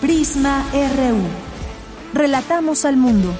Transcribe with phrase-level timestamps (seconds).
[0.00, 1.20] Prisma RU.
[2.14, 3.34] Relatamos al mundo.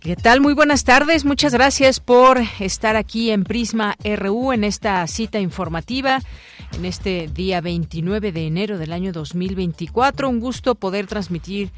[0.00, 0.42] ¿Qué tal?
[0.42, 1.24] Muy buenas tardes.
[1.24, 6.20] Muchas gracias por estar aquí en Prisma RU en esta cita informativa
[6.76, 10.28] en este día 29 de enero del año 2024.
[10.28, 11.70] Un gusto poder transmitir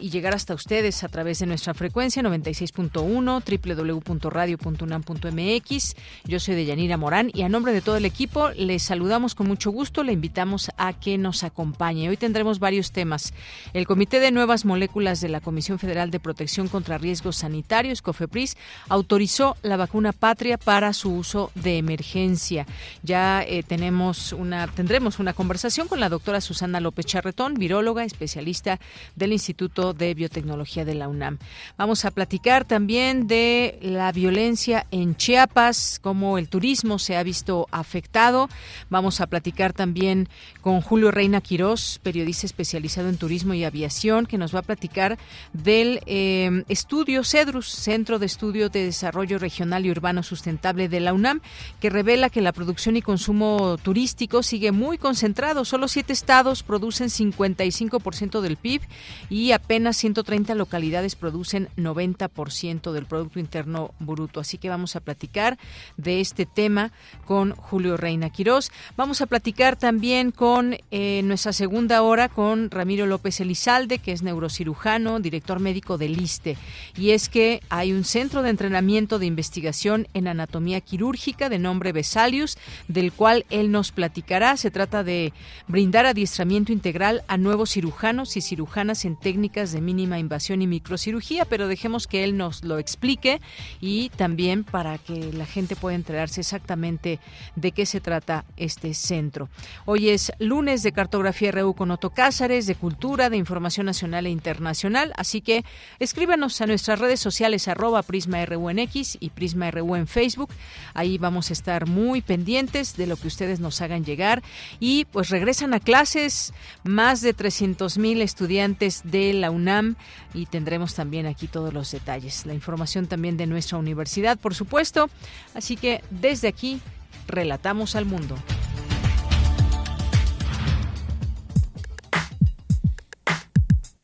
[0.00, 5.96] y llegar hasta ustedes a través de nuestra frecuencia 96.1 www.radio.unam.mx.
[6.24, 9.72] Yo soy Deyanira Morán y a nombre de todo el equipo les saludamos con mucho
[9.72, 12.08] gusto, le invitamos a que nos acompañe.
[12.08, 13.34] Hoy tendremos varios temas.
[13.72, 18.56] El Comité de Nuevas Moléculas de la Comisión Federal de Protección contra Riesgos Sanitarios, COFEPRIS,
[18.88, 22.64] autorizó la vacuna patria para su uso de emergencia.
[23.02, 28.78] Ya eh, tenemos una, tendremos una conversación con la doctora Susana López Charretón, viróloga, especialista
[29.16, 31.38] del Instituto de Biotecnología de la UNAM.
[31.78, 37.66] Vamos a platicar también de la violencia en Chiapas, cómo el turismo se ha visto
[37.70, 38.50] afectado.
[38.90, 40.28] Vamos a platicar también
[40.60, 45.18] con Julio Reina Quirós, periodista especializado en turismo y aviación, que nos va a platicar
[45.54, 51.14] del eh, estudio CEDRUS, Centro de Estudio de Desarrollo Regional y Urbano Sustentable de la
[51.14, 51.40] UNAM,
[51.80, 55.64] que revela que la producción y consumo turístico sigue muy concentrado.
[55.64, 58.82] Solo siete estados producen 55% del PIB
[59.30, 64.40] y apenas 130 localidades producen 90% del Producto Interno Bruto.
[64.40, 65.58] Así que vamos a platicar
[65.98, 66.92] de este tema
[67.26, 68.72] con Julio Reina Quirós.
[68.96, 74.22] Vamos a platicar también con eh, nuestra segunda hora con Ramiro López Elizalde, que es
[74.22, 76.56] neurocirujano, director médico del ISTE.
[76.96, 81.92] Y es que hay un centro de entrenamiento de investigación en anatomía quirúrgica de nombre
[81.92, 82.56] Vesalius,
[82.88, 84.56] del cual él nos platicará.
[84.56, 85.32] Se trata de
[85.68, 91.44] brindar adiestramiento integral a nuevos cirujanos y cirujanas en técnicas de mínima invasión y microcirugía,
[91.44, 93.40] pero dejemos que él nos lo explique
[93.80, 97.18] y también para que la gente pueda enterarse exactamente
[97.56, 99.48] de qué se trata este centro.
[99.86, 104.30] Hoy es lunes de Cartografía RU con Otto Cázares, de Cultura, de Información Nacional e
[104.30, 105.64] Internacional, así que
[105.98, 110.50] escríbanos a nuestras redes sociales arroba Prisma RU y Prisma RU en Facebook.
[110.94, 114.42] Ahí vamos a estar muy pendientes de lo que ustedes nos hagan llegar
[114.78, 119.96] y pues regresan a clases más de 300 mil estudiantes de la UNAM
[120.34, 125.08] y tendremos también aquí todos los detalles, la información también de nuestra universidad, por supuesto.
[125.54, 126.80] Así que desde aquí
[127.26, 128.36] relatamos al mundo.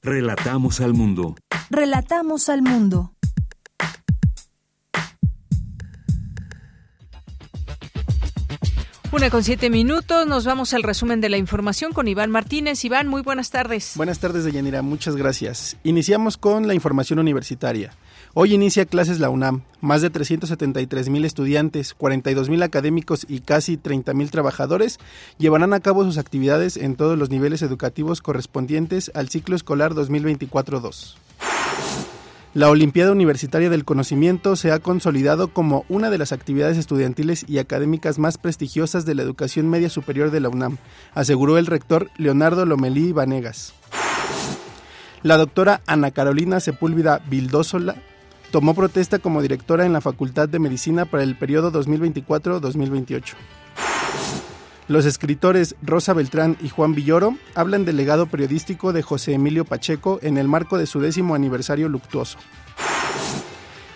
[0.02, 1.36] Relatamos al mundo.
[1.68, 3.12] Relatamos al mundo.
[9.12, 12.84] Una con siete minutos, nos vamos al resumen de la información con Iván Martínez.
[12.84, 13.94] Iván, muy buenas tardes.
[13.96, 15.76] Buenas tardes, Deyanira, muchas gracias.
[15.82, 17.92] Iniciamos con la información universitaria.
[18.34, 19.62] Hoy inicia clases la UNAM.
[19.80, 25.00] Más de 373 mil estudiantes, 42 mil académicos y casi 30 mil trabajadores
[25.38, 31.16] llevarán a cabo sus actividades en todos los niveles educativos correspondientes al ciclo escolar 2024-2.
[32.52, 37.58] La Olimpiada Universitaria del Conocimiento se ha consolidado como una de las actividades estudiantiles y
[37.58, 40.76] académicas más prestigiosas de la educación media superior de la UNAM,
[41.14, 43.72] aseguró el rector Leonardo Lomelí Vanegas.
[45.22, 47.94] La doctora Ana Carolina Sepúlveda Vildósola
[48.50, 53.34] tomó protesta como directora en la Facultad de Medicina para el periodo 2024-2028.
[54.90, 60.18] Los escritores Rosa Beltrán y Juan Villoro hablan del legado periodístico de José Emilio Pacheco
[60.20, 62.38] en el marco de su décimo aniversario luctuoso.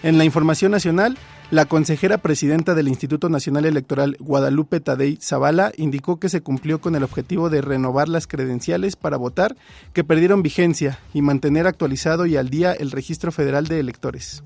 [0.04, 1.18] En la información nacional,
[1.50, 6.94] la consejera presidenta del Instituto Nacional Electoral, Guadalupe Tadei Zavala, indicó que se cumplió con
[6.94, 9.56] el objetivo de renovar las credenciales para votar
[9.94, 14.44] que perdieron vigencia y mantener actualizado y al día el registro federal de electores.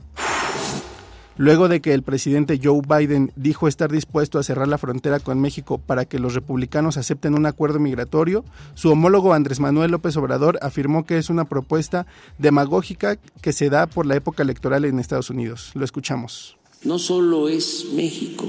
[1.38, 5.40] Luego de que el presidente Joe Biden dijo estar dispuesto a cerrar la frontera con
[5.40, 8.44] México para que los republicanos acepten un acuerdo migratorio,
[8.74, 12.08] su homólogo Andrés Manuel López Obrador afirmó que es una propuesta
[12.38, 15.70] demagógica que se da por la época electoral en Estados Unidos.
[15.74, 16.56] Lo escuchamos.
[16.82, 18.46] No solo es México,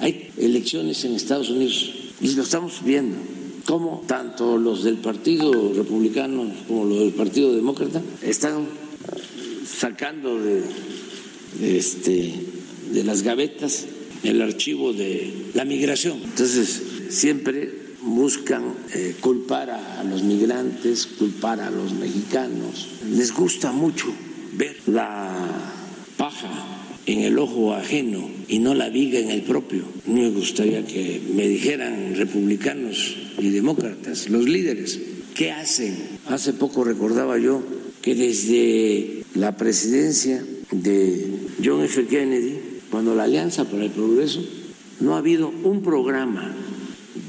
[0.00, 3.16] hay elecciones en Estados Unidos y lo estamos viendo.
[3.64, 8.66] cómo tanto los del Partido Republicano como los del Partido Demócrata están
[9.66, 10.62] sacando de,
[11.62, 12.34] este,
[12.92, 13.86] de las gavetas
[14.22, 16.20] el archivo de la migración.
[16.22, 17.70] Entonces, siempre
[18.02, 22.88] buscan eh, culpar a los migrantes, culpar a los mexicanos.
[23.10, 24.06] Les gusta mucho
[24.54, 25.34] ver la
[26.16, 26.50] paja
[27.06, 29.84] en el ojo ajeno y no la viga en el propio.
[30.06, 34.98] Me gustaría que me dijeran republicanos y demócratas, los líderes,
[35.34, 35.96] ¿qué hacen?
[36.26, 37.62] Hace poco recordaba yo
[38.02, 42.06] que desde la presidencia de John F.
[42.06, 44.42] Kennedy, cuando la Alianza para el Progreso,
[45.00, 46.54] no ha habido un programa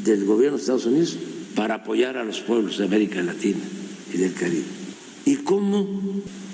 [0.03, 1.17] del gobierno de Estados Unidos
[1.55, 3.59] para apoyar a los pueblos de América Latina
[4.13, 4.65] y del Caribe.
[5.25, 5.87] ¿Y cómo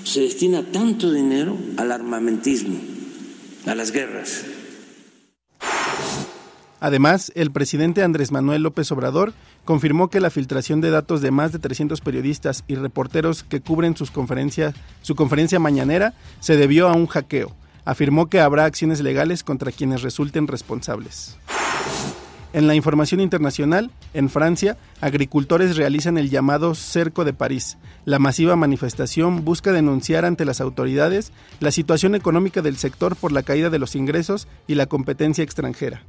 [0.04, 2.80] se destina tanto dinero al armamentismo,
[3.66, 4.46] a las guerras?
[6.80, 9.34] Además, el presidente Andrés Manuel López Obrador
[9.64, 13.96] confirmó que la filtración de datos de más de 300 periodistas y reporteros que cubren
[13.96, 17.56] sus conferencias, su conferencia mañanera se debió a un hackeo.
[17.86, 21.38] Afirmó que habrá acciones legales contra quienes resulten responsables.
[22.54, 27.78] En la información internacional, en Francia, agricultores realizan el llamado Cerco de París.
[28.06, 33.42] La masiva manifestación busca denunciar ante las autoridades la situación económica del sector por la
[33.42, 36.04] caída de los ingresos y la competencia extranjera.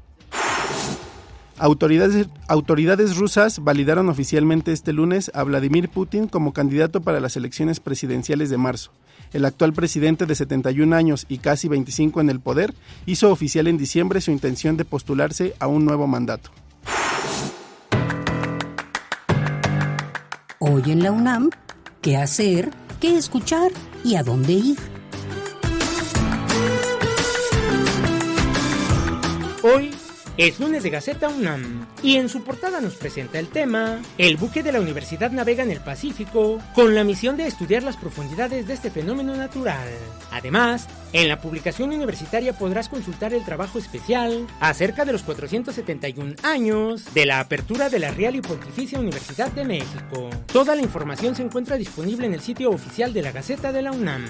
[1.56, 7.81] Autoridades, autoridades rusas validaron oficialmente este lunes a Vladimir Putin como candidato para las elecciones
[7.81, 8.91] presidenciales de marzo.
[9.35, 12.73] El actual presidente de 71 años y casi 25 en el poder
[13.05, 16.51] hizo oficial en diciembre su intención de postularse a un nuevo mandato.
[20.61, 21.51] Hoy en la UNAM,
[22.01, 22.71] ¿qué hacer?
[23.01, 23.73] ¿Qué escuchar?
[24.05, 24.79] ¿Y a dónde ir?
[29.65, 29.91] Hoy
[30.37, 34.63] es lunes de Gaceta UNAM y en su portada nos presenta el tema El buque
[34.63, 38.75] de la universidad navega en el Pacífico con la misión de estudiar las profundidades de
[38.75, 39.89] este fenómeno natural.
[40.33, 47.15] Además, en la publicación universitaria podrás consultar el trabajo especial acerca de los 471 años
[47.15, 50.31] de la apertura de la Real y Pontificia Universidad de México.
[50.53, 53.93] Toda la información se encuentra disponible en el sitio oficial de la Gaceta de la
[53.93, 54.25] UNAM.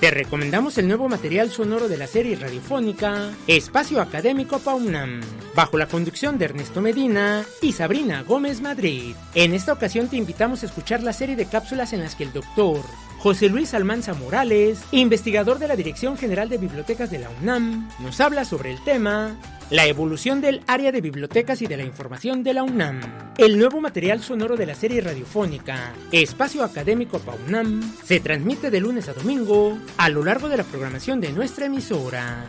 [0.00, 5.20] Te recomendamos el nuevo material sonoro de la serie radiofónica Espacio Académico Paunam,
[5.56, 9.16] bajo la conducción de Ernesto Medina y Sabrina Gómez Madrid.
[9.34, 12.32] En esta ocasión te invitamos a escuchar la serie de cápsulas en las que el
[12.32, 12.80] doctor
[13.18, 18.20] José Luis Almanza Morales, investigador de la Dirección General de Bibliotecas de la UNAM, nos
[18.20, 19.36] habla sobre el tema
[19.70, 23.00] la evolución del área de bibliotecas y de la información de la UNAM.
[23.36, 29.08] El nuevo material sonoro de la serie radiofónica Espacio Académico PAUNAM se transmite de lunes
[29.08, 32.46] a domingo a lo largo de la programación de nuestra emisora.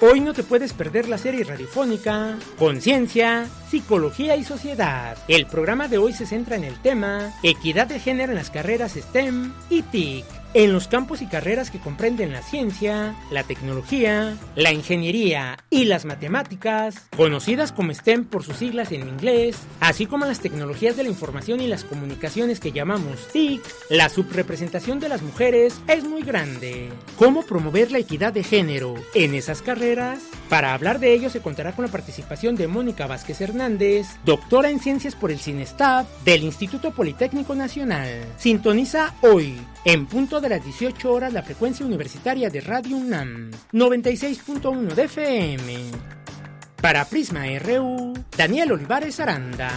[0.00, 5.18] Hoy no te puedes perder la serie radiofónica Conciencia, Psicología y Sociedad.
[5.26, 8.92] El programa de hoy se centra en el tema Equidad de género en las carreras
[8.92, 14.72] STEM y TIC en los campos y carreras que comprenden la ciencia, la tecnología, la
[14.72, 20.40] ingeniería y las matemáticas, conocidas como STEM por sus siglas en inglés, así como las
[20.40, 25.80] tecnologías de la información y las comunicaciones que llamamos TIC, la subrepresentación de las mujeres
[25.86, 26.90] es muy grande.
[27.18, 30.20] ¿Cómo promover la equidad de género en esas carreras?
[30.48, 34.80] Para hablar de ello se contará con la participación de Mónica Vázquez Hernández, doctora en
[34.80, 38.24] ciencias por el CINESTAF del Instituto Politécnico Nacional.
[38.38, 44.94] Sintoniza hoy en punto de las 18 horas la frecuencia universitaria de Radio UNAM, 96.1
[44.94, 45.74] de FM.
[46.80, 49.70] Para Prisma RU, Daniel Olivares Aranda.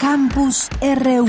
[0.00, 1.26] Campus RU.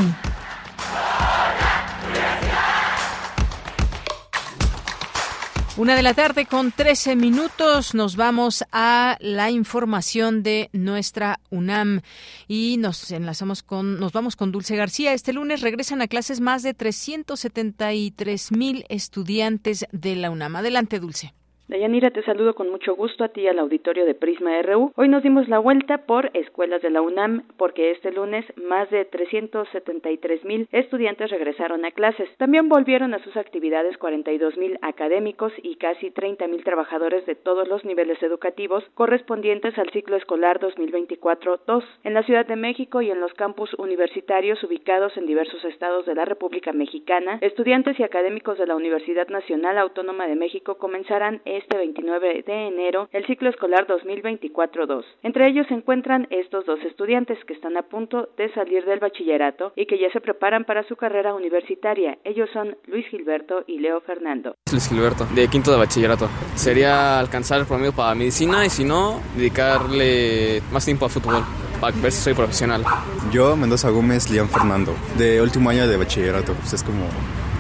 [5.78, 12.00] Una de la tarde con 13 minutos nos vamos a la información de nuestra UNAM
[12.48, 15.12] y nos enlazamos con, nos vamos con Dulce García.
[15.12, 20.56] Este lunes regresan a clases más de 373 mil estudiantes de la UNAM.
[20.56, 21.34] Adelante, Dulce.
[21.68, 24.92] Dayanira, te saludo con mucho gusto a ti al auditorio de Prisma RU.
[24.96, 29.04] Hoy nos dimos la vuelta por escuelas de la UNAM porque este lunes más de
[29.04, 32.30] 373 mil estudiantes regresaron a clases.
[32.38, 37.68] También volvieron a sus actividades 42 mil académicos y casi 30 mil trabajadores de todos
[37.68, 41.84] los niveles educativos correspondientes al ciclo escolar 2024-2.
[42.04, 46.14] En la Ciudad de México y en los campus universitarios ubicados en diversos estados de
[46.14, 51.78] la República Mexicana, estudiantes y académicos de la Universidad Nacional Autónoma de México comenzarán este
[51.78, 55.04] 29 de enero el ciclo escolar 2024-2.
[55.24, 59.74] Entre ellos se encuentran estos dos estudiantes que están a punto de salir del bachillerato
[59.76, 62.18] y que ya se preparan para su carrera universitaria.
[62.24, 64.56] Ellos son Luis Gilberto y Leo Fernando.
[64.72, 66.28] Luis Gilberto, de quinto de bachillerato.
[66.56, 71.44] Sería alcanzar el promedio para medicina y si no, dedicarle más tiempo a fútbol
[71.80, 72.84] para ver si soy profesional.
[73.32, 76.54] Yo, Mendoza Gómez, León Fernando, de último año de bachillerato.
[76.54, 77.06] Pues es como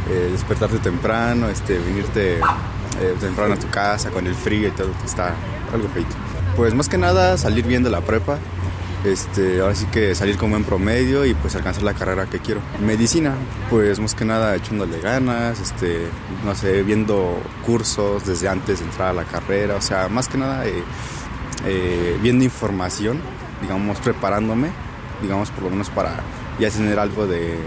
[0.09, 2.39] eh, despertarte temprano, este, venirte
[3.01, 5.33] eh, temprano a tu casa con el frío y todo, está
[5.73, 6.15] algo feito.
[6.55, 8.37] Pues más que nada salir bien de la prepa,
[9.05, 12.61] este, ahora sí que salir con buen promedio y pues alcanzar la carrera que quiero.
[12.83, 13.35] Medicina,
[13.69, 16.07] pues más que nada echándole ganas, este,
[16.43, 20.37] no sé, viendo cursos desde antes de entrar a la carrera, o sea, más que
[20.37, 20.83] nada eh,
[21.65, 23.19] eh, viendo información,
[23.61, 24.69] digamos, preparándome,
[25.21, 26.21] digamos, por lo menos para
[26.59, 27.57] ya tener algo de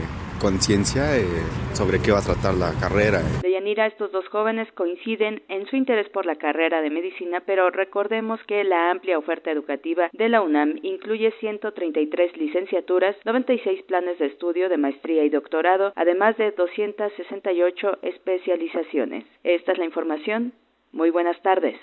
[0.41, 1.27] conciencia eh,
[1.75, 3.23] sobre qué va a tratar la carrera.
[3.69, 8.43] Yanira, estos dos jóvenes coinciden en su interés por la carrera de medicina, pero recordemos
[8.45, 14.71] que la amplia oferta educativa de la UNAM incluye 133 licenciaturas, 96 planes de estudio
[14.71, 19.27] de maestría y doctorado, además de 268 especializaciones.
[19.45, 20.55] Esta es la información.
[20.93, 21.77] Muy buenas tardes.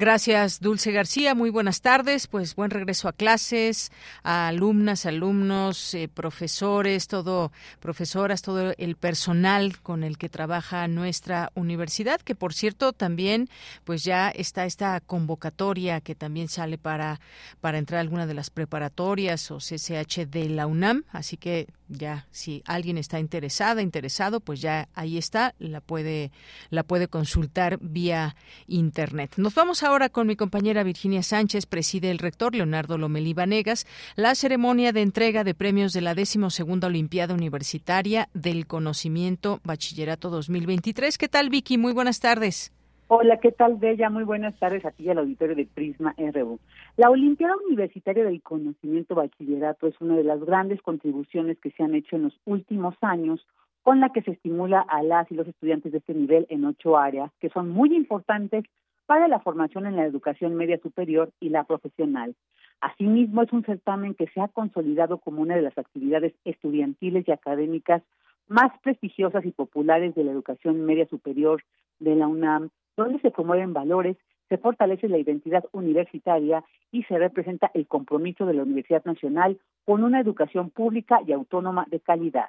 [0.00, 1.34] Gracias, Dulce García.
[1.34, 2.28] Muy buenas tardes.
[2.28, 3.90] Pues buen regreso a clases,
[4.22, 7.50] a alumnas, alumnos, eh, profesores, todo,
[7.80, 13.48] profesoras, todo el personal con el que trabaja nuestra universidad, que por cierto también,
[13.82, 17.18] pues ya está esta convocatoria que también sale para,
[17.60, 21.06] para entrar a alguna de las preparatorias o CCH de la UNAM.
[21.10, 26.30] Así que ya si alguien está interesada, interesado, pues ya ahí está, la puede,
[26.70, 29.34] la puede consultar vía internet.
[29.36, 34.34] Nos vamos ahora con mi compañera Virginia Sánchez, preside el rector Leonardo Lomelí Vanegas, la
[34.34, 41.18] ceremonia de entrega de premios de la decimosegunda Olimpiada Universitaria del Conocimiento Bachillerato 2023.
[41.18, 41.78] ¿Qué tal, Vicky?
[41.78, 42.72] Muy buenas tardes.
[43.10, 44.10] Hola, ¿qué tal, Bella?
[44.10, 46.60] Muy buenas tardes a ti al auditorio de Prisma RU.
[46.98, 51.94] La Olimpiada Universitaria del Conocimiento Bachillerato es una de las grandes contribuciones que se han
[51.94, 53.46] hecho en los últimos años
[53.84, 56.98] con la que se estimula a las y los estudiantes de este nivel en ocho
[56.98, 58.64] áreas que son muy importantes
[59.06, 62.34] para la formación en la educación media superior y la profesional.
[62.80, 67.30] Asimismo, es un certamen que se ha consolidado como una de las actividades estudiantiles y
[67.30, 68.02] académicas
[68.48, 71.62] más prestigiosas y populares de la educación media superior
[72.00, 74.16] de la UNAM donde se promueven valores,
[74.48, 80.04] se fortalece la identidad universitaria y se representa el compromiso de la Universidad Nacional con
[80.04, 82.46] una educación pública y autónoma de calidad.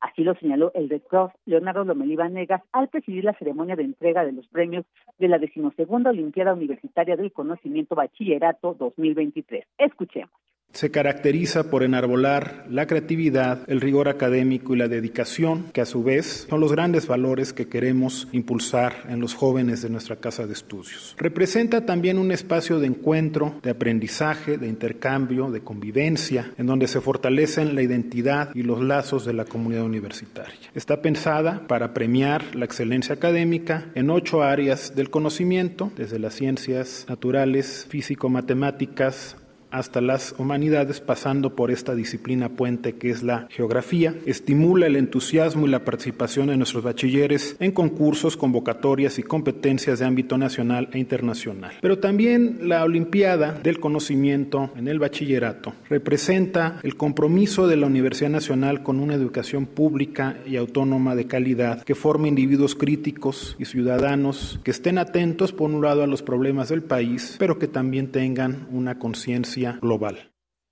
[0.00, 4.32] Así lo señaló el rector Leonardo Lomelí Negas al presidir la ceremonia de entrega de
[4.32, 4.84] los premios
[5.18, 9.64] de la decimosegunda Olimpiada Universitaria del Conocimiento Bachillerato 2023.
[9.78, 10.32] Escuchemos
[10.72, 16.02] se caracteriza por enarbolar la creatividad, el rigor académico y la dedicación, que a su
[16.02, 20.52] vez son los grandes valores que queremos impulsar en los jóvenes de nuestra casa de
[20.52, 21.14] estudios.
[21.18, 27.00] Representa también un espacio de encuentro, de aprendizaje, de intercambio, de convivencia, en donde se
[27.00, 30.54] fortalecen la identidad y los lazos de la comunidad universitaria.
[30.74, 37.04] Está pensada para premiar la excelencia académica en ocho áreas del conocimiento, desde las ciencias
[37.08, 39.36] naturales, físico-matemáticas,
[39.72, 45.66] hasta las humanidades, pasando por esta disciplina puente que es la geografía, estimula el entusiasmo
[45.66, 50.98] y la participación de nuestros bachilleres en concursos, convocatorias y competencias de ámbito nacional e
[50.98, 51.72] internacional.
[51.80, 58.30] Pero también la Olimpiada del Conocimiento en el Bachillerato representa el compromiso de la Universidad
[58.30, 64.60] Nacional con una educación pública y autónoma de calidad que forme individuos críticos y ciudadanos
[64.64, 68.66] que estén atentos por un lado a los problemas del país, pero que también tengan
[68.70, 70.18] una conciencia global.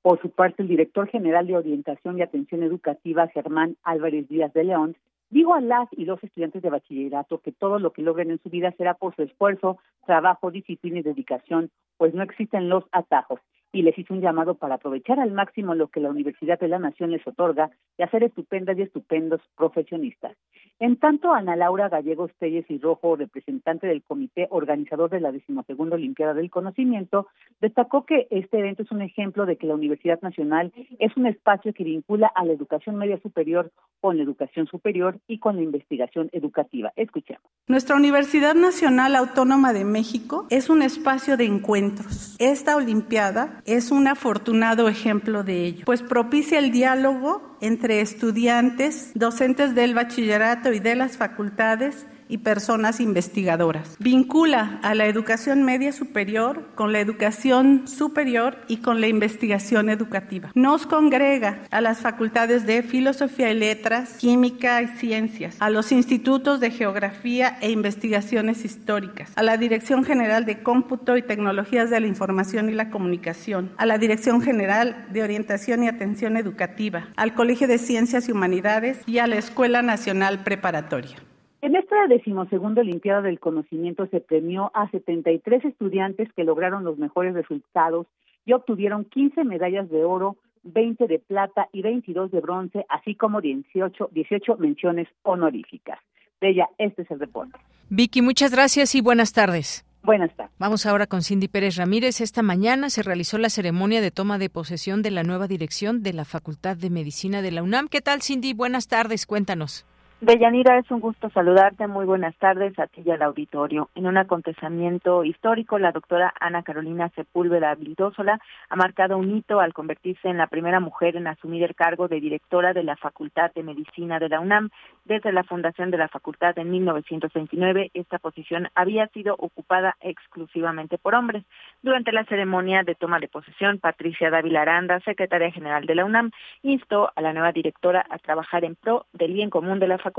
[0.02, 4.64] Por su parte, el director general de Orientación y Atención Educativa, Germán Álvarez Díaz de
[4.64, 4.96] León,
[5.28, 8.50] dijo a las y los estudiantes de bachillerato que todo lo que logren en su
[8.50, 13.40] vida será por su esfuerzo, trabajo, disciplina y dedicación, pues no existen los atajos
[13.72, 16.78] y les hizo un llamado para aprovechar al máximo lo que la Universidad de la
[16.78, 20.36] Nación les otorga y hacer estupendas y estupendos profesionistas.
[20.78, 25.96] En tanto, Ana Laura Gallegos Telles y Rojo, representante del comité organizador de la decimosegunda
[25.96, 27.26] Olimpiada del Conocimiento,
[27.60, 31.72] destacó que este evento es un ejemplo de que la Universidad Nacional es un espacio
[31.74, 36.30] que vincula a la educación media superior con la educación superior y con la investigación
[36.32, 36.92] educativa.
[36.96, 37.42] Escuchemos.
[37.66, 42.36] Nuestra Universidad Nacional Autónoma de México es un espacio de encuentros.
[42.38, 49.74] Esta Olimpiada es un afortunado ejemplo de ello, pues propicia el diálogo entre estudiantes, docentes
[49.74, 53.96] del bachillerato y de las facultades y personas investigadoras.
[53.98, 60.50] Vincula a la educación media superior con la educación superior y con la investigación educativa.
[60.54, 66.60] Nos congrega a las facultades de Filosofía y Letras, Química y Ciencias, a los institutos
[66.60, 72.06] de Geografía e Investigaciones Históricas, a la Dirección General de Cómputo y Tecnologías de la
[72.06, 77.66] Información y la Comunicación, a la Dirección General de Orientación y Atención Educativa, al Colegio
[77.66, 81.16] de Ciencias y Humanidades y a la Escuela Nacional Preparatoria.
[81.62, 87.34] En esta decimosegunda Olimpiada del Conocimiento se premió a 73 estudiantes que lograron los mejores
[87.34, 88.06] resultados
[88.46, 93.42] y obtuvieron 15 medallas de oro, 20 de plata y 22 de bronce, así como
[93.42, 95.98] 18, 18 menciones honoríficas.
[96.40, 97.58] Bella, este es el reporte.
[97.90, 99.84] Vicky, muchas gracias y buenas tardes.
[100.02, 100.54] Buenas tardes.
[100.58, 102.22] Vamos ahora con Cindy Pérez Ramírez.
[102.22, 106.14] Esta mañana se realizó la ceremonia de toma de posesión de la nueva dirección de
[106.14, 107.88] la Facultad de Medicina de la UNAM.
[107.88, 108.54] ¿Qué tal, Cindy?
[108.54, 109.84] Buenas tardes, cuéntanos.
[110.22, 111.86] Deyanira, es un gusto saludarte.
[111.86, 113.88] Muy buenas tardes a ti y al auditorio.
[113.94, 119.72] En un acontecimiento histórico, la doctora Ana Carolina Sepúlveda Vildósola ha marcado un hito al
[119.72, 123.62] convertirse en la primera mujer en asumir el cargo de directora de la Facultad de
[123.62, 124.68] Medicina de la UNAM.
[125.06, 131.14] Desde la fundación de la facultad en 1929, esta posición había sido ocupada exclusivamente por
[131.14, 131.44] hombres.
[131.80, 136.30] Durante la ceremonia de toma de posesión, Patricia Dávila Aranda, secretaria general de la UNAM,
[136.62, 140.09] instó a la nueva directora a trabajar en pro del bien común de la facultad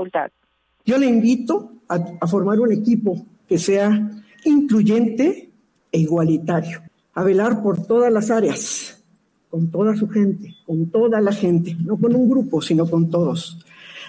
[0.84, 4.10] yo le invito a, formar un equipo que sea
[4.44, 5.50] incluyente
[5.90, 6.82] e igualitario,
[7.14, 9.02] a velar por todas las áreas,
[9.50, 13.58] con toda su gente, con toda la gente, no con un grupo, sino con todos.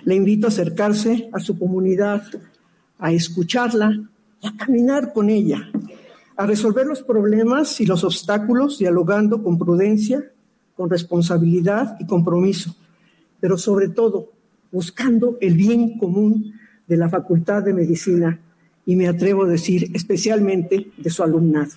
[0.05, 2.23] Le invito a acercarse a su comunidad,
[2.97, 4.09] a escucharla
[4.43, 5.69] a caminar con ella,
[6.35, 10.31] a resolver los problemas y los obstáculos dialogando con prudencia,
[10.75, 12.75] con responsabilidad y compromiso,
[13.39, 14.31] pero sobre todo
[14.73, 18.39] buscando el bien común de la Facultad de Medicina
[18.85, 21.71] y me atrevo a decir especialmente de su alumnado.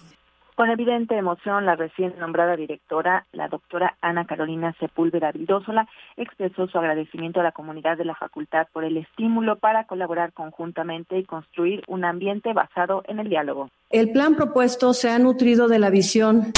[0.56, 5.86] Con evidente emoción, la recién nombrada directora, la doctora Ana Carolina Sepúlveda Vidósola,
[6.16, 11.18] expresó su agradecimiento a la comunidad de la facultad por el estímulo para colaborar conjuntamente
[11.18, 13.68] y construir un ambiente basado en el diálogo.
[13.90, 16.52] El plan propuesto se ha nutrido de la visión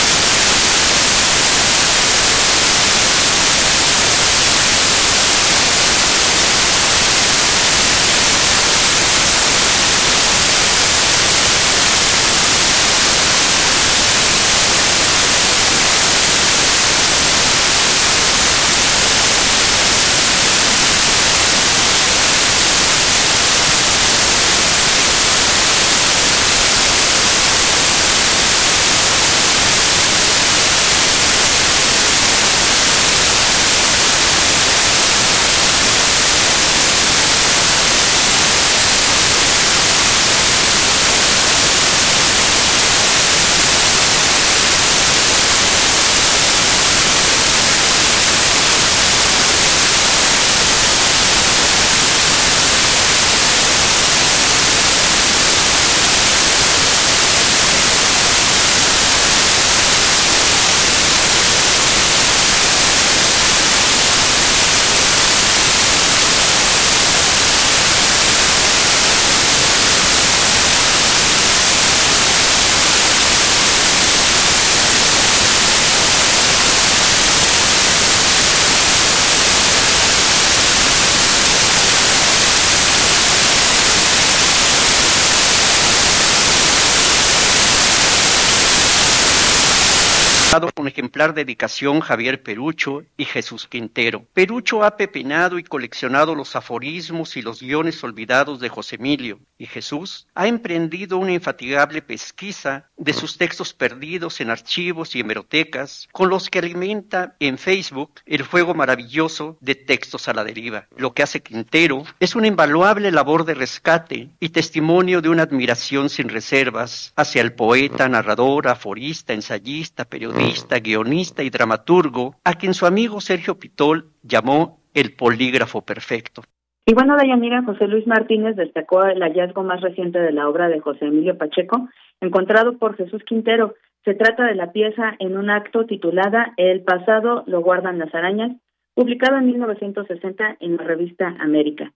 [90.77, 94.25] un ejemplar de dedicación Javier Perucho y Jesús Quintero.
[94.33, 99.67] Perucho ha pepinado y coleccionado los aforismos y los guiones olvidados de José Emilio, y
[99.67, 106.29] Jesús ha emprendido una infatigable pesquisa de sus textos perdidos en archivos y hemerotecas, con
[106.29, 110.87] los que alimenta en Facebook el juego maravilloso de textos a la deriva.
[110.97, 116.09] Lo que hace Quintero es una invaluable labor de rescate y testimonio de una admiración
[116.09, 120.48] sin reservas hacia el poeta, narrador, aforista, ensayista, periodista,
[120.83, 126.43] guionista y dramaturgo, a quien su amigo Sergio Pitol llamó el polígrafo perfecto.
[126.87, 130.81] Y bueno, Dayanira, José Luis Martínez destacó el hallazgo más reciente de la obra de
[130.81, 131.89] José Emilio Pacheco,
[132.21, 133.75] encontrado por Jesús Quintero.
[134.05, 138.53] Se trata de la pieza en un acto titulada El pasado lo guardan las arañas,
[138.95, 141.93] publicado en 1960 en la revista América.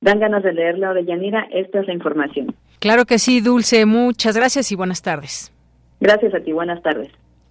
[0.00, 2.54] Dan ganas de leerla, Dayanira, esta es la información.
[2.78, 3.84] Claro que sí, Dulce.
[3.84, 5.52] Muchas gracias y buenas tardes.
[5.98, 7.10] Gracias a ti, buenas tardes.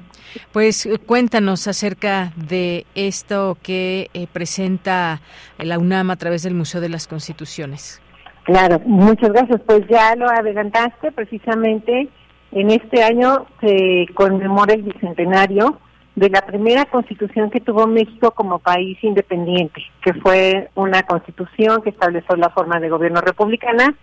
[0.52, 5.20] Pues eh, cuéntanos acerca de esto que eh, presenta
[5.58, 8.02] la UNAM a través del Museo de las Constituciones.
[8.44, 9.62] Claro, muchas gracias.
[9.66, 12.10] Pues ya lo adelantaste, precisamente
[12.52, 15.80] en este año se conmemora el bicentenario
[16.14, 21.90] de la primera constitución que tuvo México como país independiente, que fue una constitución que
[21.90, 23.96] estableció la forma de gobierno republicana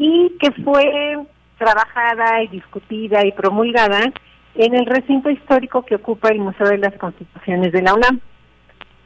[0.00, 1.18] y que fue
[1.58, 4.10] trabajada y discutida y promulgada
[4.54, 8.18] en el recinto histórico que ocupa el Museo de las Constituciones de la UNAM.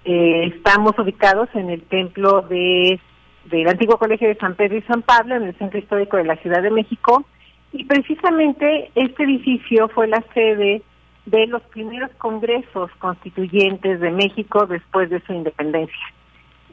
[0.05, 3.01] Eh, estamos ubicados en el templo de
[3.47, 6.37] del antiguo colegio de San Pedro y San Pablo, en el centro histórico de la
[6.37, 7.25] Ciudad de México,
[7.73, 10.81] y precisamente este edificio fue la sede
[11.27, 16.15] de los primeros congresos constituyentes de México después de su independencia.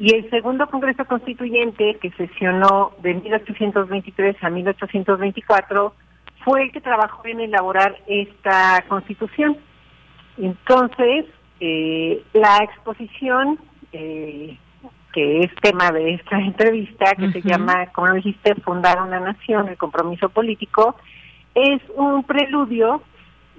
[0.02, 5.94] Y el segundo Congreso Constituyente, que sesionó de 1823 a 1824,
[6.44, 9.58] fue el que trabajó en elaborar esta constitución.
[10.40, 11.26] Entonces,
[11.60, 13.60] eh, la exposición,
[13.94, 14.58] eh,
[15.14, 19.78] que es tema de esta entrevista, que se llama, como dijiste, Fundar una Nación, el
[19.78, 20.96] compromiso político,
[21.54, 23.04] es un preludio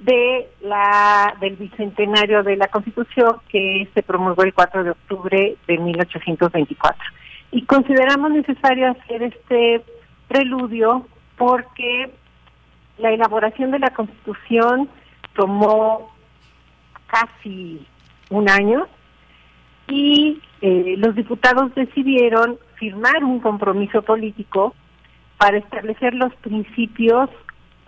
[0.05, 5.79] de la del bicentenario de la Constitución que se promulgó el 4 de octubre de
[5.79, 7.03] 1824.
[7.53, 9.83] Y consideramos necesario hacer este
[10.29, 12.11] preludio porque
[12.99, 14.89] la elaboración de la Constitución
[15.35, 16.13] tomó
[17.07, 17.87] casi
[18.31, 18.87] un año
[19.89, 24.75] y eh, los diputados decidieron firmar un compromiso político
[25.37, 27.29] para establecer los principios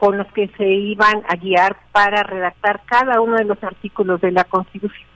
[0.05, 4.33] con los que se iban a guiar para redactar cada uno de los artículos de
[4.33, 5.09] la Constitución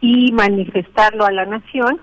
[0.00, 2.00] y manifestarlo a la nación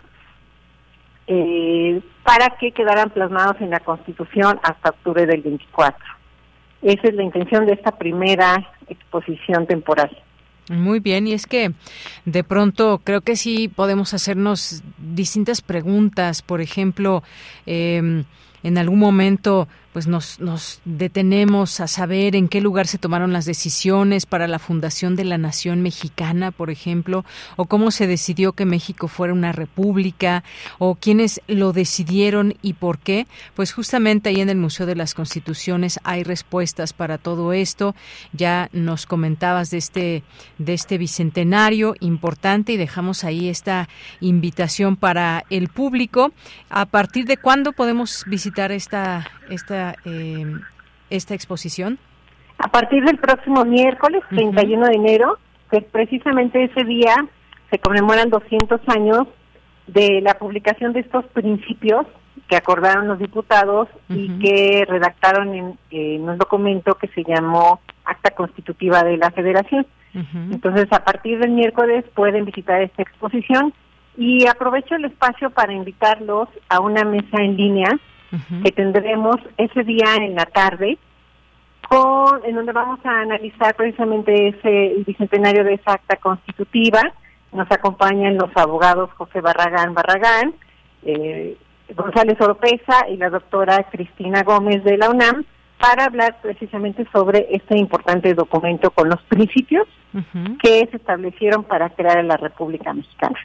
[1.28, 5.98] eh, para que quedaran plasmados en la Constitución hasta octubre del 24.
[6.82, 10.10] Esa es la intención de esta primera exposición temporal.
[10.70, 11.72] Muy bien, y es que
[12.26, 16.42] de pronto creo que sí podemos hacernos distintas preguntas.
[16.42, 17.24] Por ejemplo,
[17.66, 18.26] eh,
[18.64, 23.46] en algún momento pues nos, nos detenemos a saber en qué lugar se tomaron las
[23.46, 27.26] decisiones para la fundación de la nación mexicana, por ejemplo,
[27.56, 30.44] o cómo se decidió que México fuera una república,
[30.78, 33.28] o quiénes lo decidieron y por qué.
[33.56, 37.96] Pues justamente ahí en el Museo de las Constituciones hay respuestas para todo esto.
[38.32, 40.24] Ya nos comentabas de este,
[40.58, 46.32] de este bicentenario importante y dejamos ahí esta invitación para el público.
[46.70, 50.46] ¿A partir de cuándo podemos visitar esta, esta eh,
[51.10, 52.00] esta exposición?
[52.58, 55.38] A partir del próximo miércoles, 31 de enero,
[55.72, 57.16] que precisamente ese día
[57.70, 59.28] se conmemoran 200 años
[59.88, 62.06] de la publicación de estos principios
[62.48, 69.04] que acordaron los diputados y que redactaron en, un documento que se llamó Acta Constitutiva
[69.04, 69.86] de la Federación.
[70.52, 73.74] Entonces, a partir del miércoles pueden visitar esta exposición
[74.18, 78.00] y aprovecho el espacio para invitarlos a una mesa en línea
[78.64, 80.98] que tendremos ese día en la tarde,
[81.88, 87.02] con, en donde vamos a analizar precisamente ese bicentenario de esa acta constitutiva.
[87.52, 90.54] Nos acompañan los abogados José Barragán Barragán,
[91.04, 91.58] eh,
[91.96, 95.46] González Oropesa y la doctora Cristina Gómez de la UNAM
[95.80, 99.88] para hablar precisamente sobre este importante documento con los principios
[100.62, 103.38] que se establecieron para crear la República Mexicana.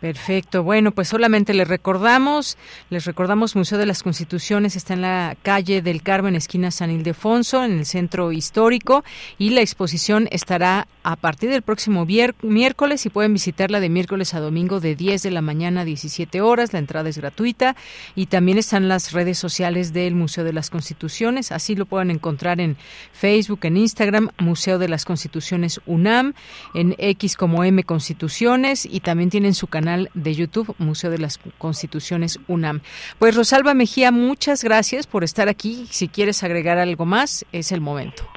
[0.00, 0.62] Perfecto.
[0.62, 2.56] Bueno, pues solamente les recordamos,
[2.88, 7.64] les recordamos Museo de las Constituciones está en la calle del Carmen, esquina San Ildefonso,
[7.64, 9.02] en el centro histórico,
[9.38, 14.40] y la exposición estará a partir del próximo miércoles y pueden visitarla de miércoles a
[14.40, 16.74] domingo de 10 de la mañana a 17 horas.
[16.74, 17.76] La entrada es gratuita
[18.14, 21.50] y también están las redes sociales del Museo de las Constituciones.
[21.50, 22.76] Así lo pueden encontrar en
[23.12, 26.34] Facebook, en Instagram, Museo de las Constituciones UNAM,
[26.74, 31.40] en X como M Constituciones y también tienen su canal de YouTube, Museo de las
[31.56, 32.82] Constituciones UNAM.
[33.18, 35.86] Pues Rosalba Mejía, muchas gracias por estar aquí.
[35.90, 38.28] Si quieres agregar algo más, es el momento.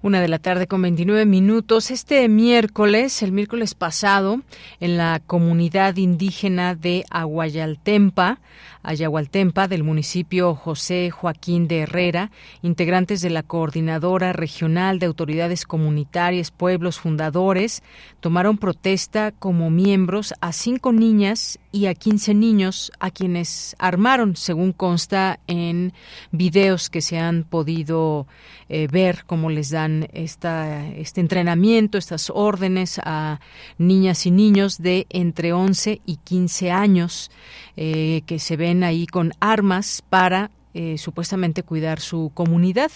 [0.05, 1.93] Una de la tarde con 29 minutos.
[1.93, 4.41] Este miércoles, el miércoles pasado,
[4.81, 8.41] en la comunidad indígena de Aguayaltempa,
[8.83, 16.51] Ayahualtempa, del municipio José Joaquín de Herrera, integrantes de la Coordinadora Regional de Autoridades Comunitarias
[16.51, 17.85] Pueblos Fundadores,
[18.19, 24.73] tomaron protesta como miembros a cinco niñas y a 15 niños a quienes armaron, según
[24.73, 25.93] consta en
[26.31, 28.27] videos que se han podido
[28.69, 33.41] eh, ver cómo les dan esta, este entrenamiento, estas órdenes a
[33.79, 37.31] niñas y niños de entre 11 y 15 años
[37.77, 42.91] eh, que se ven ahí con armas para eh, supuestamente cuidar su comunidad,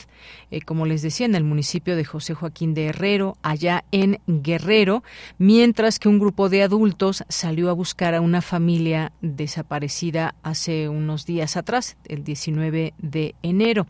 [0.50, 5.02] eh, como les decía, en el municipio de José Joaquín de Herrero, allá en Guerrero,
[5.38, 11.26] mientras que un grupo de adultos salió a buscar a una familia desaparecida hace unos
[11.26, 13.86] días atrás, el 19 de enero.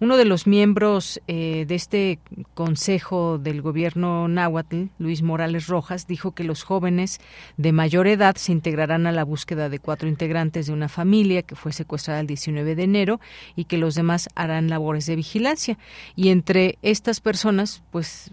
[0.00, 2.18] Uno de los miembros eh, de este
[2.54, 7.20] consejo del gobierno náhuatl, Luis Morales Rojas, dijo que los jóvenes
[7.56, 11.54] de mayor edad se integrarán a la búsqueda de cuatro integrantes de una familia que
[11.54, 13.20] fue secuestrada el 19 de enero
[13.54, 15.78] y que los demás harán labores de vigilancia.
[16.14, 18.32] Y entre estas personas, pues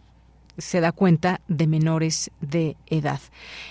[0.57, 3.19] se da cuenta de menores de edad.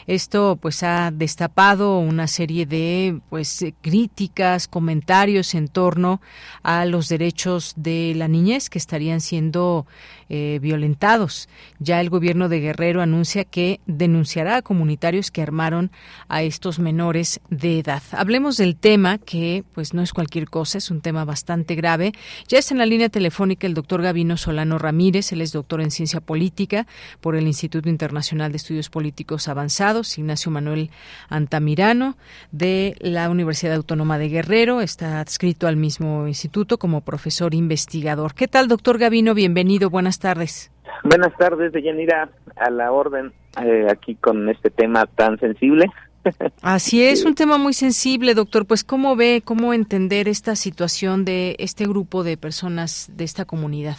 [0.07, 6.21] Esto pues ha destapado una serie de pues críticas, comentarios en torno
[6.63, 9.87] a los derechos de la niñez que estarían siendo
[10.35, 11.47] eh, violentados.
[11.79, 15.91] Ya el gobierno de Guerrero anuncia que denunciará a comunitarios que armaron
[16.27, 18.03] a estos menores de edad.
[18.13, 22.13] Hablemos del tema que pues no es cualquier cosa, es un tema bastante grave.
[22.49, 25.91] Ya está en la línea telefónica el doctor Gavino Solano Ramírez, él es doctor en
[25.91, 26.87] ciencia política
[27.21, 30.91] por el Instituto Internacional de Estudios Políticos Avanzados, Ignacio Manuel
[31.29, 32.17] Antamirano
[32.53, 38.33] de la Universidad Autónoma de Guerrero, está adscrito al mismo instituto como profesor investigador.
[38.33, 39.35] ¿Qué tal, doctor Gavino?
[39.35, 40.71] Bienvenido, buenas tardes.
[41.05, 43.33] Buenas tardes, Deyanira, a la orden
[43.63, 45.87] eh, aquí con este tema tan sensible.
[46.63, 48.65] Así es, un tema muy sensible, doctor.
[48.65, 53.97] Pues, ¿cómo ve, cómo entender esta situación de este grupo de personas de esta comunidad?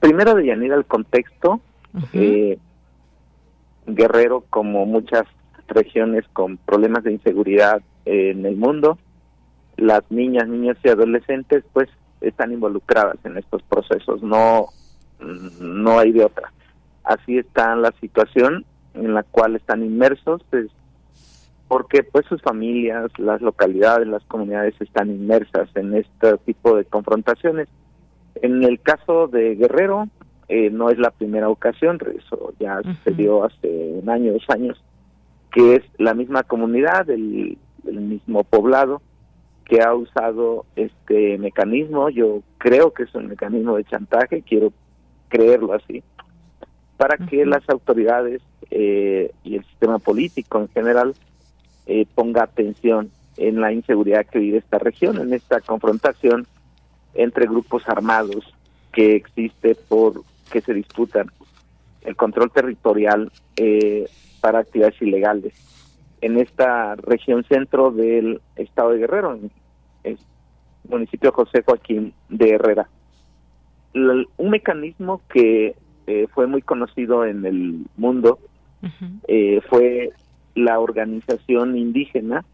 [0.00, 1.60] Primero, Deyanira, el contexto.
[2.12, 2.58] Eh,
[3.86, 5.24] Guerrero, como muchas
[5.68, 8.98] regiones con problemas de inseguridad en el mundo,
[9.76, 11.88] las niñas, niños y adolescentes, pues,
[12.20, 14.22] están involucradas en estos procesos.
[14.22, 14.68] No
[15.60, 16.52] no hay de otra.
[17.04, 20.68] Así está la situación en la cual están inmersos, es
[21.68, 27.68] porque pues sus familias, las localidades, las comunidades están inmersas en este tipo de confrontaciones.
[28.42, 30.08] En el caso de Guerrero,
[30.48, 34.82] eh, no es la primera ocasión, eso ya sucedió hace un año, dos años,
[35.50, 37.56] que es la misma comunidad, el,
[37.86, 39.00] el mismo poblado,
[39.64, 44.74] que ha usado este mecanismo, yo creo que es un mecanismo de chantaje, quiero
[45.32, 46.02] creerlo así,
[46.98, 51.14] para que las autoridades eh, y el sistema político en general
[51.86, 56.46] eh, ponga atención en la inseguridad que vive esta región, en esta confrontación
[57.14, 58.54] entre grupos armados
[58.92, 61.30] que existe por que se disputan
[62.02, 64.06] el control territorial eh,
[64.42, 65.54] para actividades ilegales
[66.20, 69.50] en esta región centro del estado de Guerrero, en
[70.04, 70.18] el
[70.88, 72.86] municipio José Joaquín de Herrera
[73.94, 75.74] un mecanismo que
[76.06, 78.38] eh, fue muy conocido en el mundo
[79.28, 80.10] eh, fue
[80.54, 82.44] la organización indígena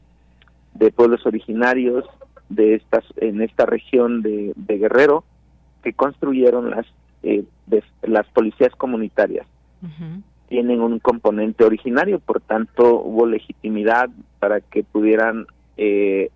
[0.75, 2.05] de pueblos originarios
[2.49, 5.25] de estas en esta región de, Guerrero
[5.83, 6.87] que construyeron las
[7.23, 7.45] eh,
[8.03, 9.47] las policías comunitarias.
[10.49, 15.47] Tienen un componente originario, por tanto hubo legitimidad para que pudieran
[15.77, 16.31] eh,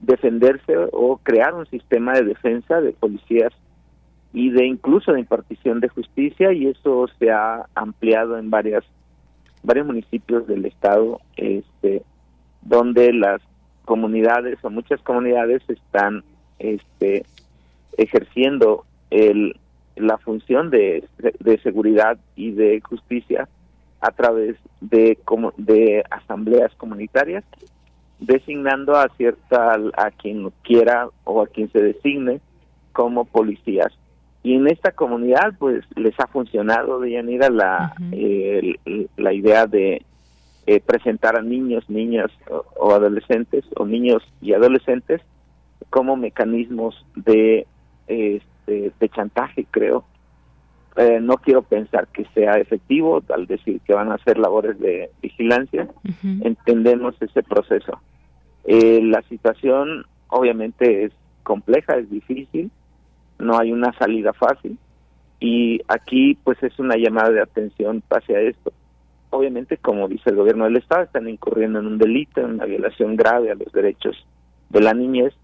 [0.00, 3.52] defenderse o crear un sistema de defensa de policías
[4.32, 8.84] y de incluso de impartición de justicia y eso se ha ampliado en varias
[9.62, 12.02] varios municipios del estado este
[12.62, 13.40] donde las
[13.84, 16.24] comunidades o muchas comunidades están
[16.58, 17.26] este
[17.96, 19.56] ejerciendo el
[19.96, 23.48] la función de, de seguridad y de justicia
[24.00, 25.18] a través de
[25.58, 27.44] de asambleas comunitarias
[28.18, 32.40] designando a cierta a quien quiera o a quien se designe
[32.92, 33.92] como policías
[34.42, 37.94] y en esta comunidad pues les ha funcionado de Yanira la
[39.16, 40.04] la idea de
[40.66, 42.30] eh, presentar a niños niñas
[42.78, 45.20] o, adolescentes o niños y adolescentes
[45.90, 47.66] como mecanismos de
[48.06, 50.04] este, de chantaje creo.
[50.96, 55.10] Eh, no quiero pensar que sea efectivo al decir que van a hacer labores de
[55.22, 55.88] vigilancia.
[56.22, 58.00] Entendemos ese proceso.
[58.64, 62.70] Eh, la situación obviamente es compleja es difícil
[63.42, 64.78] no hay una salida fácil.
[65.40, 68.72] Y aquí pues es una llamada de atención hacia esto.
[69.30, 73.16] Obviamente, como dice el gobierno del Estado, están incurriendo en un delito, en una violación
[73.16, 74.16] grave a los derechos
[74.70, 75.34] de la niñez.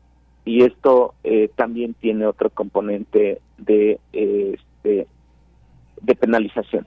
[0.44, 5.06] Y esto eh, también tiene otro componente de este
[6.00, 6.86] de penalización.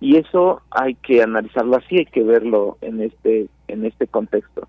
[0.00, 4.68] Y eso hay que analizarlo así hay que verlo en este en este contexto.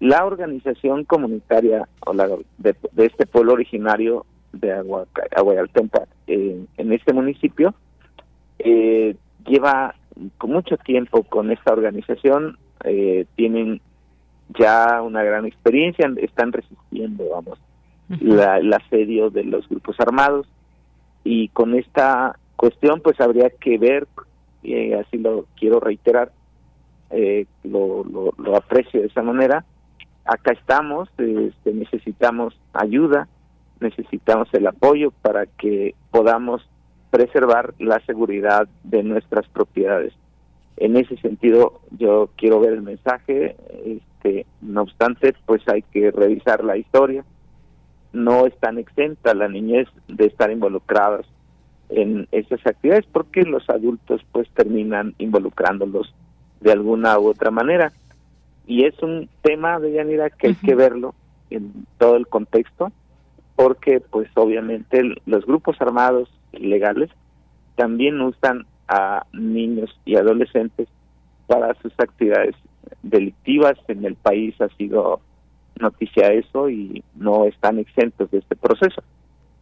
[0.00, 4.72] La organización comunitaria o la de este pueblo originario de
[5.36, 7.74] Aguayaltempa en, en este municipio
[8.58, 9.94] eh, lleva
[10.38, 13.80] con mucho tiempo con esta organización eh, tienen
[14.58, 17.58] ya una gran experiencia están resistiendo vamos
[18.20, 20.48] la, el asedio de los grupos armados
[21.22, 24.06] y con esta cuestión pues habría que ver
[24.62, 26.32] y así lo quiero reiterar
[27.10, 29.64] eh, lo, lo, lo aprecio de esa manera
[30.24, 33.28] acá estamos este, necesitamos ayuda
[33.80, 36.66] necesitamos el apoyo para que podamos
[37.10, 40.12] preservar la seguridad de nuestras propiedades.
[40.76, 46.64] En ese sentido, yo quiero ver el mensaje, este, no obstante, pues hay que revisar
[46.64, 47.24] la historia.
[48.12, 51.26] No están exenta la niñez de estar involucradas
[51.90, 56.14] en esas actividades porque los adultos pues terminan involucrándolos
[56.60, 57.92] de alguna u otra manera.
[58.66, 61.14] Y es un tema de Yanira que hay que verlo
[61.50, 62.92] en todo el contexto
[63.60, 67.10] porque pues obviamente los grupos armados ilegales
[67.76, 70.88] también usan a niños y adolescentes
[71.46, 72.54] para sus actividades
[73.02, 73.76] delictivas.
[73.88, 75.20] En el país ha sido
[75.78, 79.02] noticia eso y no están exentos de este proceso.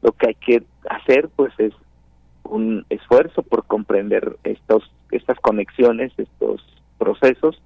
[0.03, 1.73] Lo que hay que hacer pues es
[2.45, 6.65] un esfuerzo por comprender estos estas conexiones estos
[6.99, 7.61] procesos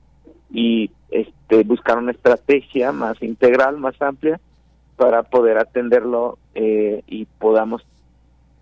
[0.51, 4.41] y este buscar una estrategia más integral más amplia
[4.97, 7.83] para poder atenderlo eh, y podamos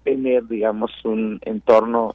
[0.05, 2.15] tener, digamos, un entorno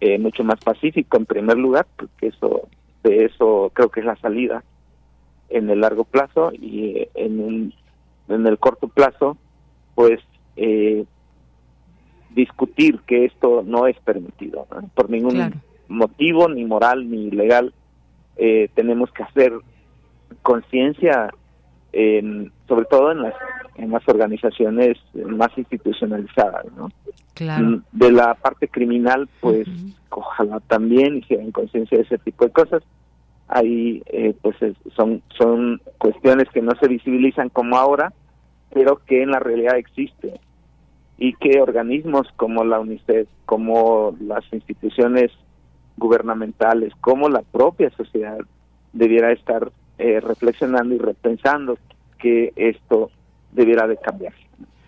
[0.00, 1.16] eh, mucho más pacífico.
[1.16, 2.68] En primer lugar, porque eso
[3.02, 4.64] de eso creo que es la salida
[5.48, 7.74] en el largo plazo y en un,
[8.28, 9.36] en el corto plazo,
[9.94, 10.20] pues
[10.56, 11.04] eh,
[12.30, 17.72] discutir que esto no es permitido por ningún motivo ni moral ni legal
[18.74, 19.52] tenemos que hacer
[20.42, 21.30] conciencia
[22.68, 23.34] sobre todo en las
[23.76, 26.88] en las organizaciones más institucionalizadas, ¿no?
[27.34, 27.82] Claro.
[27.92, 29.68] De la parte criminal, pues
[30.08, 32.82] ojalá también hicieran conciencia de ese tipo de cosas.
[33.48, 34.56] Ahí, eh, pues
[34.94, 38.12] son son cuestiones que no se visibilizan como ahora,
[38.72, 40.32] pero que en la realidad existen
[41.18, 45.30] y que organismos como la UNICEF, como las instituciones
[45.96, 48.38] gubernamentales, como la propia sociedad
[48.92, 51.78] debiera estar eh, reflexionando y repensando
[52.18, 53.10] que esto
[53.52, 54.32] debiera de cambiar.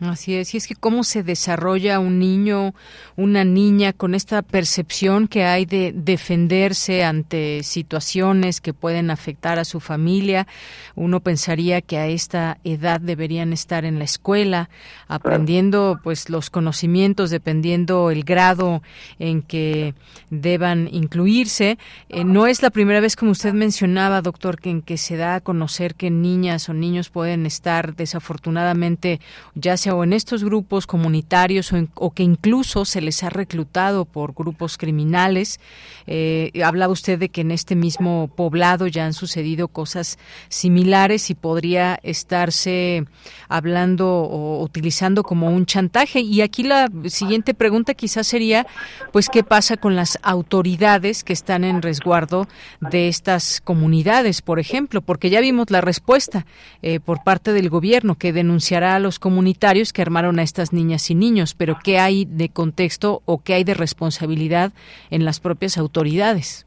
[0.00, 2.74] Así es, y es que cómo se desarrolla un niño,
[3.16, 9.64] una niña con esta percepción que hay de defenderse ante situaciones que pueden afectar a
[9.64, 10.46] su familia.
[10.94, 14.70] Uno pensaría que a esta edad deberían estar en la escuela,
[15.08, 18.82] aprendiendo pues los conocimientos dependiendo el grado
[19.18, 19.94] en que
[20.30, 21.78] deban incluirse.
[22.08, 25.36] Eh, no es la primera vez como usted mencionaba, doctor, que en que se da
[25.36, 29.20] a conocer que niñas o niños pueden estar desafortunadamente
[29.54, 34.34] ya sea o en estos grupos comunitarios o, que incluso se les ha reclutado por
[34.34, 35.60] grupos criminales.
[36.06, 40.18] Eh, hablaba usted de que en este mismo poblado ya han sucedido cosas
[40.48, 43.04] similares y podría estarse
[43.48, 46.20] hablando o utilizando como un chantaje.
[46.20, 48.66] Y aquí la siguiente pregunta quizás sería,
[49.12, 52.48] pues, ¿qué pasa con las autoridades que están en resguardo
[52.80, 55.02] de estas comunidades, por ejemplo?
[55.02, 56.46] Porque ya vimos la respuesta
[56.82, 61.10] eh, por parte del gobierno que denunciará a los comunitarios que armaron a estas niñas
[61.10, 64.72] y niños, pero ¿qué hay de contexto o qué hay de responsabilidad
[65.10, 66.66] en las propias autoridades?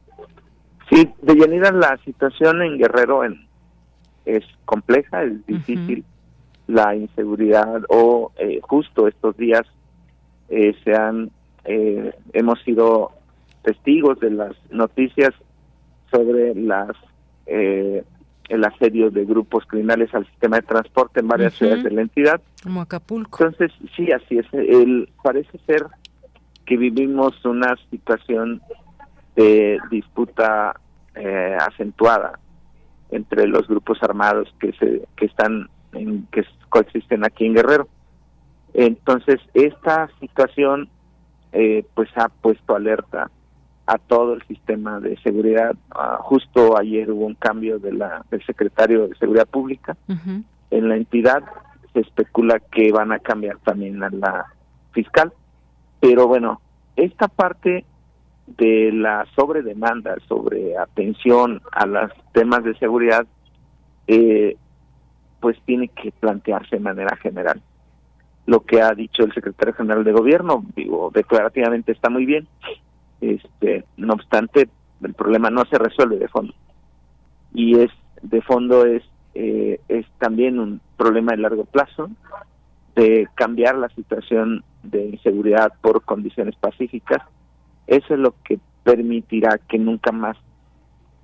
[0.90, 3.46] Sí, de Yanira la situación en Guerrero en,
[4.24, 6.04] es compleja, es difícil.
[6.66, 9.62] La inseguridad o eh, justo estos días
[10.48, 11.30] eh, se han
[11.64, 13.12] eh, hemos sido
[13.62, 15.30] testigos de las noticias
[16.10, 16.90] sobre las
[17.46, 18.04] eh,
[18.48, 22.40] el asedio de grupos criminales al sistema de transporte en varias ciudades de la entidad.
[22.62, 23.44] Como Acapulco.
[23.44, 24.46] Entonces, sí, así es.
[24.52, 25.86] El, parece ser
[26.66, 28.60] que vivimos una situación
[29.36, 30.78] de disputa
[31.14, 32.38] eh, acentuada
[33.10, 37.88] entre los grupos armados que se que están en, que coexisten aquí en Guerrero.
[38.74, 40.88] Entonces, esta situación
[41.52, 43.30] eh, pues ha puesto alerta
[43.92, 45.74] a todo el sistema de seguridad.
[45.90, 49.94] Ah, justo ayer hubo un cambio de la, del secretario de Seguridad Pública
[50.70, 51.44] en la entidad.
[51.92, 54.46] Se especula que van a cambiar también a la
[54.92, 55.30] fiscal.
[56.00, 56.62] Pero bueno,
[56.96, 57.84] esta parte
[58.46, 63.26] de la sobredemanda, sobre atención a los temas de seguridad,
[64.06, 64.56] eh,
[65.40, 67.60] pues tiene que plantearse de manera general.
[68.46, 72.48] Lo que ha dicho el secretario general de gobierno, digo, declarativamente está muy bien,
[73.22, 74.68] este, no obstante,
[75.02, 76.54] el problema no se resuelve de fondo.
[77.54, 77.90] Y es
[78.22, 79.02] de fondo es
[79.34, 82.10] eh, es también un problema de largo plazo
[82.94, 87.22] de cambiar la situación de inseguridad por condiciones pacíficas.
[87.86, 90.36] Eso es lo que permitirá que nunca más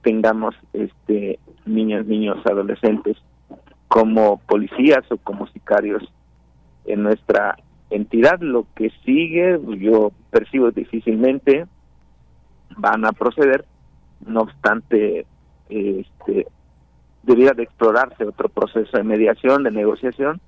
[0.03, 3.19] tengamos este niños, niños, adolescentes
[3.89, 6.03] como policías o como sicarios
[6.87, 7.59] en nuestra
[7.91, 8.41] entidad.
[8.41, 11.67] Lo que sigue, yo percibo difícilmente
[12.79, 13.65] van a proceder,
[14.27, 15.27] no obstante,
[15.69, 16.47] este,
[17.23, 20.41] debiera de explorarse otro proceso de mediación, de negociación,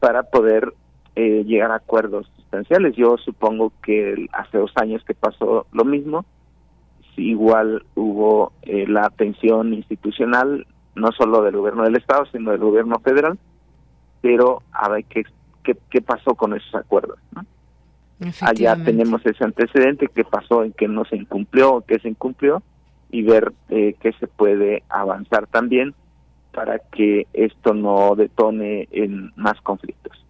[0.00, 0.72] para poder
[1.14, 2.96] eh, llegar a acuerdos sustanciales.
[2.96, 6.24] Yo supongo que hace dos años que pasó lo mismo,
[7.16, 12.98] igual hubo eh, la atención institucional, no solo del gobierno del Estado, sino del gobierno
[13.00, 13.38] federal,
[14.20, 15.24] pero a ver qué,
[15.62, 17.18] qué, qué pasó con esos acuerdos.
[17.32, 17.44] ¿no?
[18.40, 22.62] Allá tenemos ese antecedente que pasó en que no se incumplió, que se incumplió,
[23.10, 25.94] y ver eh, qué se puede avanzar también
[26.52, 30.26] para que esto no detone en más conflictos.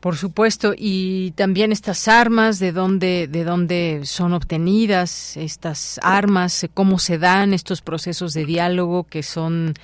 [0.00, 6.98] Por supuesto, y también estas armas, de dónde, de dónde son obtenidas estas armas, cómo
[6.98, 9.74] se dan estos procesos de diálogo que son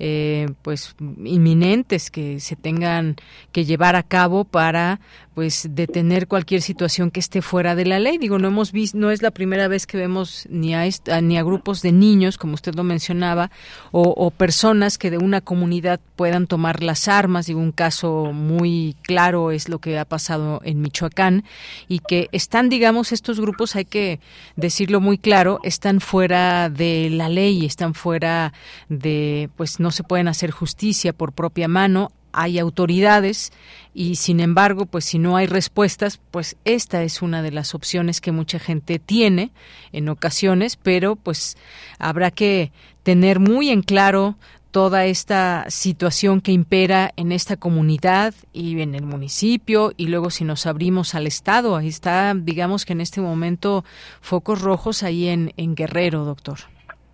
[0.00, 3.14] eh, pues inminentes que se tengan
[3.52, 4.98] que llevar a cabo para
[5.40, 8.18] pues detener cualquier situación que esté fuera de la ley.
[8.18, 10.86] Digo, no hemos visto, no es la primera vez que vemos ni a
[11.22, 13.50] ni a grupos de niños, como usted lo mencionaba,
[13.90, 17.46] o, personas que de una comunidad puedan tomar las armas.
[17.46, 21.44] Digo, un caso muy claro es lo que ha pasado en Michoacán
[21.88, 24.20] y que están, digamos, estos grupos, hay que
[24.56, 28.52] decirlo muy claro, están fuera de la ley, están fuera
[28.90, 33.52] de, pues no se pueden hacer justicia por propia mano, hay autoridades
[33.92, 38.20] y sin embargo, pues si no hay respuestas, pues esta es una de las opciones
[38.20, 39.50] que mucha gente tiene
[39.92, 41.56] en ocasiones, pero pues
[41.98, 42.72] habrá que
[43.02, 44.36] tener muy en claro
[44.70, 50.44] toda esta situación que impera en esta comunidad y en el municipio y luego si
[50.44, 53.84] nos abrimos al estado, ahí está, digamos que en este momento
[54.20, 56.58] focos rojos ahí en, en Guerrero, doctor.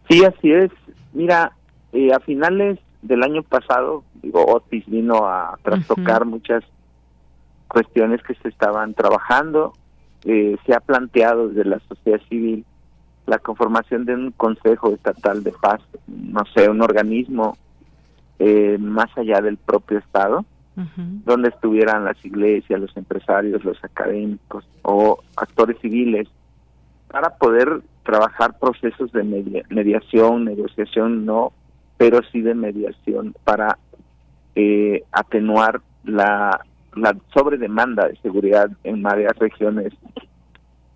[0.09, 0.71] Sí, así es.
[1.15, 1.53] Mira,
[1.93, 6.65] eh, a finales del año pasado, digo, Otis vino a trastocar muchas
[7.69, 9.73] cuestiones que se estaban trabajando.
[10.25, 12.65] Eh, se ha planteado desde la sociedad civil
[13.27, 17.57] la conformación de un Consejo Estatal de Paz, no sé, un organismo
[18.39, 20.45] eh, más allá del propio Estado,
[21.25, 26.29] donde estuvieran las iglesias, los empresarios, los académicos o actores civiles,
[27.09, 29.25] para poder trabajar procesos de
[29.71, 31.53] mediación, negociación, no
[31.97, 33.79] pero sí de mediación para
[34.57, 39.93] eh, atenuar la, la sobredemanda de seguridad en varias regiones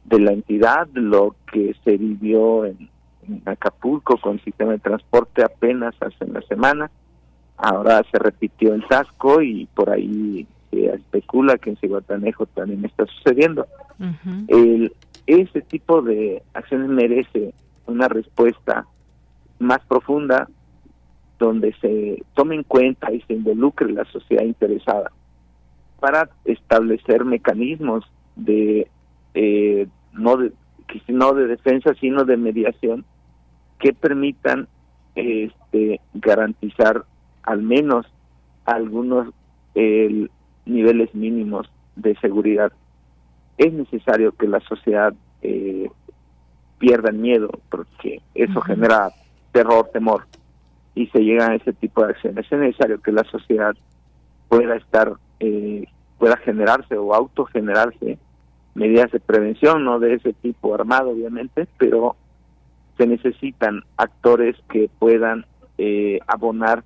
[0.07, 2.89] de la entidad, lo que se vivió en,
[3.45, 6.91] Acapulco con el sistema de transporte apenas hace una semana,
[7.57, 13.07] ahora se repitió en Tasco y por ahí se especula que en Ciguatanejo también está
[13.07, 13.69] sucediendo.
[14.49, 14.93] el,
[15.27, 17.55] ese tipo de acciones merece
[17.87, 18.87] una respuesta
[19.61, 20.49] más profunda
[21.47, 25.11] donde se tome en cuenta y se involucre la sociedad interesada
[25.99, 28.05] para establecer mecanismos
[28.37, 28.89] de
[29.35, 30.53] eh, no de
[31.09, 33.05] no de defensa sino de mediación
[33.79, 34.69] que permitan
[35.15, 37.05] este garantizar
[37.43, 38.07] al menos
[38.65, 39.29] algunos
[40.67, 42.73] niveles mínimos de seguridad.
[43.57, 45.89] Es necesario que la sociedad eh,
[46.79, 49.11] pierda el miedo porque eso genera
[49.53, 50.27] terror temor
[50.95, 52.47] y se llega a ese tipo de acciones.
[52.51, 53.75] Es necesario que la sociedad
[54.49, 55.85] pueda estar eh,
[56.19, 58.19] pueda generarse o autogenerarse
[58.75, 62.17] medidas de prevención, no de ese tipo armado obviamente, pero
[62.99, 65.47] se necesitan actores que puedan
[65.79, 66.85] eh, abonar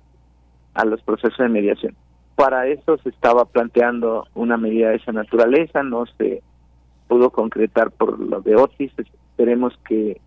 [0.73, 1.95] a los procesos de mediación.
[2.35, 6.41] Para eso se estaba planteando una medida de esa naturaleza, no se
[7.07, 10.19] pudo concretar por lo de Otis, esperemos que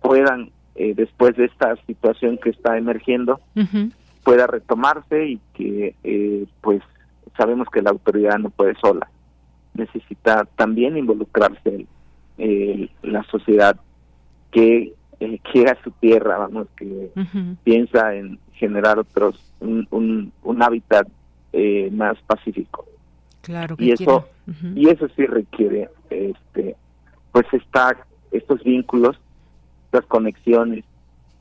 [0.00, 0.50] puedan,
[0.80, 3.40] eh, después de esta situación que está emergiendo,
[4.24, 6.82] pueda retomarse y que eh, pues
[7.36, 9.10] sabemos que la autoridad no puede sola.
[9.74, 11.86] Necesita también involucrarse
[13.02, 13.76] la sociedad
[14.50, 17.10] que eh, quiera su tierra, vamos, que
[17.62, 21.06] piensa en generar otros, un, un, hábitat
[21.52, 22.86] eh, más pacífico.
[23.42, 24.28] Claro y eso
[24.74, 26.76] y eso sí requiere este
[27.32, 27.96] pues está
[28.32, 29.18] estos vínculos
[29.90, 30.84] estas conexiones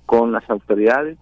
[0.05, 1.17] con las autoridades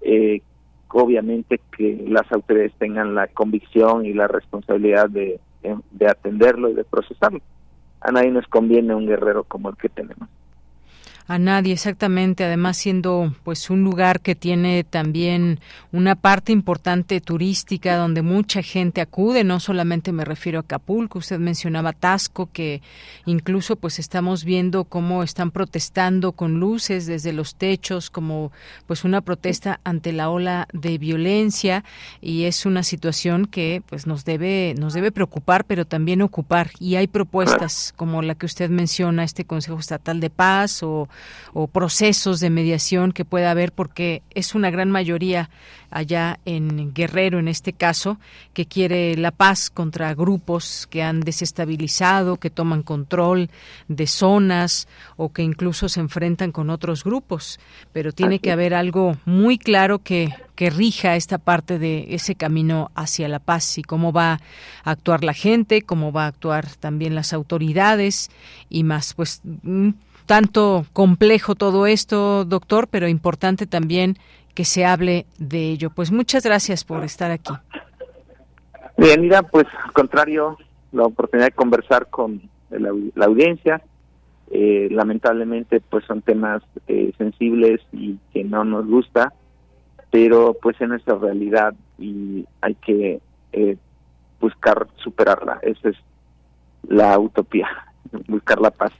[0.00, 0.42] eh,
[0.88, 5.40] obviamente que las autoridades tengan la convicción y la responsabilidad de,
[5.90, 7.40] de atenderlo y de procesarlo.
[8.00, 10.28] A nadie nos conviene un guerrero como el que tenemos
[11.26, 12.44] a nadie exactamente.
[12.44, 15.60] Además siendo pues un lugar que tiene también
[15.92, 21.38] una parte importante turística donde mucha gente acude no solamente me refiero a Acapulco usted
[21.38, 22.82] mencionaba Tasco que
[23.26, 28.52] incluso pues estamos viendo cómo están protestando con luces desde los techos como
[28.86, 31.84] pues una protesta ante la ola de violencia.
[32.20, 36.70] Y es una situación que pues nos debe nos debe preocupar pero también ocupar.
[36.78, 41.08] Y hay propuestas como la que usted menciona este Consejo Estatal de Paz o
[41.52, 45.50] o procesos de mediación que pueda haber, porque es una gran mayoría
[45.92, 48.18] allá en Guerrero, en este caso,
[48.54, 53.50] que quiere la paz contra grupos que han desestabilizado, que toman control
[53.88, 57.60] de zonas o que incluso se enfrentan con otros grupos.
[57.92, 62.90] Pero tiene que haber algo muy claro que, que rija esta parte de ese camino
[62.94, 64.40] hacia la paz y cómo va
[64.84, 68.30] a actuar la gente, cómo va a actuar también las autoridades
[68.70, 69.12] y más.
[69.12, 69.42] Pues
[70.26, 74.16] tanto complejo todo esto, doctor, pero importante también
[74.54, 75.90] que se hable de ello.
[75.90, 77.52] Pues muchas gracias por estar aquí.
[78.96, 80.58] Bien, mira, pues al contrario,
[80.92, 83.82] la oportunidad de conversar con la, audiencia.
[84.50, 89.32] Eh, lamentablemente, pues son temas eh, sensibles y que no nos gusta,
[90.10, 93.20] pero pues en nuestra realidad y hay que
[93.52, 93.76] eh,
[94.40, 95.58] buscar superarla.
[95.62, 95.96] Esa es
[96.86, 97.68] la utopía,
[98.28, 98.92] buscar la paz.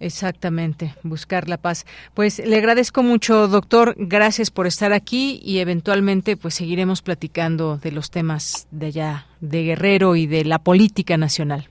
[0.00, 1.84] Exactamente, buscar la paz.
[2.14, 3.94] Pues le agradezco mucho, doctor.
[3.98, 9.64] Gracias por estar aquí y eventualmente pues seguiremos platicando de los temas de allá, de
[9.64, 11.68] Guerrero y de la política nacional.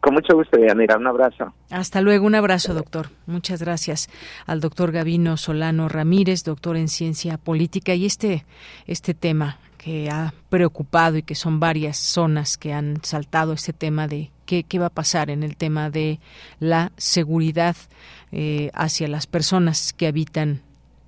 [0.00, 0.96] Con mucho gusto, Yanira.
[0.96, 1.52] Un abrazo.
[1.70, 2.26] Hasta luego.
[2.26, 3.08] Un abrazo, doctor.
[3.26, 4.08] Muchas gracias
[4.46, 8.44] al doctor Gavino Solano Ramírez, doctor en ciencia política y este,
[8.86, 14.08] este tema que ha preocupado y que son varias zonas que han saltado este tema
[14.08, 16.18] de qué, qué va a pasar en el tema de
[16.58, 17.76] la seguridad
[18.32, 20.62] eh, hacia las personas que habitan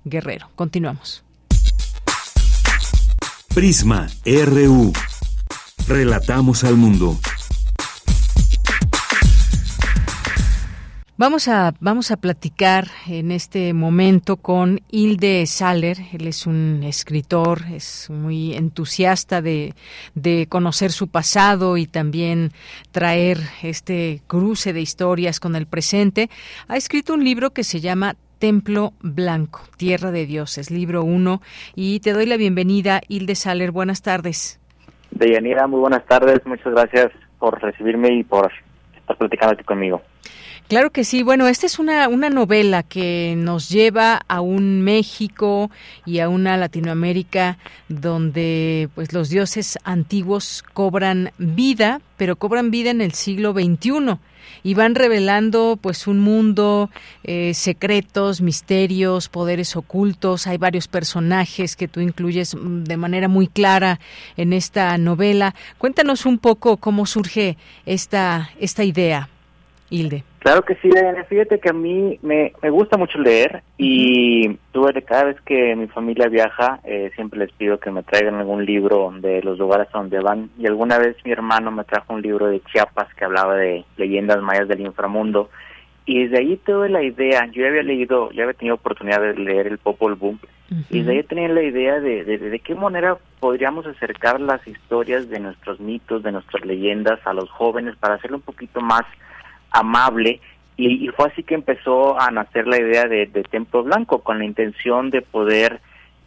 [0.05, 0.49] Guerrero.
[0.55, 1.23] Continuamos.
[3.53, 4.93] Prisma RU.
[5.87, 7.19] Relatamos al mundo.
[11.21, 15.97] Vamos a, vamos a platicar en este momento con Hilde Saller.
[16.13, 19.75] Él es un escritor, es muy entusiasta de,
[20.15, 22.49] de conocer su pasado y también
[22.91, 26.31] traer este cruce de historias con el presente.
[26.67, 31.39] Ha escrito un libro que se llama Templo Blanco, Tierra de Dioses, libro 1.
[31.75, 33.69] Y te doy la bienvenida, Hilde Saller.
[33.69, 34.59] Buenas tardes.
[35.11, 36.43] Deyanira, muy buenas tardes.
[36.47, 38.51] Muchas gracias por recibirme y por
[38.97, 40.01] estar platicando aquí conmigo.
[40.71, 41.21] Claro que sí.
[41.21, 45.69] Bueno, esta es una, una novela que nos lleva a un México
[46.05, 47.57] y a una Latinoamérica
[47.89, 54.17] donde pues los dioses antiguos cobran vida, pero cobran vida en el siglo XXI
[54.63, 56.89] y van revelando pues un mundo,
[57.25, 60.47] eh, secretos, misterios, poderes ocultos.
[60.47, 63.99] Hay varios personajes que tú incluyes mm, de manera muy clara
[64.37, 65.53] en esta novela.
[65.77, 69.27] Cuéntanos un poco cómo surge esta, esta idea,
[69.91, 70.23] Hilde.
[70.39, 71.23] Claro que sí, Diana.
[71.25, 75.75] Fíjate que a mí me, me gusta mucho leer y tuve de cada vez que
[75.75, 79.87] mi familia viaja, eh, siempre les pido que me traigan algún libro de los lugares
[79.93, 80.49] a donde van.
[80.57, 84.41] Y alguna vez mi hermano me trajo un libro de Chiapas que hablaba de leyendas
[84.41, 85.49] mayas del inframundo.
[86.05, 89.35] Y desde ahí tuve la idea, yo ya había leído, ya había tenido oportunidad de
[89.35, 90.37] leer el Popol Vuh,
[90.89, 95.29] y desde ahí tenía la idea de, de, de qué manera podríamos acercar las historias
[95.29, 99.03] de nuestros mitos, de nuestras leyendas a los jóvenes para hacerlo un poquito más
[99.71, 100.39] amable
[100.77, 105.09] y, fue así que empezó a nacer la idea de, Templo Blanco con la intención
[105.09, 105.79] de poder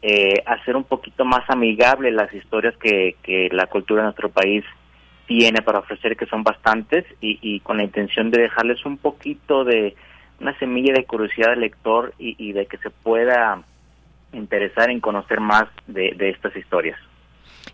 [0.03, 4.65] eh, hacer un poquito más amigable las historias que, que la cultura de nuestro país
[5.27, 9.97] tiene para ofrecer, que son bastantes, y, con la intención de dejarles un poquito de
[10.39, 13.63] una semilla de curiosidad del lector y, de que se pueda
[14.33, 16.99] interesar en conocer más de estas historias.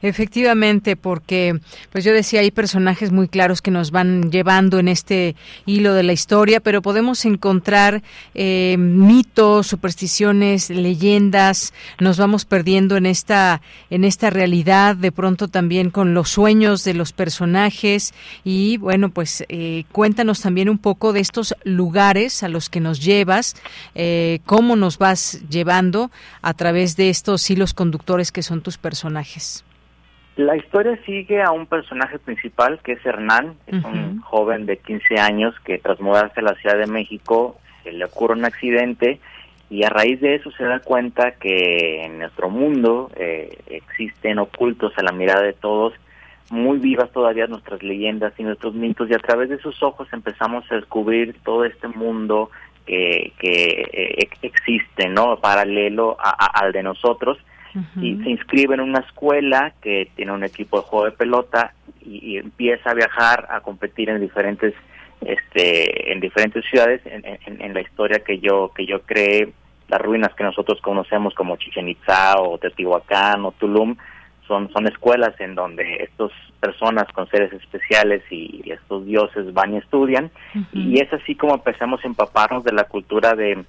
[0.03, 1.61] Efectivamente, porque
[1.93, 5.36] pues yo decía hay personajes muy claros que nos van llevando en este
[5.66, 8.03] hilo de la historia, pero podemos encontrar
[8.34, 13.61] eh, mitos, supersticiones, leyendas, nos vamos perdiendo en esta
[13.91, 19.45] en esta realidad, de pronto también con los sueños de los personajes y bueno pues
[19.49, 23.55] eh, cuéntanos también un poco de estos lugares a los que nos llevas,
[23.95, 26.11] eh, cómo nos vas llevando
[26.41, 29.64] a través de estos hilos conductores que son tus personajes.
[30.41, 35.16] La historia sigue a un personaje principal que es Hernán, es un joven de 15
[35.16, 39.20] años que tras mudarse a la Ciudad de México se le ocurre un accidente
[39.68, 44.95] y a raíz de eso se da cuenta que en nuestro mundo eh, existen ocultos
[44.97, 45.93] a la mirada de todos
[46.49, 50.64] muy vivas todavía nuestras leyendas y nuestros mitos y a través de sus ojos empezamos
[50.72, 52.51] a descubrir todo este mundo
[52.86, 55.36] que, que eh, existe, ¿no?
[55.36, 57.36] Paralelo al de nosotros
[58.00, 61.72] y se inscribe en una escuela que tiene un equipo de juego de pelota
[62.04, 64.74] y, empieza a viajar a competir en diferentes
[65.20, 69.52] este en diferentes ciudades en, la historia que yo que yo creé
[69.88, 73.96] las ruinas que nosotros conocemos como Chichen Itza o Teotihuacán o Tulum
[74.46, 79.78] son son escuelas en donde estas personas con seres especiales y, estos dioses van y
[79.78, 80.30] estudian.
[80.72, 83.64] Y es así como empezamos a empaparnos de la cultura de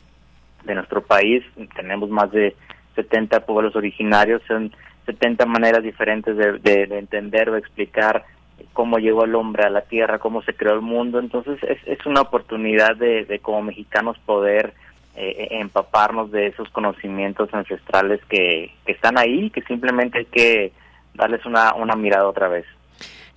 [0.63, 1.43] de nuestro país.
[1.75, 2.55] Tenemos más de
[3.03, 4.71] 70 pueblos originarios, son
[5.05, 8.25] 70 maneras diferentes de, entender o explicar
[8.73, 11.19] cómo llegó el hombre a la tierra, cómo se creó el mundo.
[11.19, 14.73] Entonces es, es una oportunidad de, como mexicanos poder
[15.15, 20.71] eh, empaparnos de esos conocimientos ancestrales que, que están ahí, que simplemente hay que
[21.13, 22.65] darles una, una mirada otra vez.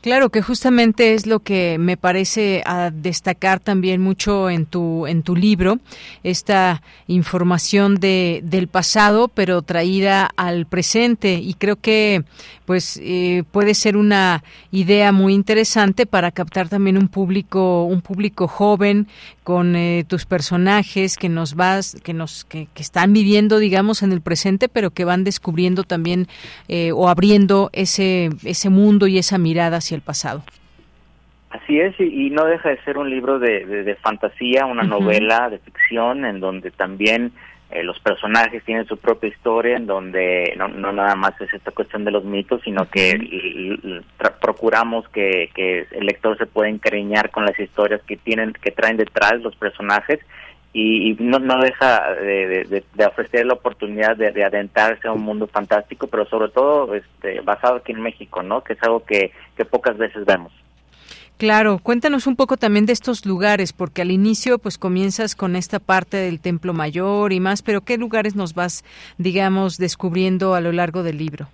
[0.04, 5.22] Claro, que justamente es lo que me parece a destacar también mucho en tu en
[5.22, 5.78] tu libro,
[6.22, 11.36] esta información de del pasado, pero traída al presente.
[11.36, 12.22] Y creo que
[12.66, 18.48] pues eh, puede ser una idea muy interesante para captar también un público un público
[18.48, 19.06] joven
[19.42, 24.20] con eh, tus personajes que nos vas que nos que, están viviendo digamos en el
[24.20, 26.28] presente, pero que van descubriendo también
[26.68, 30.42] eh, o abriendo ese ese mundo y esa mirada el pasado.
[31.50, 36.24] Así es, y, no deja de ser un libro de, fantasía, una novela de ficción,
[36.24, 37.32] en donde también
[37.70, 42.04] eh, los personajes tienen su propia historia, en donde no, nada más es esta cuestión
[42.04, 43.18] de los mitos, sino que
[44.40, 45.50] procuramos que,
[45.92, 50.18] el lector se pueda encariñar con las historias que tienen, que traen detrás los personajes,
[50.76, 56.26] y, no, no deja de, ofrecer la oportunidad de, adentrarse a un mundo fantástico, pero
[56.26, 58.62] sobre todo este, basado aquí en México, ¿no?
[58.64, 60.52] Que es algo que, que pocas veces vemos.
[61.36, 65.78] Claro, cuéntanos un poco también de estos lugares, porque al inicio pues comienzas con esta
[65.78, 68.84] parte del Templo Mayor y más, pero ¿qué lugares nos vas,
[69.16, 71.48] digamos, descubriendo a lo largo del libro?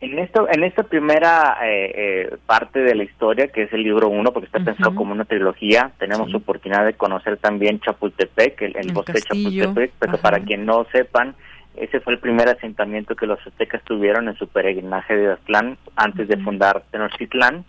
[0.00, 4.08] En, esto, en esta primera eh, eh, parte de la historia, que es el libro
[4.08, 9.12] uno, porque está pensado como una trilogía, tenemos oportunidad de conocer también Chapultepec, el, bosque
[9.12, 11.34] de Chapultepec, pero para quien no sepan,
[11.76, 16.28] ese fue el primer asentamiento que los aztecas tuvieron en su peregrinaje de Aztlán antes
[16.28, 17.64] de fundar Tenochtitlán.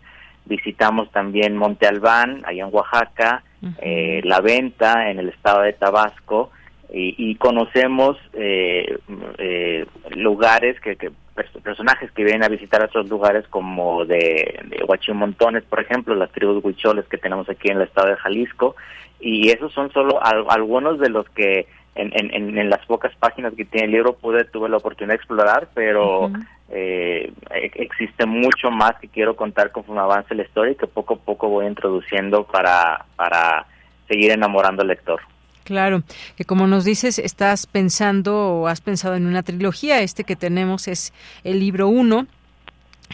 [0.46, 3.44] Visitamos también Monte Albán, allá en Oaxaca,
[3.82, 6.52] eh, La Venta, en el estado de Tabasco,
[6.98, 8.18] y, conocemos
[10.16, 11.12] lugares que, que
[11.64, 16.64] personajes que vienen a visitar otros lugares como de, de Huachimontones, por ejemplo, las tribus
[16.64, 18.76] huicholes que tenemos aquí en el estado de Jalisco,
[19.20, 23.64] y esos son solo algunos de los que en, en, en, las pocas páginas que
[23.64, 26.30] tiene el libro pude tuve la oportunidad de explorar, pero
[26.70, 31.16] eh, e, existe mucho más que quiero contar conforme avance la historia y que poco
[31.16, 33.66] a poco voy introduciendo para, para
[34.10, 35.22] seguir enamorando al lector.
[35.66, 36.04] Claro,
[36.38, 40.04] que como nos dices, estás pensando o has pensado en una trilogía.
[40.04, 41.12] Este que tenemos es
[41.44, 42.28] el libro 1,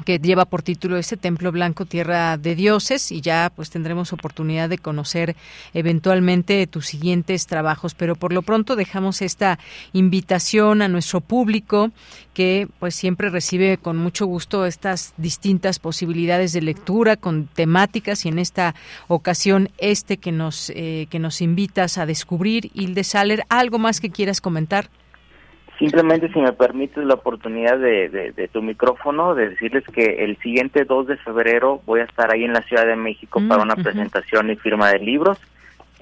[0.06, 4.70] que lleva por título ese Templo Blanco, Tierra de Dioses, y ya pues tendremos oportunidad
[4.70, 5.36] de conocer
[5.74, 9.60] eventualmente tus siguientes trabajos, pero por lo pronto dejamos esta
[9.94, 11.92] invitación a nuestro público
[12.34, 18.30] que pues siempre recibe con mucho gusto estas distintas posibilidades de lectura con temáticas y
[18.30, 18.74] en esta
[19.08, 24.10] ocasión este que nos eh, que nos invitas a descubrir Hilde Saller, algo más que
[24.10, 24.90] quieras comentar.
[25.82, 31.08] Simplemente si me permites la oportunidad de, tu micrófono, de decirles que el siguiente 2
[31.08, 34.52] de febrero voy a estar ahí en la Ciudad de México mm, para una presentación
[34.52, 35.40] y firma de libros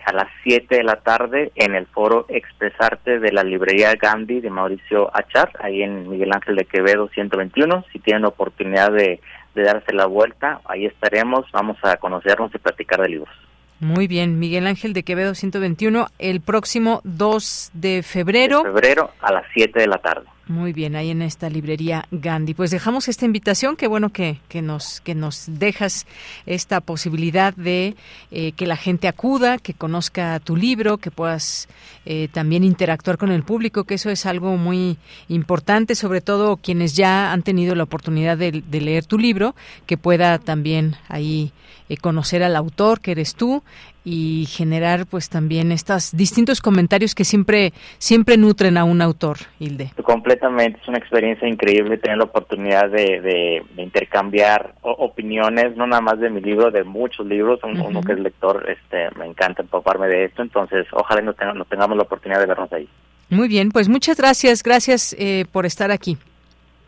[0.05, 4.49] a las 7 de la tarde en el foro Expresarte de la librería Gandhi de
[4.49, 7.85] Mauricio Achar, ahí en Miguel Ángel de Quevedo 121.
[7.93, 9.21] Si tienen oportunidad de
[9.55, 13.48] darse la vuelta, ahí estaremos, vamos a conocernos y platicar de libros.
[13.79, 18.63] Muy bien, Miguel Ángel de Quevedo 121, el próximo 2 de febrero.
[18.63, 20.27] Febrero a las 7 de la tarde.
[20.49, 22.55] Muy bien, ahí en esta librería Gandhi.
[22.55, 26.07] Pues dejamos esta invitación, qué bueno que, que, nos, que nos dejas
[26.47, 27.95] esta posibilidad de
[28.31, 31.69] eh, que la gente acuda, que conozca tu libro, que puedas
[32.03, 34.97] eh, también interactuar con el público, que eso es algo muy
[35.27, 39.53] importante, sobre todo quienes ya han tenido la oportunidad de, leer tu libro,
[39.85, 41.53] que pueda también ahí
[41.89, 43.61] eh, conocer al autor, que eres tú,
[44.03, 49.91] y generar pues también estos distintos comentarios que siempre siempre nutren a un autor, Hilde.
[50.03, 56.29] Completamente, es una experiencia increíble tener la oportunidad de, intercambiar opiniones, no nada más de
[56.29, 60.41] mi libro, de muchos libros, uno, que es lector, este, me encanta empaparme de esto,
[60.41, 61.33] entonces ojalá no,
[61.65, 62.87] tengamos la oportunidad de vernos ahí.
[63.29, 66.17] Muy bien, pues muchas gracias, gracias eh, por estar aquí.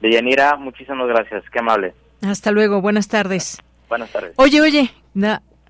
[0.02, 1.94] Deyanira, muchísimas gracias, qué amable.
[2.22, 3.62] Hasta luego, buenas tardes.
[3.90, 4.34] Buenas tardes.
[4.38, 4.92] Oye, oye,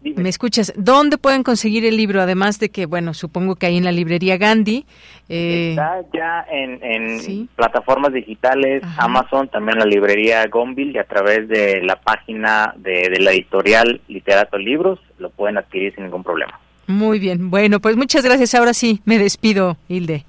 [0.03, 0.73] ¿Me escuchas?
[0.75, 2.21] ¿Dónde pueden conseguir el libro?
[2.21, 4.85] Además de que, bueno, supongo que ahí en la librería Gandhi.
[5.29, 11.81] Eh, Está ya en, plataformas digitales, Amazon, también la librería Gonville y a través de
[11.83, 16.59] la página de, de la editorial Literato Libros lo pueden adquirir sin ningún problema.
[16.87, 17.49] Muy bien.
[17.49, 18.55] Bueno, pues muchas gracias.
[18.55, 20.25] Ahora sí, me despido, Hilde.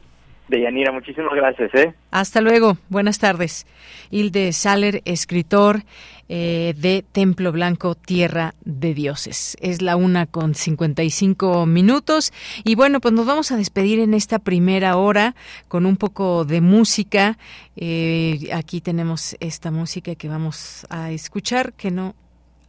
[0.53, 1.75] Deyanira, muchísimas gracias.
[1.75, 1.95] ¿eh?
[2.11, 3.67] Hasta luego, buenas tardes.
[4.11, 5.83] Hilde Saller, escritor
[6.29, 9.57] eh, de Templo Blanco, Tierra de Dioses.
[9.61, 12.33] Es la una con 55 minutos.
[12.65, 15.35] Y bueno, pues nos vamos a despedir en esta primera hora
[15.69, 17.39] con un poco de música.
[17.75, 22.15] Eh, aquí tenemos esta música que vamos a escuchar, que no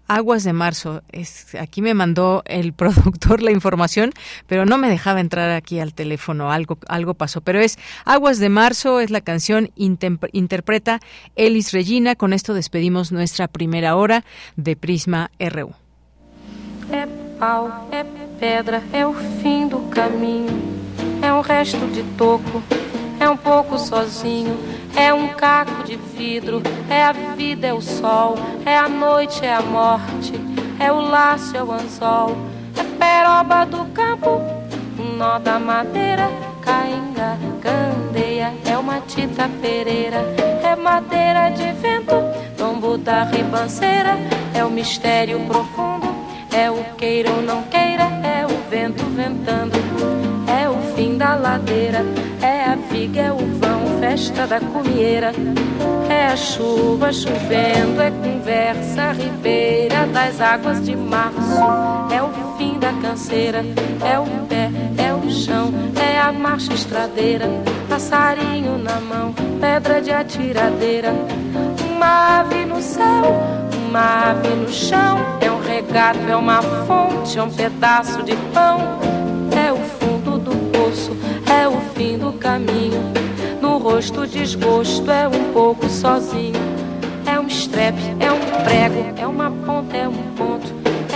[0.08, 1.02] Aguas de Marzo.
[1.12, 4.12] Es, aquí me mandó el productor la información,
[4.48, 6.52] pero no me dejaba entrar aquí al teléfono.
[6.52, 7.42] Algo, algo pasó.
[7.42, 11.00] Pero es Aguas de Marzo, es la canción, interpreta
[11.36, 12.16] Elis Regina.
[12.16, 14.24] Con esto despedimos nuestra primera hora
[14.56, 15.74] de Prisma RU.
[16.92, 17.08] É
[17.40, 18.04] pau, é
[18.40, 20.62] pedra, é o fim do caminho,
[21.22, 22.62] é um resto de toco,
[23.24, 24.58] é um pouco sozinho.
[24.96, 29.54] É um caco de vidro, é a vida, é o sol, é a noite, é
[29.54, 30.34] a morte,
[30.80, 32.38] é o laço, é o anzol,
[32.78, 34.40] é peroba do campo,
[35.00, 36.30] um nó da madeira,
[36.62, 40.18] cainga, candeia, é uma tita pereira,
[40.64, 42.14] é madeira de vento,
[42.56, 44.16] tombo da ribanceira,
[44.54, 46.14] é o mistério profundo,
[46.54, 49.74] é o queira ou não queira, é o vento ventando,
[50.48, 52.06] é o fim da ladeira,
[52.44, 55.32] é a viga, é o vão festa da comieira.
[56.10, 61.58] É a chuva chovendo, é conversa ribeira das águas de março.
[62.14, 63.64] É o fim da canseira,
[64.06, 67.48] é o pé, é o chão, é a marcha estradeira.
[67.88, 71.14] Passarinho na mão, pedra de atiradeira.
[71.96, 73.42] Uma ave no céu,
[73.88, 75.18] uma ave no chão.
[75.40, 78.82] É um regato, é uma fonte, é um pedaço de pão.
[79.56, 80.03] É o
[81.96, 83.02] fim do caminho
[83.62, 86.60] no rosto desgosto, é um pouco sozinho.
[87.26, 90.68] É um estrepe, é um prego, é uma ponta, é um ponto.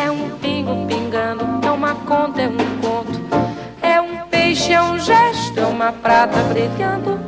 [0.01, 3.19] É um pingo pingando, é uma conta, é um conto.
[3.81, 7.19] É um peixe, é um gesto, é uma prata brilhando.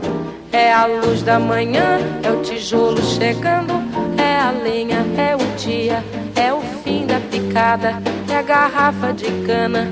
[0.52, 3.74] É a luz da manhã, é o tijolo chegando.
[4.18, 6.04] É a lenha, é o dia,
[6.36, 8.02] é o fim da picada.
[8.30, 9.92] É a garrafa de cana,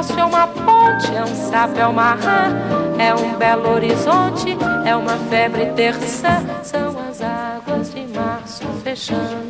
[0.00, 2.56] É um é uma ponte, é um sapo, é uma rã.
[2.98, 6.42] É um belo horizonte, é uma febre terça.
[6.62, 9.49] São as águas de março fechando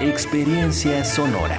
[0.00, 1.58] Experiencia sonora.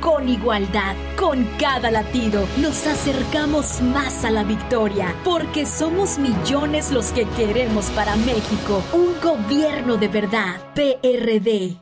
[0.00, 7.12] con igualdad, con cada latido nos acercamos más a la victoria, porque somos millones los
[7.12, 11.76] que queremos para México un gobierno de verdad, PRD.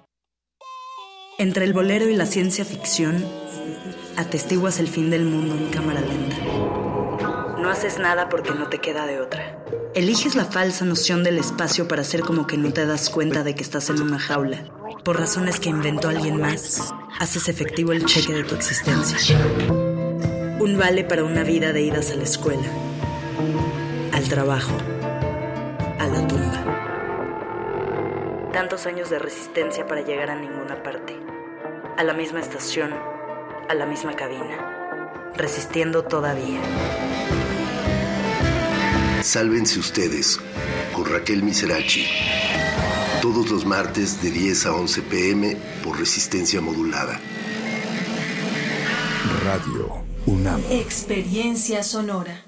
[1.39, 3.25] Entre el bolero y la ciencia ficción,
[4.17, 6.37] atestiguas el fin del mundo en cámara lenta.
[7.59, 9.65] No haces nada porque no te queda de otra.
[9.95, 13.55] Eliges la falsa noción del espacio para hacer como que no te das cuenta de
[13.55, 14.65] que estás en una jaula.
[15.05, 19.19] Por razones que inventó alguien más, haces efectivo el cheque de tu existencia.
[20.61, 22.69] Un vale para una vida de idas a la escuela,
[24.13, 24.77] al trabajo,
[25.99, 26.65] a la tumba.
[28.53, 31.17] Tantos años de resistencia para llegar a ninguna parte.
[31.97, 32.95] A la misma estación,
[33.69, 35.33] a la misma cabina.
[35.37, 36.61] Resistiendo todavía.
[39.23, 40.39] Sálvense ustedes
[40.93, 42.07] con Raquel Miserachi.
[43.23, 47.21] Todos los martes de 10 a 11 pm por resistencia modulada.
[49.45, 50.63] Radio UNAM.
[50.71, 52.48] Experiencia sonora.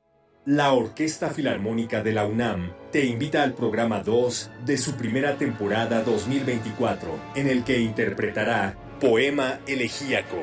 [0.45, 6.01] La Orquesta Filarmónica de la UNAM te invita al programa 2 de su primera temporada
[6.01, 10.37] 2024, en el que interpretará Poema Elegíaco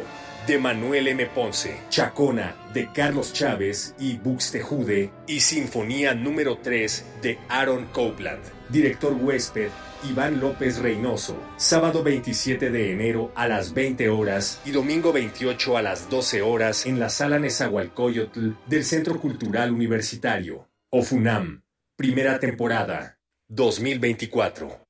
[0.46, 1.26] de Manuel M.
[1.26, 9.12] Ponce, Chacona de Carlos Chávez y Buxtejude y Sinfonía número 3 de Aaron Copeland, director
[9.14, 9.70] huésped
[10.04, 15.82] Iván López Reynoso, sábado 27 de enero a las 20 horas y domingo 28 a
[15.82, 21.62] las 12 horas en la sala Nezahualcóyotl del Centro Cultural Universitario, OFUNAM,
[21.96, 23.18] primera temporada,
[23.48, 24.80] 2024.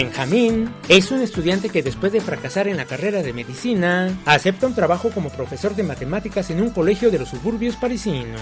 [0.00, 4.74] Benjamín es un estudiante que después de fracasar en la carrera de medicina, acepta un
[4.74, 8.40] trabajo como profesor de matemáticas en un colegio de los suburbios parisinos.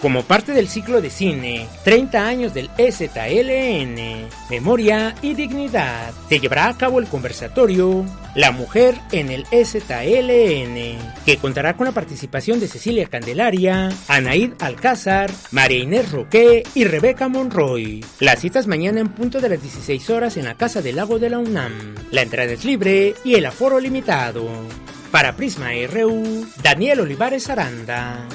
[0.00, 6.68] Como parte del ciclo de cine 30 años del EZLN, Memoria y Dignidad, se llevará
[6.68, 12.68] a cabo el conversatorio La mujer en el EZLN, que contará con la participación de
[12.68, 18.04] Cecilia Candelaria, Anaid Alcázar, María Inés Roque y Rebeca Monroy.
[18.20, 21.30] Las citas mañana en punto de las 16 horas en la Casa del Lago de
[21.30, 21.94] la UNAM.
[22.10, 24.46] La entrada es libre y el aforo limitado.
[25.10, 28.26] Para Prisma RU, Daniel Olivares Aranda.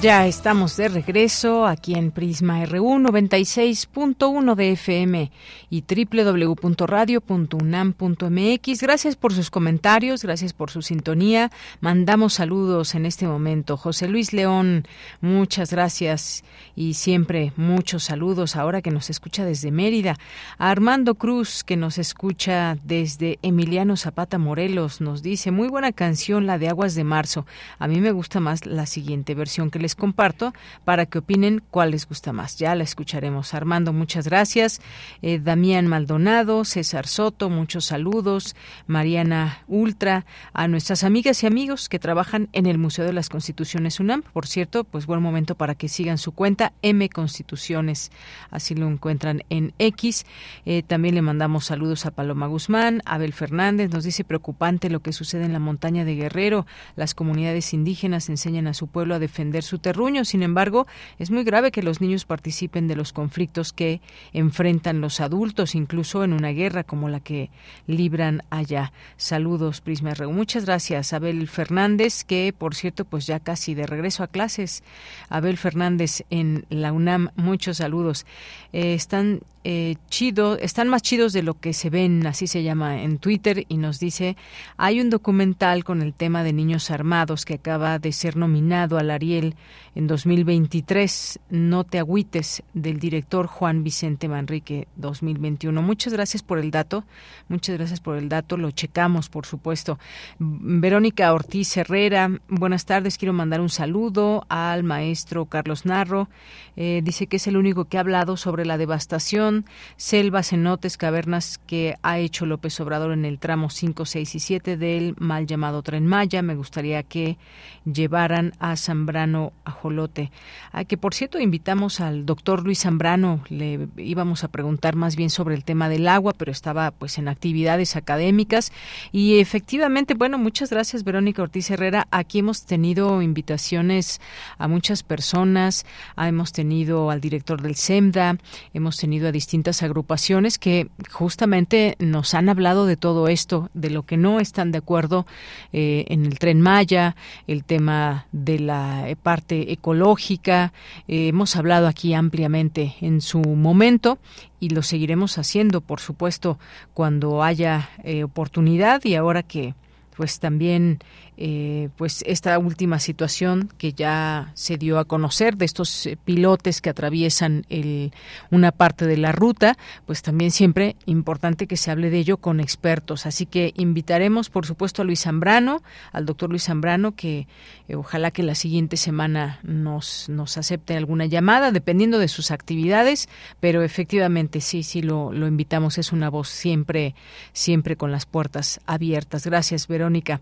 [0.00, 5.30] Ya estamos de regreso aquí en Prisma RU 96.1 de FM
[5.70, 8.82] y www.radio.unam.mx.
[8.82, 11.50] Gracias por sus comentarios, gracias por su sintonía.
[11.80, 13.76] Mandamos saludos en este momento.
[13.76, 14.86] José Luis León,
[15.20, 20.16] muchas gracias y siempre muchos saludos ahora que nos escucha desde Mérida.
[20.58, 26.58] Armando Cruz, que nos escucha desde Emiliano Zapata Morelos, nos dice, muy buena canción la
[26.58, 27.46] de Aguas de Marzo.
[27.78, 30.54] A mí me gusta más la siguiente versión que les comparto
[30.84, 32.56] para que opinen cuál les gusta más.
[32.56, 33.52] Ya la escucharemos.
[33.52, 34.80] Armando, muchas gracias.
[35.20, 38.56] Eh, Damián Maldonado, César Soto, muchos saludos.
[38.86, 40.24] Mariana Ultra,
[40.54, 44.22] a nuestras amigas y amigos que trabajan en el Museo de las Constituciones UNAM.
[44.22, 48.10] Por cierto, pues buen momento para que sigan su cuenta M Constituciones.
[48.50, 50.24] Así lo encuentran en X.
[50.64, 53.90] Eh, también le mandamos saludos a Paloma Guzmán, Abel Fernández.
[53.90, 56.66] Nos dice preocupante lo que sucede en la montaña de Guerrero.
[56.96, 60.24] Las comunidades indígenas enseñan a su pueblo a defender su terruño.
[60.24, 60.86] Sin embargo,
[61.18, 64.00] es muy grave que los niños participen de los conflictos que
[64.32, 67.50] enfrentan los adultos, incluso en una guerra como la que
[67.86, 68.92] libran allá.
[69.16, 70.32] Saludos, Prisma RU.
[70.32, 74.82] Muchas gracias, Abel Fernández, que por cierto, pues ya casi de regreso a clases.
[75.28, 78.26] Abel Fernández en la UNAM, muchos saludos.
[78.72, 83.00] Eh, están eh, chido, están más chidos de lo que se ven, así se llama
[83.02, 84.36] en Twitter, y nos dice,
[84.76, 89.10] hay un documental con el tema de niños armados que acaba de ser nominado al
[89.10, 89.56] Ariel
[89.94, 95.80] en 2023, No te agüites, del director Juan Vicente Manrique 2021.
[95.80, 97.04] Muchas gracias por el dato,
[97.48, 99.98] muchas gracias por el dato, lo checamos, por supuesto.
[100.38, 106.28] Verónica Ortiz Herrera, buenas tardes, quiero mandar un saludo al maestro Carlos Narro,
[106.76, 109.53] eh, dice que es el único que ha hablado sobre la devastación,
[109.96, 114.76] selvas, cenotes, cavernas que ha hecho López Obrador en el tramo 5, 6 y 7
[114.76, 116.42] del mal llamado Tren Maya.
[116.42, 117.38] Me gustaría que
[117.84, 120.32] llevaran a Zambrano a Jolote.
[120.72, 123.44] A que, por cierto, invitamos al doctor Luis Zambrano.
[123.48, 127.28] Le íbamos a preguntar más bien sobre el tema del agua, pero estaba pues en
[127.28, 128.72] actividades académicas.
[129.12, 132.08] Y efectivamente, bueno, muchas gracias, Verónica Ortiz Herrera.
[132.10, 134.20] Aquí hemos tenido invitaciones
[134.58, 135.86] a muchas personas.
[136.16, 138.38] Hemos tenido tenido al director del SEMDA,
[138.72, 144.04] hemos tenido a distintas agrupaciones que justamente nos han hablado de todo esto, de lo
[144.04, 145.26] que no están de acuerdo
[145.74, 147.14] eh, en el tren Maya,
[147.46, 150.72] el tema de la parte ecológica.
[151.08, 154.18] Eh, hemos hablado aquí ampliamente en su momento
[154.60, 156.58] y lo seguiremos haciendo, por supuesto,
[156.94, 159.74] cuando haya eh, oportunidad y ahora que
[160.16, 161.00] pues también
[161.36, 166.80] eh, pues esta última situación que ya se dio a conocer de estos eh, pilotes
[166.80, 168.12] que atraviesan el,
[168.50, 169.76] una parte de la ruta,
[170.06, 173.26] pues también siempre importante que se hable de ello con expertos.
[173.26, 175.82] Así que invitaremos, por supuesto, a Luis Zambrano,
[176.12, 177.48] al doctor Luis Zambrano, que
[177.88, 183.28] eh, ojalá que la siguiente semana nos, nos acepte alguna llamada, dependiendo de sus actividades,
[183.60, 185.98] pero efectivamente sí, sí lo, lo invitamos.
[185.98, 187.14] Es una voz siempre,
[187.52, 189.46] siempre con las puertas abiertas.
[189.46, 190.40] Gracias, Verónica.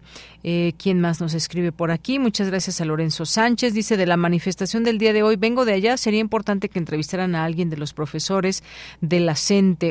[0.83, 2.19] ¿Quién más nos escribe por aquí?
[2.19, 3.73] Muchas gracias a Lorenzo Sánchez.
[3.73, 5.97] Dice, de la manifestación del día de hoy, vengo de allá.
[5.97, 8.65] Sería importante que entrevistaran a alguien de los profesores
[9.01, 9.37] de la.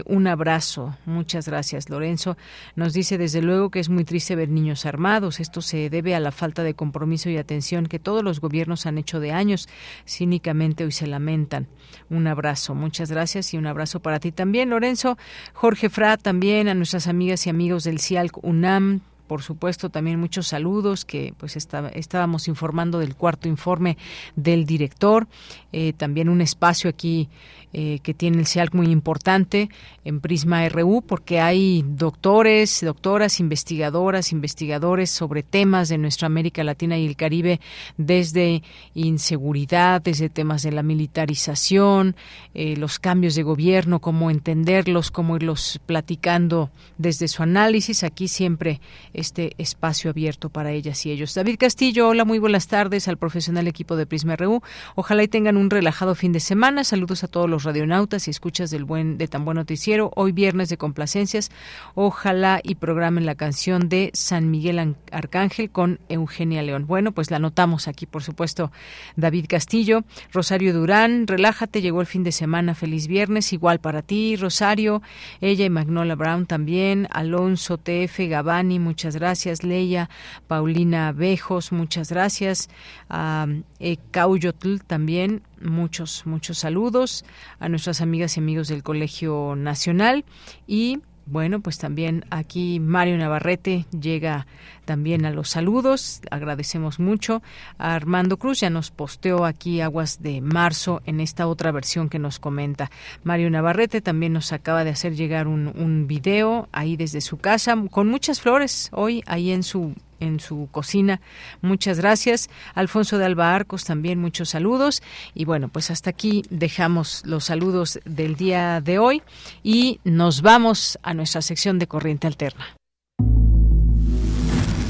[0.05, 0.97] Un abrazo.
[1.05, 2.35] Muchas gracias, Lorenzo.
[2.75, 5.39] Nos dice, desde luego, que es muy triste ver niños armados.
[5.39, 8.97] Esto se debe a la falta de compromiso y atención que todos los gobiernos han
[8.97, 9.69] hecho de años.
[10.05, 11.69] Cínicamente hoy se lamentan.
[12.09, 12.75] Un abrazo.
[12.75, 15.17] Muchas gracias y un abrazo para ti también, Lorenzo.
[15.53, 20.47] Jorge Fra, también a nuestras amigas y amigos del CIALC UNAM por supuesto, también muchos
[20.47, 23.95] saludos que pues estábamos informando del cuarto informe
[24.35, 25.25] del director.
[25.71, 27.29] Eh, también un espacio aquí
[27.73, 29.69] eh, que tiene el CIALC muy importante
[30.03, 36.97] en Prisma RU, porque hay doctores, doctoras, investigadoras, investigadores sobre temas de nuestra América Latina
[36.97, 37.61] y el Caribe,
[37.95, 38.61] desde
[38.93, 42.17] inseguridad, desde temas de la militarización,
[42.53, 48.03] eh, los cambios de gobierno, cómo entenderlos, cómo irlos platicando desde su análisis.
[48.03, 48.81] Aquí siempre
[49.21, 51.33] este espacio abierto para ellas y ellos.
[51.33, 54.61] David Castillo, hola, muy buenas tardes al profesional equipo de Prisma RU.
[54.95, 56.83] Ojalá y tengan un relajado fin de semana.
[56.83, 60.11] Saludos a todos los radionautas y escuchas del buen de tan buen noticiero.
[60.15, 61.51] Hoy viernes de complacencias.
[61.95, 66.87] Ojalá y programen la canción de San Miguel Arcángel con Eugenia León.
[66.87, 68.71] Bueno, pues la anotamos aquí, por supuesto.
[69.15, 70.03] David Castillo,
[70.33, 75.01] Rosario Durán, relájate, llegó el fin de semana, feliz viernes, igual para ti, Rosario,
[75.39, 80.09] ella y Magnola Brown también, Alonso TF Gabani, muchas gracias, Leia,
[80.47, 82.69] Paulina Bejos, muchas gracias,
[83.09, 83.47] a
[83.79, 87.25] eh, Cauyotl también, muchos, muchos saludos
[87.59, 90.25] a nuestras amigas y amigos del Colegio Nacional
[90.67, 90.99] y
[91.31, 94.45] bueno, pues también aquí Mario Navarrete llega
[94.83, 96.21] también a los saludos.
[96.29, 97.41] Agradecemos mucho.
[97.77, 102.19] A Armando Cruz ya nos posteó aquí Aguas de Marzo en esta otra versión que
[102.19, 102.91] nos comenta.
[103.23, 107.75] Mario Navarrete también nos acaba de hacer llegar un, un video ahí desde su casa
[107.89, 111.19] con muchas flores hoy ahí en su en su cocina.
[111.61, 112.49] Muchas gracias.
[112.73, 115.03] Alfonso de Alba Arcos también muchos saludos.
[115.35, 119.21] Y bueno, pues hasta aquí dejamos los saludos del día de hoy
[119.63, 122.65] y nos vamos a nuestra sección de Corriente Alterna.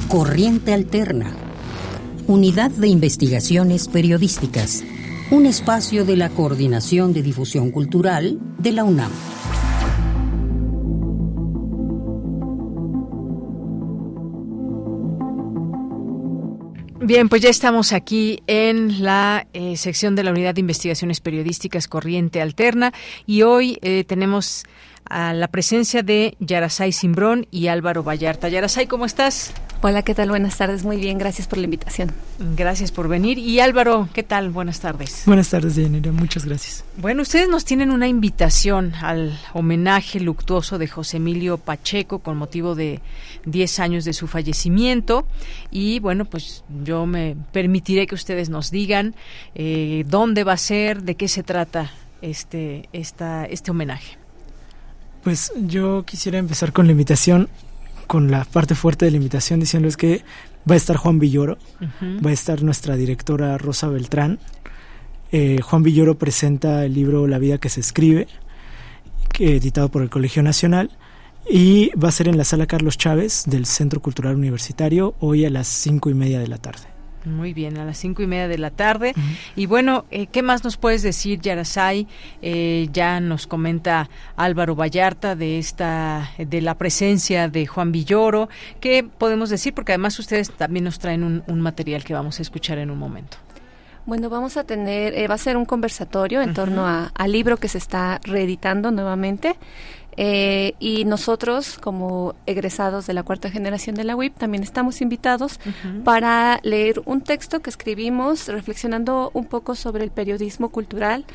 [0.07, 1.33] Corriente Alterna
[2.27, 4.85] Unidad de Investigaciones Periodísticas,
[5.31, 9.11] un espacio de la Coordinación de Difusión Cultural de la UNAM.
[17.03, 21.87] Bien, pues ya estamos aquí en la eh, sección de la Unidad de Investigaciones Periodísticas
[21.87, 22.93] Corriente Alterna
[23.25, 24.65] y hoy eh, tenemos
[25.05, 28.49] a la presencia de Yarasay Simbrón y Álvaro Vallarta.
[28.49, 29.53] Yarasay, ¿cómo estás?
[29.83, 30.29] Hola, ¿qué tal?
[30.29, 32.11] Buenas tardes, muy bien, gracias por la invitación.
[32.55, 33.39] Gracias por venir.
[33.39, 34.51] Y Álvaro, ¿qué tal?
[34.51, 35.23] Buenas tardes.
[35.25, 36.85] Buenas tardes, Yanira, muchas gracias.
[36.97, 42.75] Bueno, ustedes nos tienen una invitación al homenaje luctuoso de José Emilio Pacheco con motivo
[42.75, 42.99] de
[43.45, 45.25] 10 años de su fallecimiento.
[45.71, 49.15] Y bueno, pues yo me permitiré que ustedes nos digan
[49.55, 51.91] eh, dónde va a ser, de qué se trata
[52.21, 54.20] este, esta, este homenaje.
[55.23, 57.47] Pues yo quisiera empezar con la invitación
[58.11, 60.25] con la parte fuerte de la invitación diciéndoles que
[60.69, 61.57] va a estar Juan Villoro,
[62.03, 64.37] va a estar nuestra directora Rosa Beltrán.
[65.31, 68.27] Eh, Juan Villoro presenta el libro La vida que se escribe,
[69.31, 70.91] que, editado por el Colegio Nacional,
[71.49, 75.49] y va a ser en la sala Carlos Chávez del Centro Cultural Universitario hoy a
[75.49, 76.90] las cinco y media de la tarde.
[77.25, 79.13] Muy bien, a las cinco y media de la tarde.
[79.55, 82.07] Y bueno, eh, ¿qué más nos puedes decir, Yarasay?
[82.41, 88.49] Eh, ya nos comenta Álvaro Vallarta de esta, de la presencia de Juan Villoro.
[88.79, 89.73] ¿Qué podemos decir?
[89.73, 93.37] Porque además ustedes también nos traen un, material que vamos a escuchar en un momento.
[94.07, 97.67] Bueno, vamos a tener, eh, va a ser un conversatorio en torno al libro que
[97.67, 99.55] se está reeditando nuevamente.
[100.17, 105.59] Eh, y nosotros, como egresados de la cuarta generación de la UIP, también estamos invitados
[106.03, 111.25] para leer un texto que escribimos reflexionando un poco sobre el periodismo cultural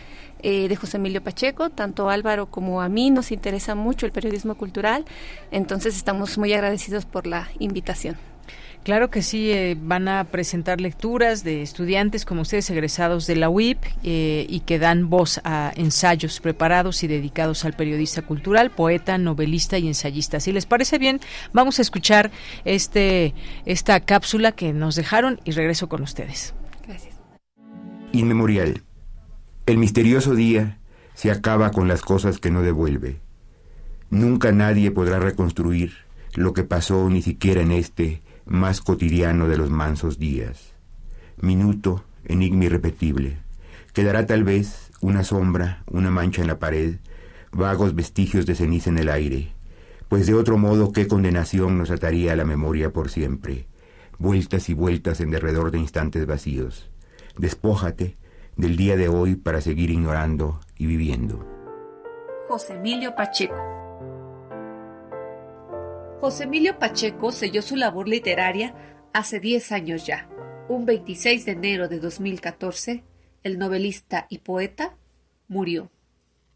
[0.43, 1.71] eh, de José Emilio Pacheco.
[1.71, 5.05] Tanto Álvaro como a mí nos interesa mucho el periodismo cultural,
[5.51, 8.17] entonces estamos muy agradecidos por la invitación.
[8.87, 13.49] Claro que sí, eh, van a presentar lecturas de estudiantes como ustedes egresados de la
[13.49, 19.19] UIP eh, y que dan voz a ensayos preparados y dedicados al periodista cultural, poeta,
[19.19, 20.39] novelista y ensayista.
[20.39, 21.19] Si les parece bien,
[21.53, 22.31] vamos a escuchar
[22.65, 23.35] este
[23.65, 26.55] esta cápsula que nos dejaron y regreso con ustedes.
[26.87, 27.17] Gracias.
[28.13, 28.85] Inmemorial.
[29.67, 30.79] El misterioso día
[31.13, 33.19] se acaba con las cosas que no devuelve.
[34.11, 35.93] Nunca nadie podrá reconstruir
[36.35, 40.73] lo que pasó ni siquiera en este más cotidiano de los mansos días.
[41.41, 43.39] Minuto, enigma irrepetible.
[43.93, 46.97] Quedará tal vez una sombra, una mancha en la pared,
[47.53, 49.53] vagos vestigios de ceniza en el aire,
[50.09, 53.67] pues de otro modo qué condenación nos ataría a la memoria por siempre,
[54.19, 56.91] vueltas y vueltas en derredor de instantes vacíos.
[57.37, 58.17] Despójate
[58.57, 61.45] del día de hoy para seguir ignorando y viviendo.
[62.49, 63.86] José Emilio Pacheco
[66.27, 68.75] José Emilio Pacheco selló su labor literaria
[69.13, 70.29] hace 10 años ya.
[70.69, 73.05] Un 26 de enero de 2014,
[73.45, 74.97] el novelista y poeta
[75.47, 75.93] murió.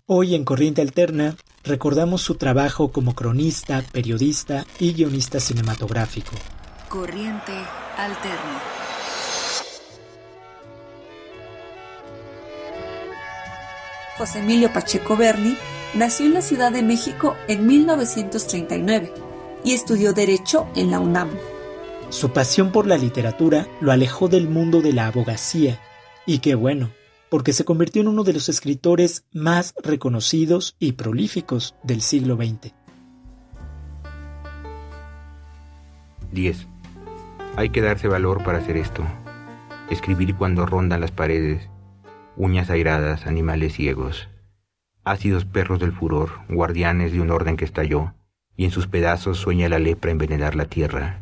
[0.06, 6.32] Hoy en Corriente Alterna recordamos su trabajo como cronista, periodista y guionista cinematográfico.
[6.88, 7.52] Corriente
[7.97, 8.60] Alterna.
[14.18, 15.56] José Emilio Pacheco Berni
[15.94, 19.30] nació en la Ciudad de México en 1939
[19.65, 21.31] y estudió Derecho en la UNAM.
[22.11, 25.81] Su pasión por la literatura lo alejó del mundo de la abogacía,
[26.27, 26.91] y qué bueno,
[27.28, 32.74] porque se convirtió en uno de los escritores más reconocidos y prolíficos del siglo XX.
[36.32, 36.66] 10.
[37.57, 39.05] Hay que darse valor para hacer esto.
[39.91, 41.69] Escribir cuando rondan las paredes,
[42.37, 44.28] uñas airadas, animales ciegos,
[45.05, 48.15] ácidos perros del furor, guardianes de un orden que estalló,
[48.61, 51.20] y en sus pedazos sueña la lepra envenenar la tierra.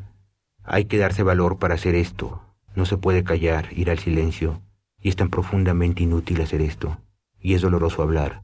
[0.64, 2.42] Hay que darse valor para hacer esto.
[2.74, 4.60] No se puede callar, ir al silencio,
[5.00, 6.98] y es tan profundamente inútil hacer esto,
[7.38, 8.42] y es doloroso hablar.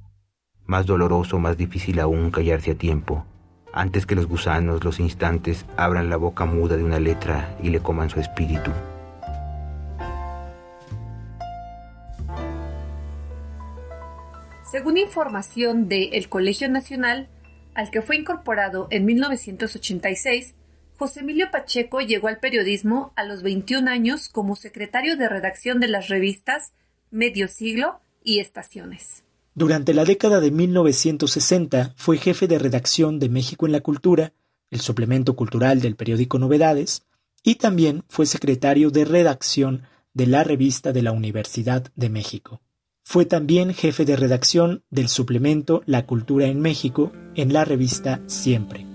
[0.65, 3.27] Más doloroso, más difícil aún callarse a tiempo,
[3.73, 7.81] antes que los gusanos, los instantes, abran la boca muda de una letra y le
[7.81, 8.71] coman su espíritu.
[14.71, 17.29] Según información de el Colegio Nacional,
[17.75, 20.55] al que fue incorporado en 1986,
[20.97, 25.89] José Emilio Pacheco llegó al periodismo a los 21 años como secretario de redacción de
[25.89, 26.73] las revistas
[27.11, 29.25] Medio Siglo y Estaciones.
[29.55, 34.33] Durante la década de 1960 fue jefe de redacción de México en la Cultura,
[34.71, 37.05] el suplemento cultural del periódico Novedades,
[37.43, 39.83] y también fue secretario de redacción
[40.13, 42.63] de la revista de la Universidad de México.
[43.07, 48.87] Fue también jefe de redacción del suplemento La Cultura en México en la revista Siempre.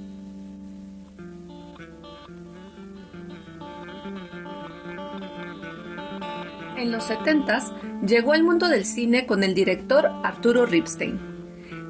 [6.75, 7.59] En los 70
[8.05, 11.19] llegó al mundo del cine con el director Arturo Ripstein.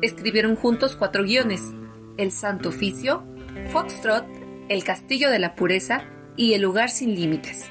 [0.01, 1.61] Escribieron juntos cuatro guiones:
[2.17, 3.23] El Santo Oficio,
[3.71, 4.25] Foxtrot,
[4.67, 6.03] El Castillo de la Pureza
[6.35, 7.65] y El Lugar sin Límites.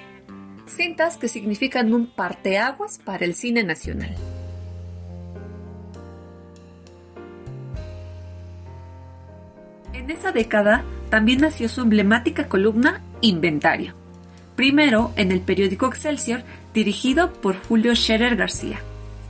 [0.66, 4.16] Cintas que significan un parteaguas para el cine nacional.
[10.08, 13.92] En esa década también nació su emblemática columna Inventario,
[14.56, 18.78] primero en el periódico Excelsior dirigido por Julio Scherer García.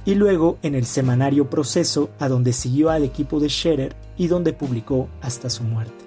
[0.05, 4.53] Y luego en el semanario Proceso, a donde siguió al equipo de Scherer y donde
[4.53, 6.05] publicó hasta su muerte.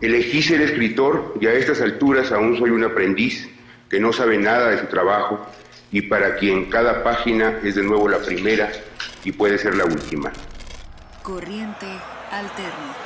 [0.00, 3.48] Elegí ser escritor y a estas alturas aún soy un aprendiz
[3.88, 5.46] que no sabe nada de su trabajo
[5.92, 8.72] y para quien cada página es de nuevo la primera
[9.24, 10.32] y puede ser la última.
[11.22, 11.86] Corriente
[12.30, 13.01] alterna.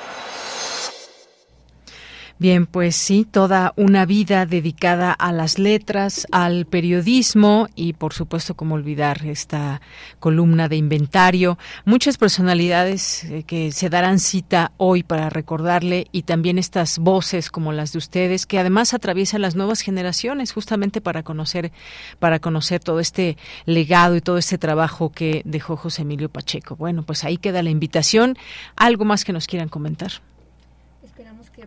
[2.38, 8.54] Bien, pues sí, toda una vida dedicada a las letras, al periodismo y por supuesto
[8.54, 9.80] como olvidar esta
[10.18, 11.56] columna de inventario.
[11.86, 17.72] Muchas personalidades eh, que se darán cita hoy para recordarle y también estas voces como
[17.72, 21.72] las de ustedes que además atraviesan las nuevas generaciones justamente para conocer
[22.18, 26.76] para conocer todo este legado y todo este trabajo que dejó José Emilio Pacheco.
[26.76, 28.36] Bueno, pues ahí queda la invitación.
[28.76, 30.12] Algo más que nos quieran comentar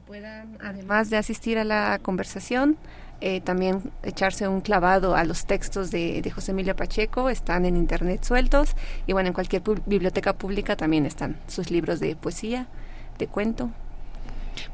[0.09, 2.77] puedan, además de asistir a la conversación,
[3.21, 7.75] eh, también echarse un clavado a los textos de, de, José Emilio Pacheco, están en
[7.75, 8.75] internet sueltos
[9.05, 12.65] y bueno, en cualquier biblioteca pública también están sus libros de poesía,
[13.19, 13.69] de cuento,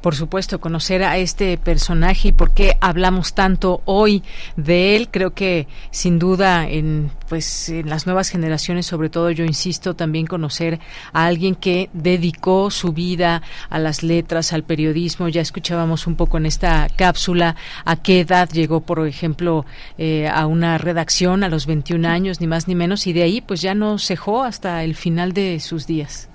[0.00, 4.22] por supuesto, conocer a este personaje y por qué hablamos tanto hoy
[4.56, 5.08] de él.
[5.10, 10.26] Creo que sin duda en pues en las nuevas generaciones, sobre todo yo insisto también
[10.26, 10.80] conocer
[11.12, 15.28] a alguien que dedicó su vida a las letras, al periodismo.
[15.28, 19.66] Ya escuchábamos un poco en esta cápsula a qué edad llegó, por ejemplo,
[19.98, 23.40] eh, a una redacción a los 21 años, ni más ni menos, y de ahí
[23.40, 26.28] pues ya no cejó hasta el final de sus días.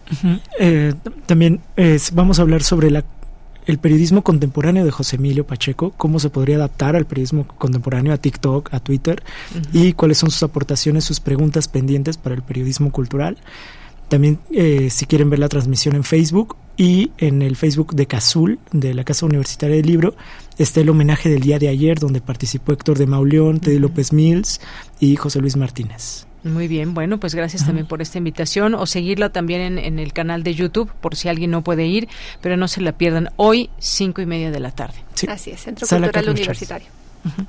[0.59, 0.93] eh,
[1.25, 3.03] también eh, vamos a hablar sobre la
[3.65, 8.17] el periodismo contemporáneo de José Emilio Pacheco, cómo se podría adaptar al periodismo contemporáneo, a
[8.17, 9.23] TikTok, a Twitter,
[9.73, 13.37] y cuáles son sus aportaciones, sus preguntas pendientes para el periodismo cultural.
[14.09, 18.59] También, eh, si quieren ver la transmisión en Facebook y en el Facebook de CASUL,
[18.71, 20.15] de la Casa Universitaria del Libro,
[20.57, 24.59] está el homenaje del día de ayer, donde participó Héctor de Mauleón, Teddy López Mills
[24.99, 26.27] y José Luis Martínez.
[26.43, 30.43] Muy bien, bueno, pues gracias también por esta invitación o seguirla también en, el canal
[30.43, 32.09] de YouTube por si alguien no puede ir,
[32.41, 35.03] pero no se la pierdan hoy, cinco y media de la tarde.
[35.27, 36.87] Así es, Centro Cultural Universitario.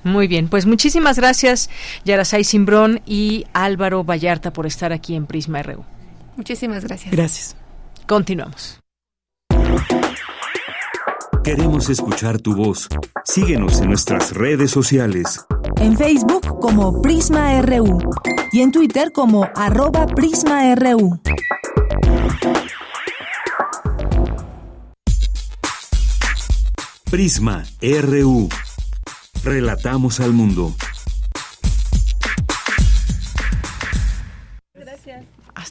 [0.05, 1.71] Muy bien, pues muchísimas gracias
[2.05, 5.85] Yarasay Simbrón y Álvaro Vallarta por estar aquí en Prisma RU.
[6.37, 7.11] Muchísimas gracias.
[7.11, 7.57] Gracias.
[8.07, 8.79] Continuamos.
[11.43, 12.89] Queremos escuchar tu voz.
[13.25, 15.45] Síguenos en nuestras redes sociales.
[15.81, 17.99] En Facebook como Prisma RU
[18.53, 21.21] y en Twitter como arroba PrismaRU.
[27.11, 28.49] Prisma RU.
[29.43, 30.75] Relatamos al mundo.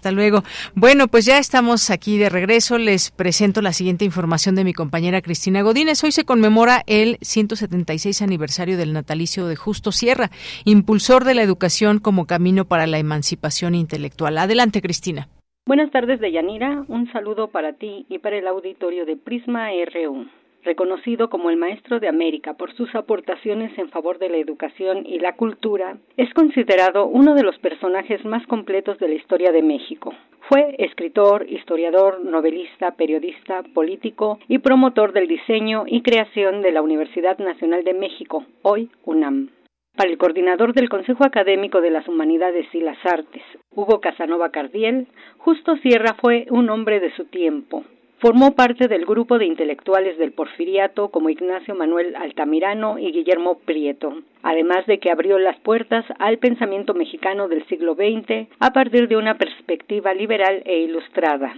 [0.01, 0.41] Hasta luego.
[0.73, 2.79] Bueno, pues ya estamos aquí de regreso.
[2.79, 6.03] Les presento la siguiente información de mi compañera Cristina Godínez.
[6.03, 10.31] Hoy se conmemora el 176 aniversario del natalicio de Justo Sierra,
[10.65, 14.39] impulsor de la educación como camino para la emancipación intelectual.
[14.39, 15.27] Adelante, Cristina.
[15.67, 16.83] Buenas tardes, Deyanira.
[16.87, 20.25] Un saludo para ti y para el auditorio de Prisma RU
[20.63, 25.19] reconocido como el Maestro de América por sus aportaciones en favor de la educación y
[25.19, 30.13] la cultura, es considerado uno de los personajes más completos de la historia de México.
[30.49, 37.37] Fue escritor, historiador, novelista, periodista, político y promotor del diseño y creación de la Universidad
[37.37, 39.49] Nacional de México, hoy UNAM.
[39.95, 43.43] Para el coordinador del Consejo Académico de las Humanidades y las Artes,
[43.75, 45.07] Hugo Casanova Cardiel,
[45.37, 47.83] Justo Sierra fue un hombre de su tiempo,
[48.21, 54.15] Formó parte del grupo de intelectuales del Porfiriato como Ignacio Manuel Altamirano y Guillermo Prieto,
[54.43, 59.17] además de que abrió las puertas al pensamiento mexicano del siglo XX a partir de
[59.17, 61.55] una perspectiva liberal e ilustrada.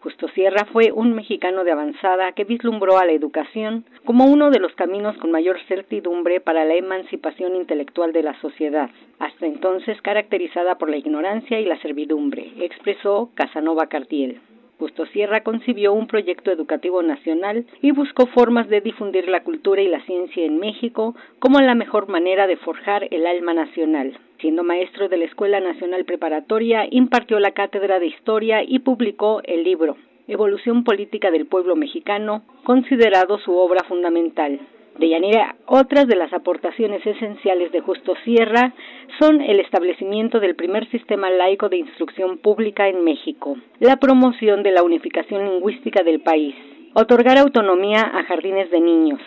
[0.00, 4.58] Justo Sierra fue un mexicano de avanzada que vislumbró a la educación como uno de
[4.58, 10.76] los caminos con mayor certidumbre para la emancipación intelectual de la sociedad, hasta entonces caracterizada
[10.76, 14.40] por la ignorancia y la servidumbre, expresó Casanova Cartiel.
[14.80, 19.88] Justo Sierra concibió un proyecto educativo nacional y buscó formas de difundir la cultura y
[19.88, 24.18] la ciencia en México como la mejor manera de forjar el alma nacional.
[24.40, 29.64] Siendo maestro de la Escuela Nacional Preparatoria, impartió la cátedra de Historia y publicó el
[29.64, 29.98] libro
[30.28, 34.60] Evolución Política del Pueblo Mexicano, considerado su obra fundamental.
[35.00, 38.74] Deyanira, otras de las aportaciones esenciales de Justo Sierra
[39.18, 44.72] son el establecimiento del primer sistema laico de instrucción pública en México, la promoción de
[44.72, 46.54] la unificación lingüística del país,
[46.92, 49.20] otorgar autonomía a jardines de niños,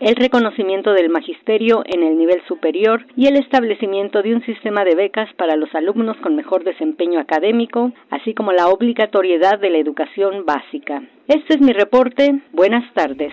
[0.00, 4.94] el reconocimiento del magisterio en el nivel superior y el establecimiento de un sistema de
[4.94, 10.46] becas para los alumnos con mejor desempeño académico, así como la obligatoriedad de la educación
[10.46, 11.02] básica.
[11.28, 12.42] Este es mi reporte.
[12.52, 13.32] Buenas tardes.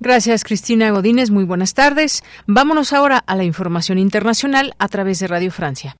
[0.00, 1.30] Gracias, Cristina Godínez.
[1.30, 2.22] Muy buenas tardes.
[2.46, 5.96] Vámonos ahora a la información internacional a través de Radio Francia.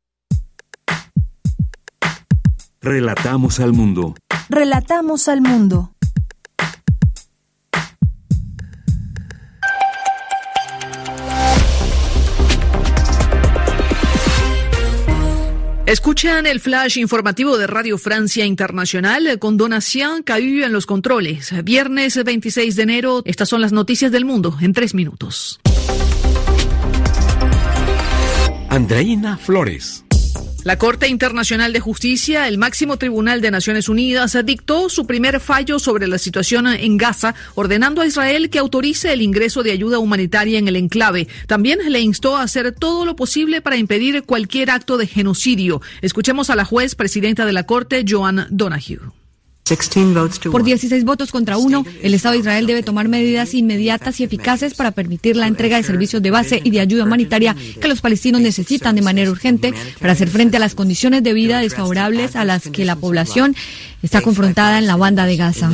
[2.81, 4.15] Relatamos al mundo.
[4.49, 5.91] Relatamos al mundo.
[15.87, 21.55] Escuchan el flash informativo de Radio Francia Internacional con Donatien Cahu en los controles.
[21.63, 25.61] Viernes 26 de enero, estas son las noticias del mundo en tres minutos.
[28.69, 30.06] Andreina Flores.
[30.67, 35.79] La Corte Internacional de Justicia, el máximo tribunal de Naciones Unidas, dictó su primer fallo
[35.79, 40.59] sobre la situación en Gaza, ordenando a Israel que autorice el ingreso de ayuda humanitaria
[40.59, 41.29] en el enclave.
[41.47, 45.83] También le instó a hacer todo lo posible para impedir cualquier acto de genocidio.
[46.03, 49.26] Escuchemos a la juez presidenta de la Corte, Joan Donahue.
[50.53, 54.75] Por 16 votos contra uno, el Estado de Israel debe tomar medidas inmediatas y eficaces
[54.75, 58.41] para permitir la entrega de servicios de base y de ayuda humanitaria que los palestinos
[58.41, 62.69] necesitan de manera urgente para hacer frente a las condiciones de vida desfavorables a las
[62.69, 63.57] que la población
[64.03, 65.71] está confrontada en la banda de Gaza.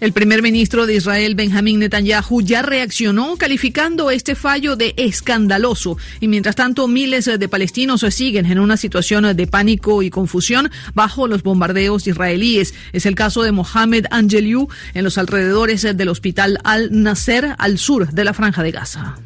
[0.00, 5.98] El primer ministro de Israel, Benjamín Netanyahu, ya reaccionó calificando este fallo de escandaloso.
[6.20, 11.26] Y mientras tanto, miles de palestinos siguen en una situación de pánico y confusión bajo
[11.26, 12.74] los bombardeos israelíes.
[12.92, 18.24] Es el caso de Mohamed Angeliou en los alrededores del hospital Al-Nasser, al sur de
[18.24, 19.16] la Franja de Gaza.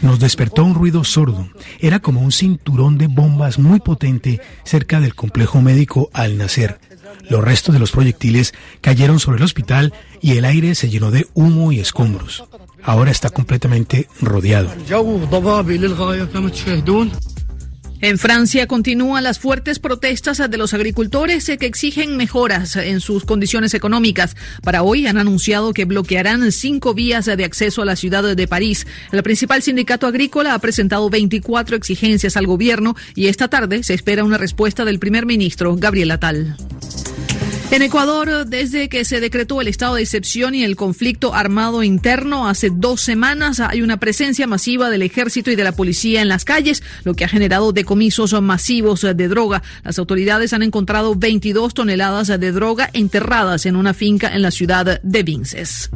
[0.00, 1.50] Nos despertó un ruido sordo.
[1.80, 6.78] Era como un cinturón de bombas muy potente cerca del complejo médico Al-Nasser.
[7.30, 11.26] Los restos de los proyectiles cayeron sobre el hospital y el aire se llenó de
[11.34, 12.44] humo y escombros.
[12.82, 14.70] Ahora está completamente rodeado.
[18.00, 23.74] En Francia continúan las fuertes protestas de los agricultores que exigen mejoras en sus condiciones
[23.74, 24.36] económicas.
[24.62, 28.86] Para hoy han anunciado que bloquearán cinco vías de acceso a la ciudad de París.
[29.10, 34.22] El principal sindicato agrícola ha presentado 24 exigencias al gobierno y esta tarde se espera
[34.22, 36.56] una respuesta del primer ministro Gabriel Attal.
[37.70, 42.48] En Ecuador, desde que se decretó el estado de excepción y el conflicto armado interno
[42.48, 46.46] hace dos semanas, hay una presencia masiva del ejército y de la policía en las
[46.46, 49.62] calles, lo que ha generado decomisos masivos de droga.
[49.84, 55.02] Las autoridades han encontrado 22 toneladas de droga enterradas en una finca en la ciudad
[55.02, 55.90] de Vinces.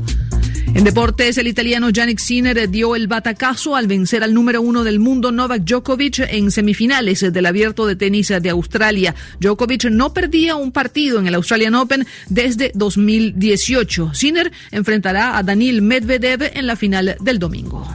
[0.75, 5.01] En deportes, el italiano Yannick Sinner dio el batacazo al vencer al número uno del
[5.01, 9.15] mundo Novak Djokovic en semifinales del abierto de tenis de Australia.
[9.39, 14.15] Djokovic no perdía un partido en el Australian Open desde 2018.
[14.15, 17.87] Sinner enfrentará a Daniil Medvedev en la final del domingo.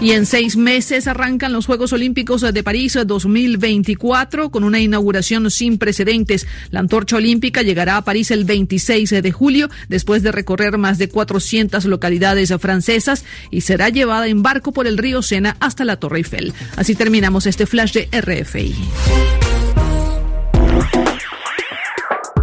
[0.00, 5.78] Y en seis meses arrancan los Juegos Olímpicos de París 2024 con una inauguración sin
[5.78, 6.46] precedentes.
[6.70, 11.08] La antorcha olímpica llegará a París el 26 de julio después de recorrer más de
[11.08, 16.18] 400 localidades francesas y será llevada en barco por el río Sena hasta la Torre
[16.18, 16.52] Eiffel.
[16.76, 18.74] Así terminamos este flash de RFI.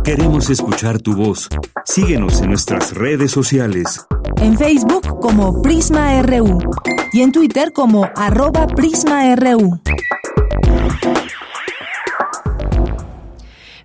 [0.03, 1.49] Queremos escuchar tu voz.
[1.83, 4.05] Síguenos en nuestras redes sociales.
[4.41, 6.59] En Facebook como Prisma RU
[7.13, 9.79] y en Twitter como arroba PrismaRU.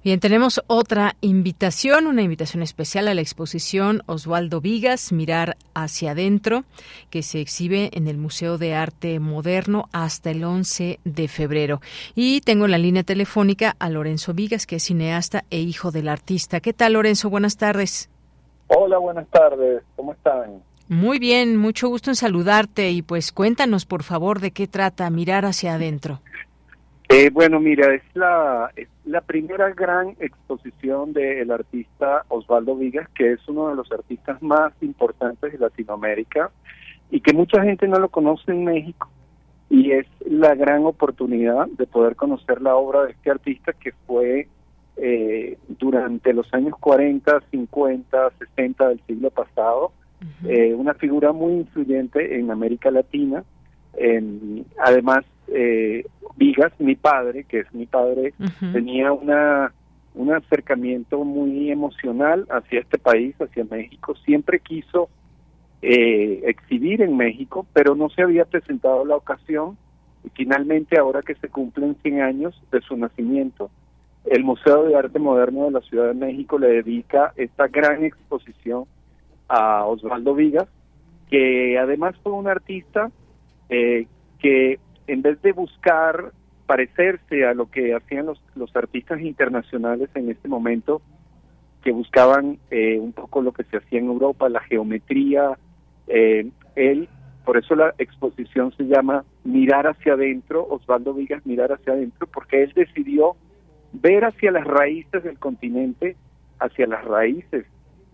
[0.03, 6.65] Bien, tenemos otra invitación, una invitación especial a la exposición Osvaldo Vigas, Mirar hacia adentro,
[7.11, 11.83] que se exhibe en el Museo de Arte Moderno hasta el 11 de febrero.
[12.15, 16.09] Y tengo en la línea telefónica a Lorenzo Vigas, que es cineasta e hijo del
[16.09, 16.61] artista.
[16.61, 17.29] ¿Qué tal, Lorenzo?
[17.29, 18.09] Buenas tardes.
[18.73, 19.83] Hola, buenas tardes.
[19.97, 20.63] ¿Cómo están?
[20.89, 25.45] Muy bien, mucho gusto en saludarte y pues cuéntanos por favor de qué trata Mirar
[25.45, 26.21] hacia adentro.
[27.09, 33.33] Eh, bueno, mira, es la, es la primera gran exposición del artista Osvaldo Vigas, que
[33.33, 36.53] es uno de los artistas más importantes de Latinoamérica
[37.11, 39.11] y que mucha gente no lo conoce en México.
[39.69, 44.47] Y es la gran oportunidad de poder conocer la obra de este artista que fue
[45.01, 49.93] eh, durante los años 40, 50, 60 del siglo pasado,
[50.45, 53.45] eh, una figura muy influyente en América Latina.
[54.79, 56.05] además, eh,
[56.37, 58.35] Vigas, mi padre, que es mi padre,
[58.73, 59.73] tenía una
[60.15, 64.15] un acercamiento muy emocional hacia este país, hacia México.
[64.25, 65.09] Siempre quiso
[65.83, 69.77] eh, exhibir en México, pero no se había presentado la ocasión.
[70.25, 73.71] Y finalmente, ahora que se cumplen 100 años de su nacimiento,
[74.25, 78.85] el Museo de Arte Moderno de la Ciudad de México le dedica esta gran exposición
[79.49, 80.69] a Osvaldo Vigas,
[81.29, 83.11] que además fue un artista
[83.69, 84.07] eh,
[84.39, 86.33] que en vez de buscar
[86.67, 91.03] parecerse a lo que hacían los, los artistas internacionales en este momento,
[91.83, 95.59] que buscaban eh, un poco lo que se hacía en Europa, la geometría,
[96.07, 97.09] eh, él,
[97.45, 102.63] por eso la exposición se llama Mirar hacia adentro, Osvaldo Vigas Mirar hacia adentro, porque
[102.63, 103.35] él decidió
[103.93, 106.17] ver hacia las raíces del continente,
[106.59, 107.67] hacia las raíces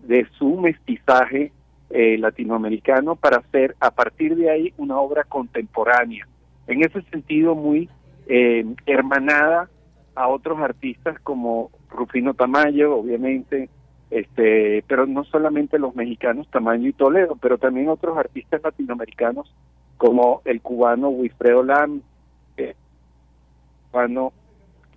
[0.06, 1.52] de su mestizaje
[1.90, 6.26] eh, latinoamericano para hacer a partir de ahí una obra contemporánea.
[6.66, 7.88] En ese sentido, muy
[8.26, 9.68] eh, hermanada
[10.14, 13.68] a otros artistas como Rufino Tamayo, obviamente,
[14.10, 19.52] este, pero no solamente los mexicanos Tamayo y Toledo, pero también otros artistas latinoamericanos
[19.96, 22.02] como el cubano Wilfredo Lam,
[22.56, 22.74] el
[23.90, 24.32] cubano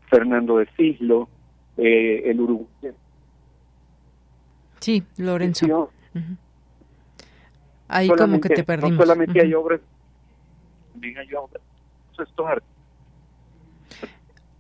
[0.10, 1.30] Fernando de Cislo,
[1.78, 2.96] eh, el uruguayo.
[4.80, 5.92] Sí, Lorenzo.
[7.88, 8.98] Ahí como que te perdimos.
[8.98, 9.82] No solamente hay obras,
[10.92, 11.62] también hay obras.
[12.12, 12.79] Estos artistas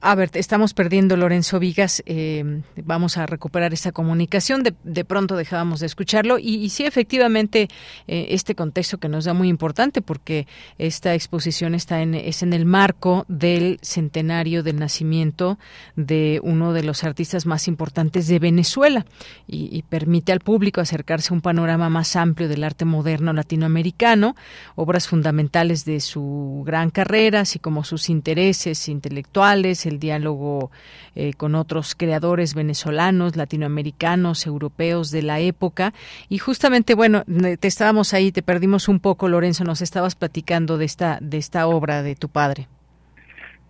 [0.01, 2.01] a ver, estamos perdiendo Lorenzo Vigas.
[2.05, 4.63] Eh, vamos a recuperar esta comunicación.
[4.63, 6.39] De, pronto dejábamos de escucharlo.
[6.39, 7.67] Y, y sí, efectivamente,
[8.07, 10.47] eh, este contexto que nos da muy importante porque
[10.77, 15.59] esta exposición está en, es en el marco del centenario del nacimiento
[15.97, 19.05] de uno de los artistas más importantes de Venezuela
[19.47, 24.37] y, y permite al público acercarse a un panorama más amplio del arte moderno latinoamericano,
[24.75, 30.71] obras fundamentales de su gran carrera, así como sus intereses intelectuales el diálogo
[31.15, 35.93] eh, con otros creadores venezolanos, latinoamericanos, europeos de la época.
[36.29, 37.23] Y justamente, bueno,
[37.59, 41.67] te estábamos ahí, te perdimos un poco, Lorenzo, nos estabas platicando de esta, de esta
[41.67, 42.67] obra de tu padre.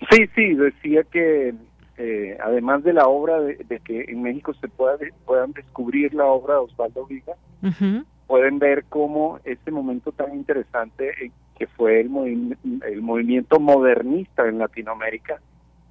[0.10, 1.54] Sí, sí, decía que
[1.98, 6.54] eh, además de la obra de, que en México se pueda, puedan descubrir la obra
[6.54, 7.34] de Osvaldo Viga,
[8.26, 14.60] pueden ver cómo este momento tan interesante eh, que fue el, el movimiento modernista en
[14.60, 15.42] Latinoamérica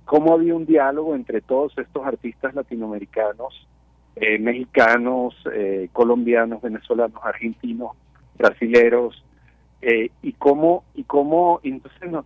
[0.09, 3.69] cómo había un diálogo entre todos estos artistas latinoamericanos,
[4.17, 7.91] eh, mexicanos, eh, colombianos, venezolanos, argentinos,
[8.39, 9.23] brasileros,
[9.83, 12.25] eh, y cómo, y cómo entonces nos,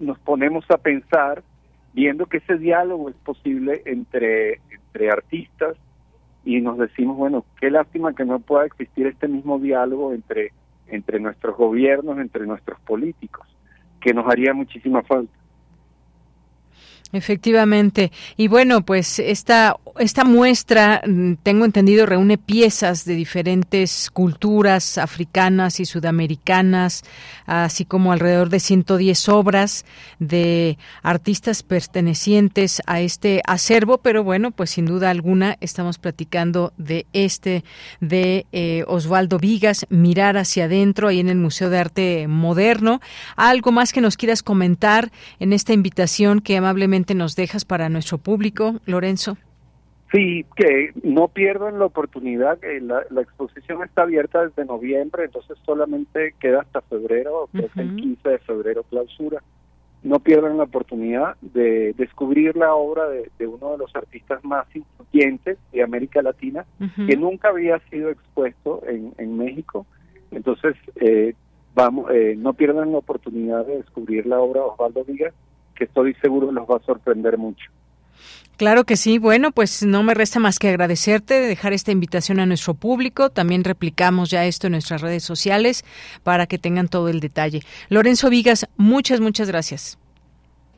[0.00, 1.42] nos ponemos a pensar,
[1.94, 5.78] viendo que ese diálogo es posible entre, entre artistas,
[6.44, 10.52] y nos decimos, bueno, qué lástima que no pueda existir este mismo diálogo entre,
[10.88, 13.48] entre nuestros gobiernos, entre nuestros políticos,
[13.98, 15.32] que nos haría muchísima falta.
[17.14, 18.10] Efectivamente.
[18.36, 25.78] Y bueno, pues esta, esta muestra, mm, tengo entendido, reúne piezas de diferentes culturas africanas
[25.78, 27.04] y sudamericanas,
[27.46, 29.84] así como alrededor de 110 obras
[30.18, 37.06] de artistas pertenecientes a este acervo, pero bueno, pues sin duda alguna estamos platicando de
[37.12, 37.62] este,
[38.00, 43.00] de eh, Osvaldo Vigas, Mirar hacia adentro, ahí en el Museo de Arte Moderno.
[43.36, 48.16] ¿Algo más que nos quieras comentar en esta invitación que amablemente nos dejas para nuestro
[48.16, 49.36] público, Lorenzo?
[50.14, 52.58] Sí, que no pierdan la oportunidad.
[52.82, 58.38] La, la exposición está abierta desde noviembre, entonces solamente queda hasta febrero, el 15 de
[58.38, 59.42] febrero clausura.
[60.04, 65.58] No pierdan la oportunidad de descubrir la obra de, uno de los artistas más influyentes
[65.72, 66.64] de América Latina,
[67.08, 69.84] que nunca había sido expuesto en, en México.
[70.30, 71.34] Entonces, eh,
[71.74, 75.34] vamos, eh, no pierdan la oportunidad de descubrir la obra de Osvaldo Vigas
[75.74, 77.70] que estoy seguro los va a sorprender mucho.
[78.56, 79.18] Claro que sí.
[79.18, 83.30] Bueno, pues no me resta más que agradecerte, dejar esta invitación a nuestro público.
[83.30, 85.84] También replicamos ya esto en nuestras redes sociales
[86.22, 87.62] para que tengan todo el detalle.
[87.88, 89.98] Lorenzo Vigas, muchas, muchas gracias.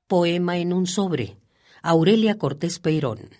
[0.06, 1.36] Poema en un sobre.
[1.82, 3.30] Aurelia Cortés Peirón.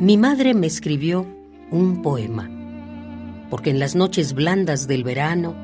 [0.00, 1.26] Mi madre me escribió
[1.72, 2.48] un poema,
[3.50, 5.56] porque en las noches blandas del verano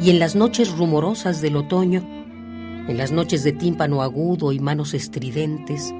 [0.00, 2.02] y en las noches rumorosas del otoño,
[2.88, 5.92] en las noches de tímpano agudo y manos estridentes,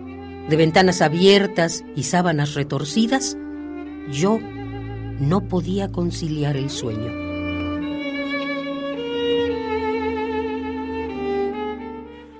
[0.48, 3.36] de ventanas abiertas y sábanas retorcidas,
[4.10, 4.38] yo
[5.20, 7.12] no podía conciliar el sueño.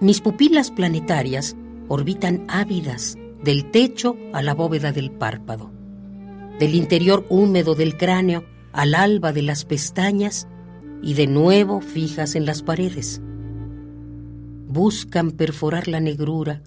[0.01, 1.55] Mis pupilas planetarias
[1.89, 5.71] orbitan ávidas del techo a la bóveda del párpado,
[6.59, 10.49] del interior húmedo del cráneo al alba de las pestañas
[11.03, 13.21] y de nuevo fijas en las paredes.
[14.67, 16.63] Buscan perforar la negrura,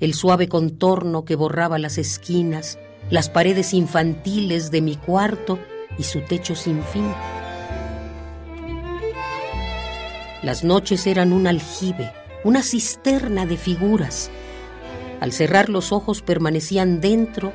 [0.00, 2.78] el suave contorno que borraba las esquinas,
[3.08, 5.58] las paredes infantiles de mi cuarto
[5.96, 7.10] y su techo sin fin.
[10.42, 12.12] Las noches eran un aljibe,
[12.44, 14.30] una cisterna de figuras.
[15.20, 17.52] Al cerrar los ojos permanecían dentro,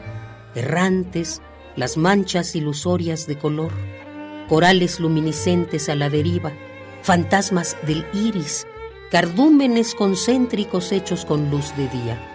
[0.56, 1.42] errantes,
[1.76, 3.72] las manchas ilusorias de color,
[4.50, 6.52] corales luminiscentes a la deriva,
[7.02, 8.68] fantasmas del iris,
[9.12, 12.30] cardúmenes concéntricos hechos con luz de día.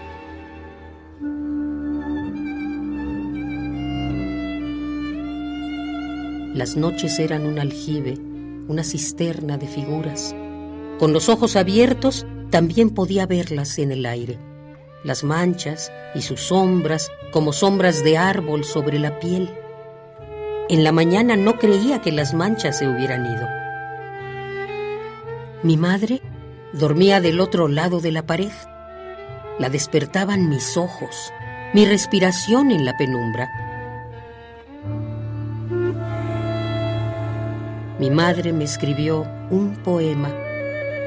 [6.55, 8.18] Las noches eran un aljibe,
[8.66, 10.34] una cisterna de figuras.
[10.98, 14.38] Con los ojos abiertos también podía verlas en el aire,
[15.04, 19.50] las manchas y sus sombras como sombras de árbol sobre la piel.
[20.68, 23.46] En la mañana no creía que las manchas se hubieran ido.
[25.62, 26.20] Mi madre
[26.72, 28.52] dormía del otro lado de la pared.
[29.58, 31.32] La despertaban mis ojos,
[31.74, 33.48] mi respiración en la penumbra
[37.98, 40.32] mi madre me escribió un poema,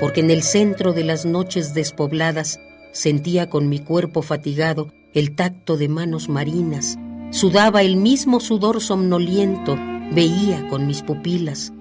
[0.01, 2.59] porque en el centro de las noches despobladas
[2.91, 6.97] sentía con mi cuerpo fatigado el tacto de manos marinas,
[7.31, 9.77] sudaba el mismo sudor somnoliento,
[10.11, 11.73] veía con mis pupilas,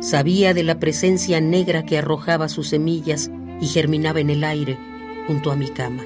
[0.00, 4.78] sabía de la presencia negra que arrojaba sus semillas y germinaba en el aire
[5.26, 6.02] junto a mi cama.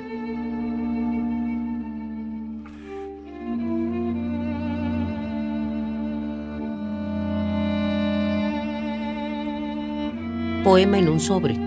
[10.65, 11.59] Poema en un sobre.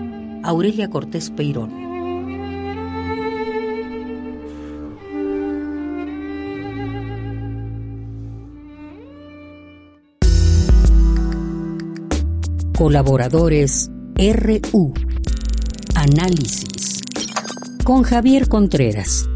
[0.44, 1.93] Aurelia Cortés Peirón.
[12.76, 14.92] Colaboradores RU.
[15.94, 17.00] Análisis.
[17.84, 19.28] Con Javier Contreras.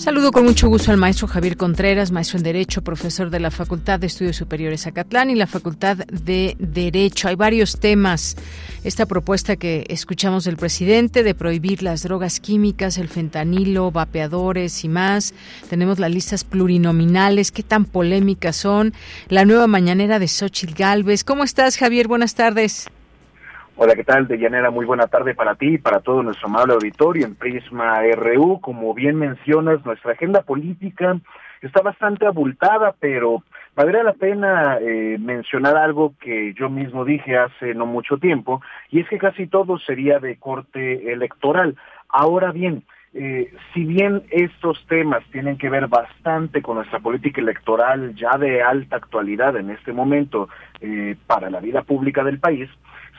[0.00, 4.00] Saludo con mucho gusto al maestro Javier Contreras, maestro en Derecho, profesor de la Facultad
[4.00, 7.28] de Estudios Superiores Acatlán y la Facultad de Derecho.
[7.28, 8.34] Hay varios temas.
[8.82, 14.88] Esta propuesta que escuchamos del presidente de prohibir las drogas químicas, el fentanilo, vapeadores y
[14.88, 15.34] más.
[15.68, 18.94] Tenemos las listas plurinominales, qué tan polémicas son.
[19.28, 21.24] La nueva mañanera de Xochitl Galvez.
[21.24, 22.08] ¿Cómo estás, Javier?
[22.08, 22.88] Buenas tardes.
[23.82, 24.28] Hola, ¿qué tal?
[24.28, 24.36] De
[24.70, 28.60] muy buena tarde para ti y para todo nuestro amable auditorio en Prisma RU.
[28.60, 31.18] Como bien mencionas, nuestra agenda política
[31.62, 33.42] está bastante abultada, pero
[33.74, 39.00] valdría la pena eh, mencionar algo que yo mismo dije hace no mucho tiempo, y
[39.00, 41.74] es que casi todo sería de corte electoral.
[42.10, 42.84] Ahora bien,
[43.14, 48.62] eh, si bien estos temas tienen que ver bastante con nuestra política electoral ya de
[48.62, 50.50] alta actualidad en este momento
[50.82, 52.68] eh, para la vida pública del país,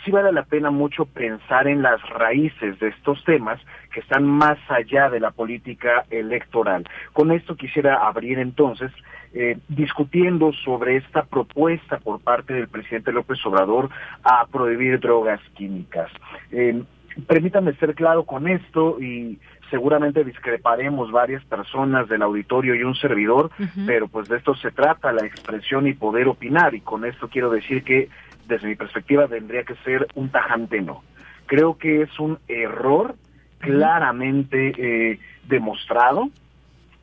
[0.03, 3.59] sí vale la pena mucho pensar en las raíces de estos temas
[3.93, 6.87] que están más allá de la política electoral.
[7.13, 8.91] Con esto quisiera abrir entonces
[9.33, 13.89] eh, discutiendo sobre esta propuesta por parte del presidente López Obrador
[14.23, 16.11] a prohibir drogas químicas.
[16.51, 16.83] Eh,
[17.27, 23.49] permítanme ser claro con esto y seguramente discreparemos varias personas del auditorio y un servidor,
[23.87, 27.49] pero pues de esto se trata, la expresión y poder opinar, y con esto quiero
[27.49, 28.09] decir que
[28.47, 31.03] desde mi perspectiva, tendría que ser un tajante no.
[31.45, 33.15] Creo que es un error
[33.59, 36.29] claramente eh, demostrado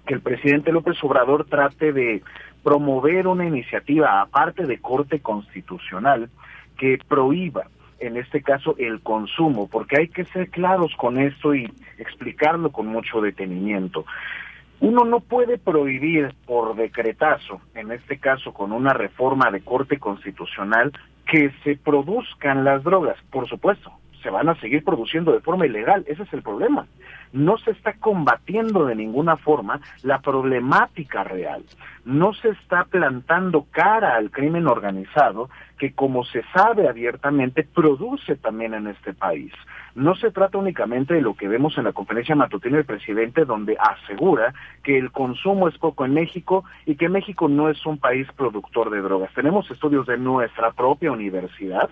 [0.07, 2.23] que el presidente López Obrador trate de
[2.63, 6.31] promover una iniciativa, aparte de corte constitucional,
[6.79, 7.67] que prohíba,
[8.01, 12.87] en este caso, el consumo, porque hay que ser claros con esto y explicarlo con
[12.87, 14.07] mucho detenimiento.
[14.81, 20.93] Uno no puede prohibir por decretazo, en este caso con una reforma de corte constitucional,
[21.29, 23.17] que se produzcan las drogas.
[23.31, 23.93] Por supuesto,
[24.23, 26.87] se van a seguir produciendo de forma ilegal, ese es el problema.
[27.31, 31.63] no se está combatiendo de ninguna forma la problemática real.
[32.07, 38.73] No se está plantando cara al crimen organizado que, como se sabe abiertamente, produce también
[38.73, 39.53] en este país.
[39.99, 43.77] No se trata únicamente de lo que vemos en la conferencia matutina del presidente, donde
[43.81, 44.55] asegura
[44.85, 48.91] que el consumo es poco en México y que México no es un país productor
[48.91, 49.35] de drogas.
[49.35, 51.91] Tenemos estudios de nuestra propia universidad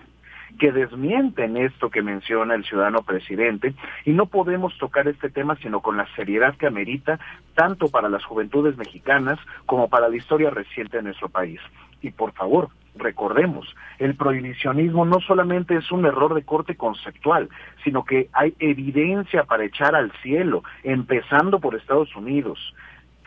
[0.57, 3.73] que desmienten esto que menciona el ciudadano presidente
[4.05, 7.19] y no podemos tocar este tema sino con la seriedad que amerita
[7.55, 11.59] tanto para las juventudes mexicanas como para la historia reciente de nuestro país.
[12.01, 17.49] Y por favor, recordemos, el prohibicionismo no solamente es un error de corte conceptual,
[17.83, 22.73] sino que hay evidencia para echar al cielo, empezando por Estados Unidos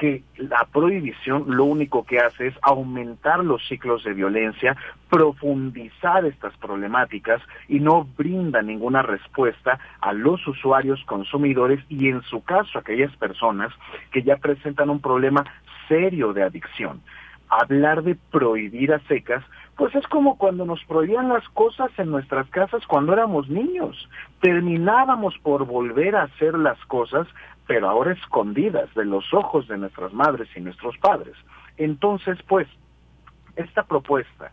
[0.01, 4.74] que la prohibición lo único que hace es aumentar los ciclos de violencia,
[5.10, 12.43] profundizar estas problemáticas y no brinda ninguna respuesta a los usuarios consumidores y en su
[12.43, 13.74] caso a aquellas personas
[14.10, 15.44] que ya presentan un problema
[15.86, 17.02] serio de adicción.
[17.51, 19.44] Hablar de prohibir a secas
[19.77, 24.09] pues es como cuando nos prohibían las cosas en nuestras casas cuando éramos niños.
[24.40, 27.27] Terminábamos por volver a hacer las cosas
[27.70, 31.36] pero ahora escondidas de los ojos de nuestras madres y nuestros padres.
[31.76, 32.66] Entonces, pues,
[33.55, 34.51] esta propuesta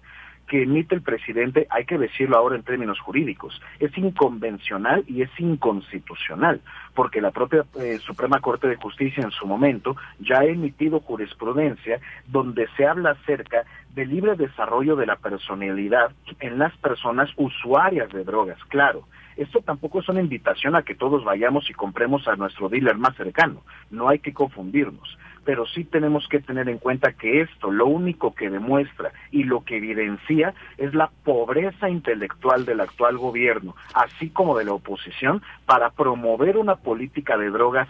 [0.48, 5.30] que emite el presidente, hay que decirlo ahora en términos jurídicos, es inconvencional y es
[5.40, 6.62] inconstitucional,
[6.96, 12.00] porque la propia eh, Suprema Corte de Justicia en su momento ya ha emitido jurisprudencia
[12.28, 18.24] donde se habla acerca del libre desarrollo de la personalidad en las personas usuarias de
[18.24, 18.64] drogas.
[18.66, 19.04] Claro,
[19.38, 23.16] esto tampoco es una invitación a que todos vayamos y compremos a nuestro dealer más
[23.16, 23.62] cercano.
[23.92, 25.18] No hay que confundirnos.
[25.48, 29.64] Pero sí tenemos que tener en cuenta que esto lo único que demuestra y lo
[29.64, 35.92] que evidencia es la pobreza intelectual del actual gobierno, así como de la oposición, para
[35.92, 37.88] promover una política de drogas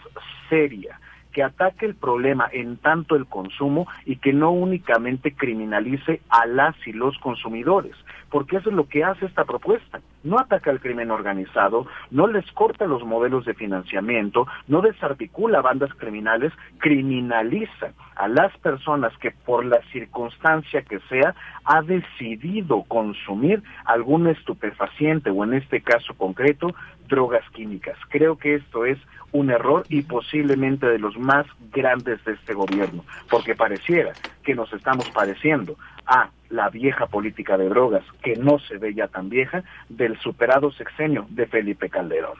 [0.48, 1.00] seria
[1.32, 6.74] que ataque el problema en tanto el consumo y que no únicamente criminalice a las
[6.86, 7.96] y los consumidores,
[8.30, 10.00] porque eso es lo que hace esta propuesta.
[10.24, 15.94] No ataca al crimen organizado, no les corta los modelos de financiamiento, no desarticula bandas
[15.94, 21.34] criminales, criminaliza a las personas que por la circunstancia que sea
[21.64, 26.74] ha decidido consumir algún estupefaciente o en este caso concreto
[27.08, 27.96] drogas químicas.
[28.08, 28.98] Creo que esto es
[29.32, 34.12] un error y posiblemente de los más grandes de este gobierno, porque pareciera
[34.42, 35.76] que nos estamos pareciendo
[36.08, 40.72] a la vieja política de drogas, que no se ve ya tan vieja, del superado
[40.72, 42.38] sexenio de Felipe Calderón.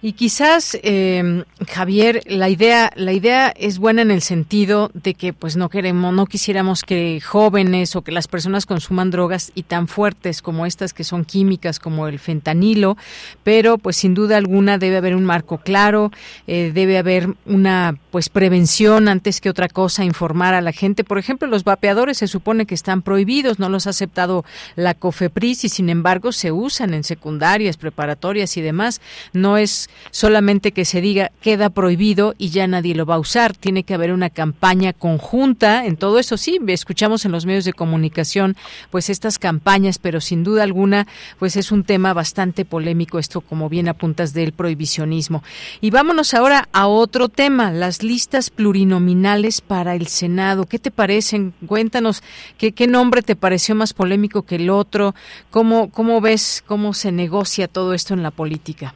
[0.00, 5.32] Y quizás, eh, Javier, la idea, la idea es buena en el sentido de que,
[5.32, 9.88] pues, no queremos, no quisiéramos que jóvenes o que las personas consuman drogas y tan
[9.88, 12.96] fuertes como estas que son químicas, como el fentanilo,
[13.42, 16.12] pero, pues, sin duda alguna debe haber un marco claro,
[16.46, 21.02] eh, debe haber una, pues, prevención antes que otra cosa, informar a la gente.
[21.02, 24.44] Por ejemplo, los vapeadores se supone que están prohibidos, no los ha aceptado
[24.76, 29.00] la COFEPRIS y, sin embargo, se usan en secundarias, preparatorias y demás.
[29.32, 33.56] No es solamente que se diga queda prohibido y ya nadie lo va a usar.
[33.56, 36.36] Tiene que haber una campaña conjunta en todo eso.
[36.36, 38.56] Sí, escuchamos en los medios de comunicación
[38.90, 41.06] pues estas campañas, pero sin duda alguna
[41.38, 45.42] pues es un tema bastante polémico esto, como bien apuntas del prohibicionismo.
[45.80, 50.66] Y vámonos ahora a otro tema, las listas plurinominales para el Senado.
[50.66, 51.54] ¿Qué te parecen?
[51.66, 52.22] Cuéntanos
[52.56, 55.14] qué, qué nombre te pareció más polémico que el otro.
[55.50, 58.94] ¿Cómo, cómo ves cómo se negocia todo esto en la política?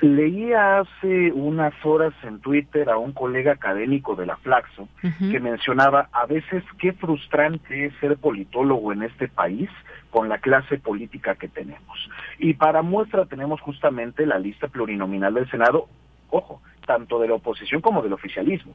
[0.00, 6.08] Leía hace unas horas en Twitter a un colega académico de la Flaxo que mencionaba
[6.12, 9.68] a veces qué frustrante es ser politólogo en este país
[10.10, 12.10] con la clase política que tenemos.
[12.38, 15.88] Y para muestra tenemos justamente la lista plurinominal del Senado,
[16.30, 18.72] ojo, tanto de la oposición como del oficialismo.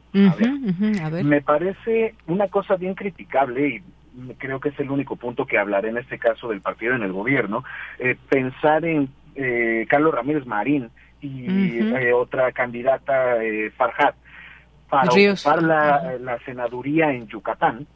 [1.24, 3.82] Me parece una cosa bien criticable y
[4.38, 7.12] creo que es el único punto que hablaré en este caso del partido en el
[7.12, 7.64] gobierno,
[7.98, 10.90] eh, pensar en eh, Carlos Ramírez Marín,
[11.24, 14.16] y eh, otra candidata, eh, Farhat,
[14.90, 17.88] para ocupar la, la, senaduría en Yucatán,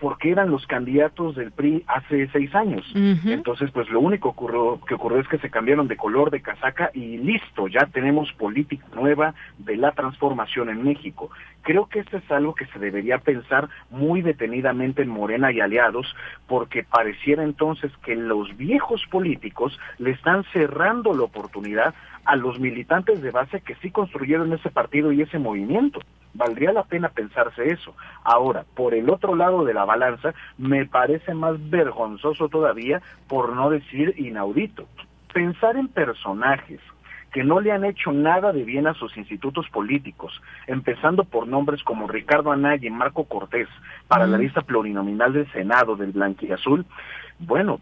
[0.00, 2.82] porque eran los candidatos del PRI hace seis años.
[2.94, 6.90] Entonces, pues lo único ocurrió, que ocurrió es que se cambiaron de color de casaca
[6.94, 11.30] y listo, ya tenemos política nueva de la transformación en México.
[11.62, 16.06] Creo que esto es algo que se debería pensar muy detenidamente en Morena y aliados,
[16.46, 21.94] porque pareciera entonces que los viejos políticos le están cerrando la oportunidad
[22.24, 26.00] a los militantes de base que sí construyeron ese partido y ese movimiento.
[26.34, 27.94] Valdría la pena pensarse eso.
[28.22, 33.70] Ahora, por el otro lado de la balanza, me parece más vergonzoso todavía, por no
[33.70, 34.86] decir inaudito,
[35.32, 36.80] pensar en personajes
[37.32, 41.82] que no le han hecho nada de bien a sus institutos políticos, empezando por nombres
[41.82, 43.68] como Ricardo Anaya y Marco Cortés
[44.08, 46.84] para la lista plurinominal del Senado del Blanquiazul,
[47.38, 47.80] bueno,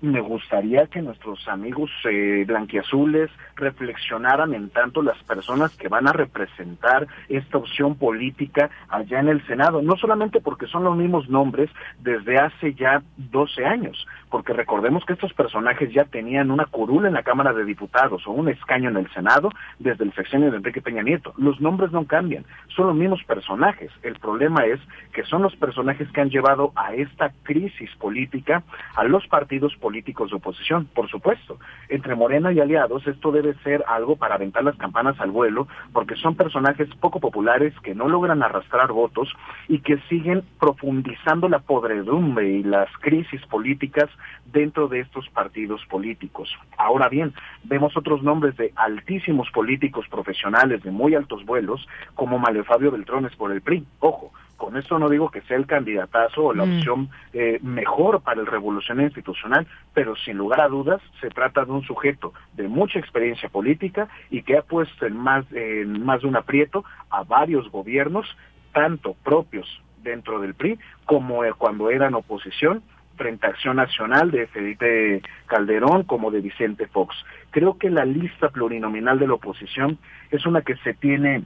[0.00, 6.12] me gustaría que nuestros amigos eh, blanquiazules reflexionaran en tanto las personas que van a
[6.12, 11.70] representar esta opción política allá en el Senado, no solamente porque son los mismos nombres
[11.98, 17.14] desde hace ya 12 años, porque recordemos que estos personajes ya tenían una curula en
[17.14, 19.50] la Cámara de Diputados o un escaño en el Senado
[19.80, 21.34] desde el sexenio de Enrique Peña Nieto.
[21.36, 23.90] Los nombres no cambian, son los mismos personajes.
[24.02, 24.78] El problema es
[25.12, 28.62] que son los personajes que han llevado a esta crisis política
[28.94, 31.58] a los partidos políticos de oposición, por supuesto.
[31.88, 36.16] Entre Morena y aliados esto debe ser algo para aventar las campanas al vuelo, porque
[36.16, 39.32] son personajes poco populares que no logran arrastrar votos
[39.66, 44.08] y que siguen profundizando la podredumbre y las crisis políticas
[44.46, 46.48] dentro de estos partidos políticos.
[46.76, 47.34] Ahora bien,
[47.64, 53.34] vemos otros nombres de altísimos políticos profesionales de muy altos vuelos, como Mario Fabio Beltrones
[53.36, 53.84] por el PRI.
[54.00, 56.76] Ojo, con esto no digo que sea el candidatazo o la mm.
[56.76, 61.70] opción eh, mejor para el revolución institucional, pero sin lugar a dudas se trata de
[61.70, 66.28] un sujeto de mucha experiencia política y que ha puesto en más, en más de
[66.28, 68.26] un aprieto a varios gobiernos,
[68.72, 69.66] tanto propios
[70.02, 72.82] dentro del PRI como cuando eran oposición
[73.16, 77.14] frente a Acción Nacional de Felipe Calderón como de Vicente Fox.
[77.50, 79.98] Creo que la lista plurinominal de la oposición
[80.30, 81.44] es una que se tiene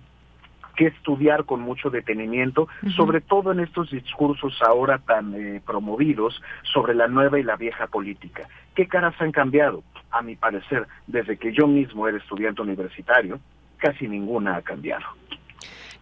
[0.76, 6.94] que estudiar con mucho detenimiento, sobre todo en estos discursos ahora tan eh, promovidos sobre
[6.94, 8.48] la nueva y la vieja política.
[8.74, 9.82] ¿Qué caras han cambiado?
[10.10, 13.40] A mi parecer, desde que yo mismo era estudiante universitario,
[13.78, 15.04] casi ninguna ha cambiado.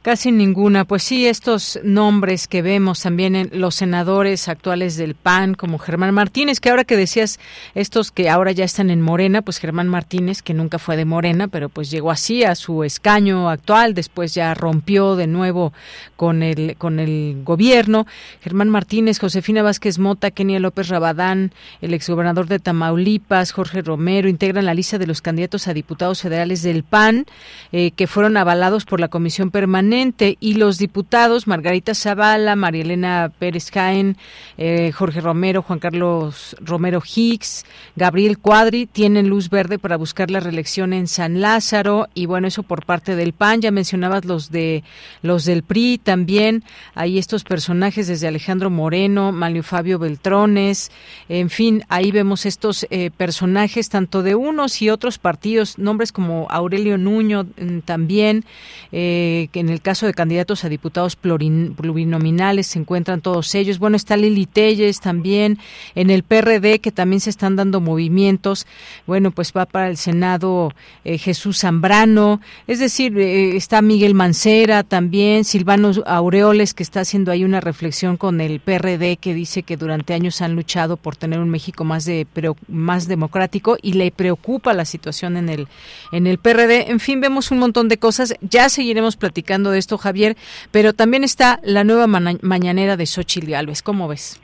[0.03, 0.87] Casi ninguna.
[0.87, 6.15] Pues sí, estos nombres que vemos también en los senadores actuales del PAN, como Germán
[6.15, 7.39] Martínez, que ahora que decías
[7.75, 11.49] estos que ahora ya están en Morena, pues Germán Martínez, que nunca fue de Morena,
[11.49, 15.75] pero pues llegó así a su escaño actual, después ya rompió de nuevo
[16.17, 18.07] con el, con el gobierno.
[18.41, 21.53] Germán Martínez, Josefina Vázquez Mota, Kenia López Rabadán,
[21.83, 26.63] el exgobernador de Tamaulipas, Jorge Romero, integran la lista de los candidatos a diputados federales
[26.63, 27.27] del PAN,
[27.71, 33.33] eh, que fueron avalados por la Comisión Permanente y los diputados Margarita Zavala, María Elena
[33.39, 34.17] Pérez Jaén,
[34.57, 37.65] eh, Jorge Romero, Juan Carlos Romero Hicks,
[37.97, 42.09] Gabriel Cuadri tienen luz verde para buscar la reelección en San Lázaro.
[42.15, 44.85] Y bueno, eso por parte del PAN, ya mencionabas los de
[45.23, 46.63] los del PRI también,
[46.95, 50.93] hay estos personajes desde Alejandro Moreno, Manlio Fabio Beltrones,
[51.29, 56.47] en fin, ahí vemos estos eh, personajes tanto de unos y otros partidos, nombres como
[56.51, 58.45] Aurelio Nuño mm, también,
[58.93, 63.79] eh, en el caso de candidatos a diputados plurinominales se encuentran todos ellos.
[63.79, 65.59] Bueno, está Lili Telles también
[65.95, 68.67] en el PRD que también se están dando movimientos.
[69.07, 70.73] Bueno, pues va para el Senado
[71.05, 77.33] eh, Jesús Zambrano, es decir, eh, está Miguel Mancera también, Silvano Aureoles que está haciendo
[77.33, 81.41] ahí una reflexión con el PRD que dice que durante años han luchado por tener
[81.41, 85.69] un México más de pero más democrático y le preocupa la situación en el
[86.13, 86.91] en el PRD.
[86.91, 88.35] En fin, vemos un montón de cosas.
[88.41, 90.37] Ya seguiremos platicando de esto, Javier,
[90.71, 93.83] pero también está la nueva mañanera de Xochitl Gálvez.
[93.83, 94.41] ¿Cómo ves?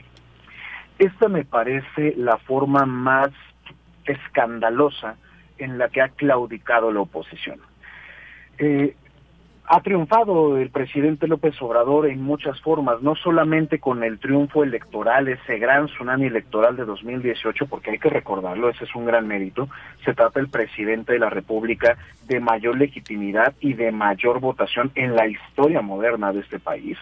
[0.99, 3.29] Esta me parece la forma más
[4.05, 5.15] escandalosa
[5.57, 7.59] en la que ha claudicado la oposición.
[8.57, 8.95] Eh,
[9.69, 15.27] ha triunfado el presidente López Obrador en muchas formas, no solamente con el triunfo electoral,
[15.27, 19.67] ese gran tsunami electoral de 2018, porque hay que recordarlo, ese es un gran mérito,
[20.05, 25.15] se trata del presidente de la República de mayor legitimidad y de mayor votación en
[25.17, 26.97] la historia moderna de este país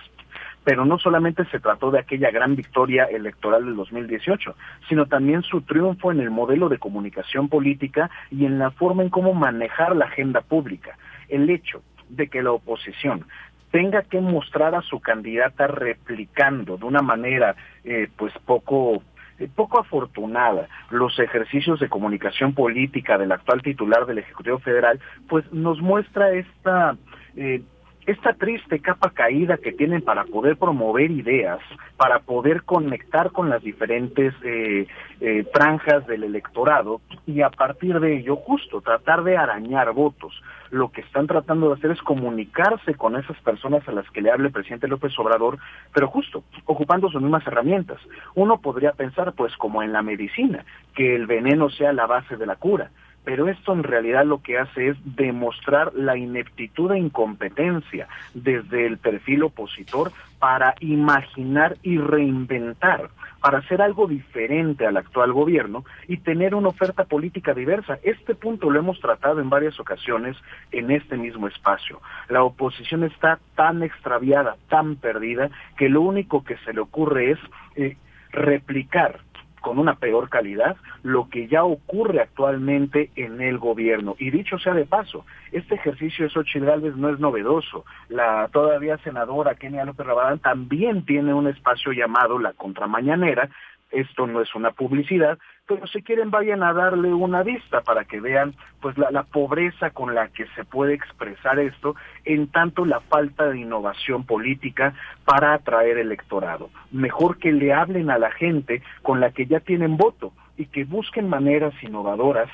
[0.63, 4.55] pero no solamente se trató de aquella gran victoria electoral del 2018,
[4.89, 9.09] sino también su triunfo en el modelo de comunicación política y en la forma en
[9.09, 10.97] cómo manejar la agenda pública.
[11.29, 13.25] El hecho de que la oposición
[13.71, 19.03] tenga que mostrar a su candidata replicando de una manera eh, pues poco
[19.37, 25.51] eh, poco afortunada los ejercicios de comunicación política del actual titular del Ejecutivo Federal, pues
[25.51, 26.95] nos muestra esta
[27.35, 27.61] eh,
[28.05, 31.59] esta triste capa caída que tienen para poder promover ideas,
[31.97, 34.87] para poder conectar con las diferentes eh,
[35.21, 40.39] eh, franjas del electorado y a partir de ello justo tratar de arañar votos.
[40.69, 44.29] Lo que están tratando de hacer es comunicarse con esas personas a las que le
[44.29, 45.57] hable el presidente López Obrador,
[45.93, 47.99] pero justo ocupando sus mismas herramientas.
[48.35, 52.45] Uno podría pensar, pues como en la medicina, que el veneno sea la base de
[52.45, 52.91] la cura
[53.25, 58.97] pero esto en realidad lo que hace es demostrar la ineptitud e incompetencia desde el
[58.99, 63.09] perfil opositor para imaginar y reinventar,
[63.41, 67.97] para hacer algo diferente al actual gobierno y tener una oferta política diversa.
[68.03, 70.37] Este punto lo hemos tratado en varias ocasiones
[70.71, 71.99] en este mismo espacio.
[72.29, 77.39] La oposición está tan extraviada, tan perdida, que lo único que se le ocurre es
[77.75, 77.97] eh,
[78.31, 79.19] replicar
[79.65, 84.15] con una peor calidad lo que ya ocurre actualmente en el gobierno.
[84.19, 87.83] Y dicho sea de paso, este ejercicio de Xochitl Gálvez no es novedoso.
[88.07, 93.49] La todavía senadora Kenia López Rabadán también tiene un espacio llamado La Contramañanera,
[93.91, 95.37] esto no es una publicidad,
[95.67, 99.89] pero si quieren vayan a darle una vista para que vean pues la, la, pobreza
[99.91, 104.93] con la que se puede expresar esto, en tanto la falta de innovación política
[105.23, 106.69] para atraer electorado.
[106.91, 110.83] Mejor que le hablen a la gente con la que ya tienen voto y que
[110.85, 112.49] busquen maneras innovadoras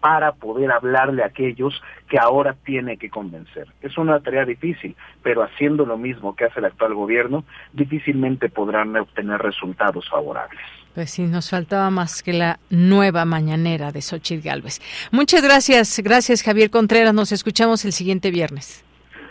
[0.00, 3.68] para poder hablarle a aquellos que ahora tiene que convencer.
[3.82, 8.96] Es una tarea difícil, pero haciendo lo mismo que hace el actual gobierno, difícilmente podrán
[8.96, 10.60] obtener resultados favorables.
[10.94, 14.80] Pues sí, nos faltaba más que la nueva mañanera de Xochitl Galvez.
[15.12, 17.14] Muchas gracias, gracias Javier Contreras.
[17.14, 18.84] Nos escuchamos el siguiente viernes.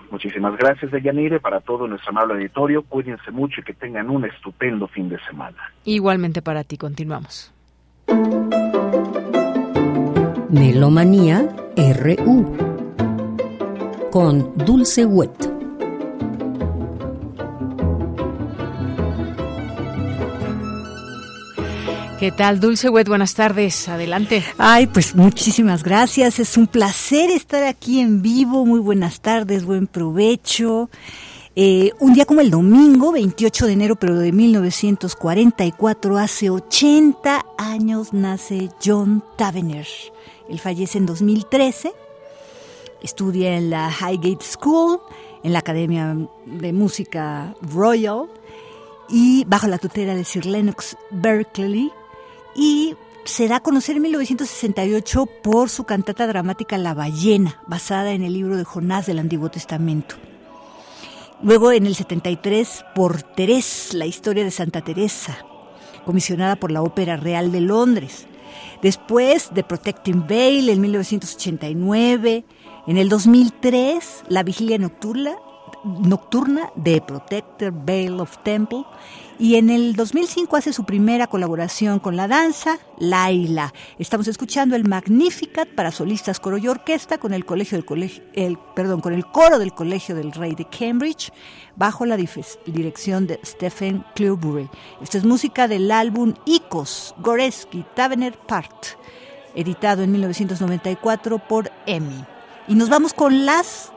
[0.09, 2.83] Muchísimas gracias, Deyanire, para todo nuestro amable auditorio.
[2.83, 5.57] Cuídense mucho y que tengan un estupendo fin de semana.
[5.83, 7.53] Igualmente para ti, continuamos.
[10.49, 12.55] Melomanía RU
[14.11, 15.31] con Dulce Wet.
[22.17, 23.09] ¿Qué tal, Dulce Wet?
[23.09, 23.89] Buenas tardes.
[23.89, 24.41] Adelante.
[24.57, 26.39] Ay, pues muchísimas gracias.
[26.39, 28.65] Es un placer estar aquí en vivo.
[28.65, 30.89] Muy buenas tardes, buen provecho.
[31.57, 38.13] Eh, un día como el domingo, 28 de enero, pero de 1944, hace 80 años
[38.13, 39.87] nace John Tavener.
[40.49, 41.93] Él fallece en 2013.
[43.01, 44.99] Estudia en la Highgate School,
[45.43, 46.15] en la Academia
[46.45, 48.27] de Música Royal
[49.09, 51.91] y bajo la tutela de Sir Lennox Berkeley
[52.55, 58.23] y se da a conocer en 1968 por su cantata dramática La ballena, basada en
[58.23, 60.15] el libro de Jonás del Antiguo Testamento.
[61.43, 65.37] Luego en el 73 por Terés, la historia de Santa Teresa,
[66.05, 68.27] comisionada por la Ópera Real de Londres.
[68.81, 72.45] Después de Protecting Veil en 1989.
[72.87, 75.35] En el 2003, La Vigilia Nocturna,
[75.83, 78.83] Nocturna de Protector Veil of Temple
[79.39, 83.73] y en el 2005 hace su primera colaboración con la danza, Laila.
[83.99, 88.57] Estamos escuchando el Magnificat para solistas, coro y orquesta con el colegio del colegio, el,
[88.75, 91.31] perdón, con el coro del Colegio del Rey de Cambridge
[91.75, 94.69] bajo la dirección de Stephen Clearbury.
[95.01, 98.87] Esta es música del álbum Icos Goreski Tavener Part,
[99.55, 102.25] editado en 1994 por EMI.
[102.67, 103.91] Y nos vamos con las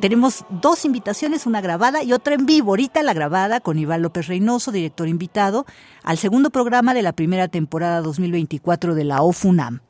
[0.00, 2.72] tenemos dos invitaciones, una grabada y otra en vivo.
[2.72, 5.66] Ahorita la grabada con Iván López Reynoso, director invitado,
[6.02, 9.80] al segundo programa de la primera temporada 2024 de la OFUNAM.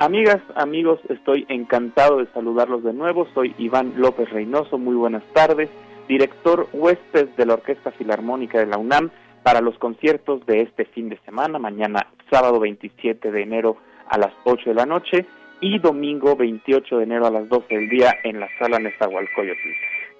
[0.00, 3.26] Amigas, amigos, estoy encantado de saludarlos de nuevo.
[3.32, 4.76] Soy Iván López Reynoso.
[4.76, 5.70] Muy buenas tardes
[6.08, 9.10] director huésped de la Orquesta Filarmónica de la UNAM
[9.42, 13.76] para los conciertos de este fin de semana, mañana sábado 27 de enero
[14.08, 15.26] a las 8 de la noche
[15.60, 19.68] y domingo 28 de enero a las 12 del día en la sala Nezahualcóyotl.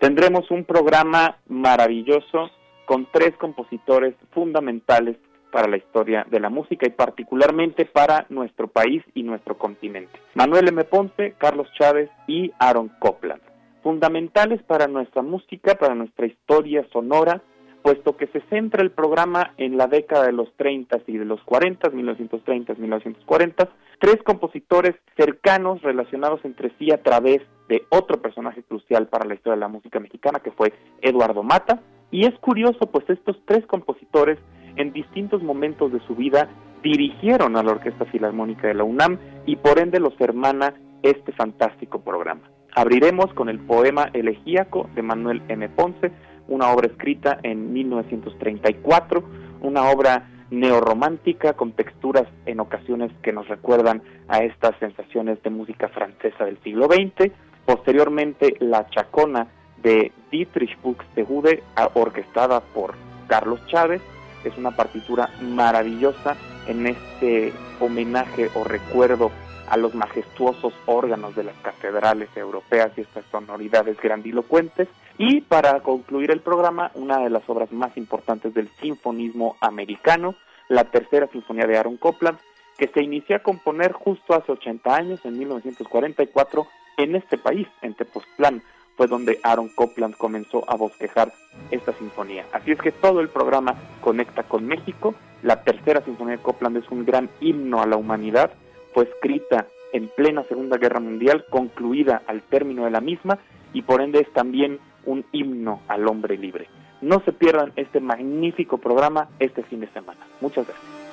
[0.00, 2.50] Tendremos un programa maravilloso
[2.84, 5.16] con tres compositores fundamentales
[5.50, 10.18] para la historia de la música y particularmente para nuestro país y nuestro continente.
[10.34, 10.84] Manuel M.
[10.84, 13.40] Ponce, Carlos Chávez y Aaron Copland
[13.84, 17.42] fundamentales para nuestra música, para nuestra historia sonora,
[17.82, 21.42] puesto que se centra el programa en la década de los 30 y de los
[21.42, 23.68] 40, 1930, 1940,
[24.00, 29.56] tres compositores cercanos relacionados entre sí a través de otro personaje crucial para la historia
[29.56, 31.82] de la música mexicana, que fue Eduardo Mata.
[32.10, 34.38] Y es curioso, pues estos tres compositores
[34.76, 36.48] en distintos momentos de su vida
[36.82, 42.02] dirigieron a la Orquesta Filarmónica de la UNAM y por ende los hermana este fantástico
[42.02, 42.53] programa.
[42.74, 45.68] Abriremos con el poema Elegíaco de Manuel M.
[45.68, 46.10] Ponce,
[46.48, 49.22] una obra escrita en 1934,
[49.60, 55.88] una obra neorromántica con texturas en ocasiones que nos recuerdan a estas sensaciones de música
[55.88, 57.30] francesa del siglo XX.
[57.64, 59.46] Posteriormente, La Chacona
[59.80, 61.62] de Dietrich Buxtehude,
[61.94, 62.94] orquestada por
[63.28, 64.02] Carlos Chávez.
[64.44, 66.36] Es una partitura maravillosa
[66.66, 69.30] en este homenaje o recuerdo
[69.68, 74.88] a los majestuosos órganos de las catedrales europeas y estas sonoridades grandilocuentes.
[75.18, 80.34] Y para concluir el programa, una de las obras más importantes del sinfonismo americano,
[80.68, 82.38] la tercera sinfonía de Aaron Copland,
[82.78, 86.66] que se inició a componer justo hace 80 años, en 1944,
[86.96, 88.62] en este país, en Tepoztlán,
[88.96, 91.32] fue donde Aaron Copland comenzó a bosquejar
[91.70, 92.46] esta sinfonía.
[92.52, 95.14] Así es que todo el programa conecta con México.
[95.42, 98.52] La tercera sinfonía de Copland es un gran himno a la humanidad.
[98.94, 103.38] Fue escrita en plena Segunda Guerra Mundial, concluida al término de la misma
[103.72, 106.68] y por ende es también un himno al hombre libre.
[107.00, 110.20] No se pierdan este magnífico programa este fin de semana.
[110.40, 111.03] Muchas gracias.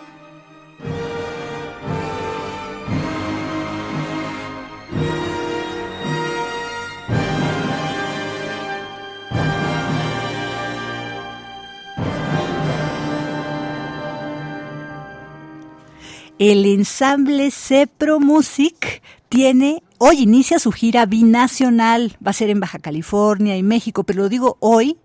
[16.42, 22.80] El ensamble Cepro Music tiene hoy inicia su gira binacional, va a ser en Baja
[22.80, 24.98] California y México, pero lo digo hoy,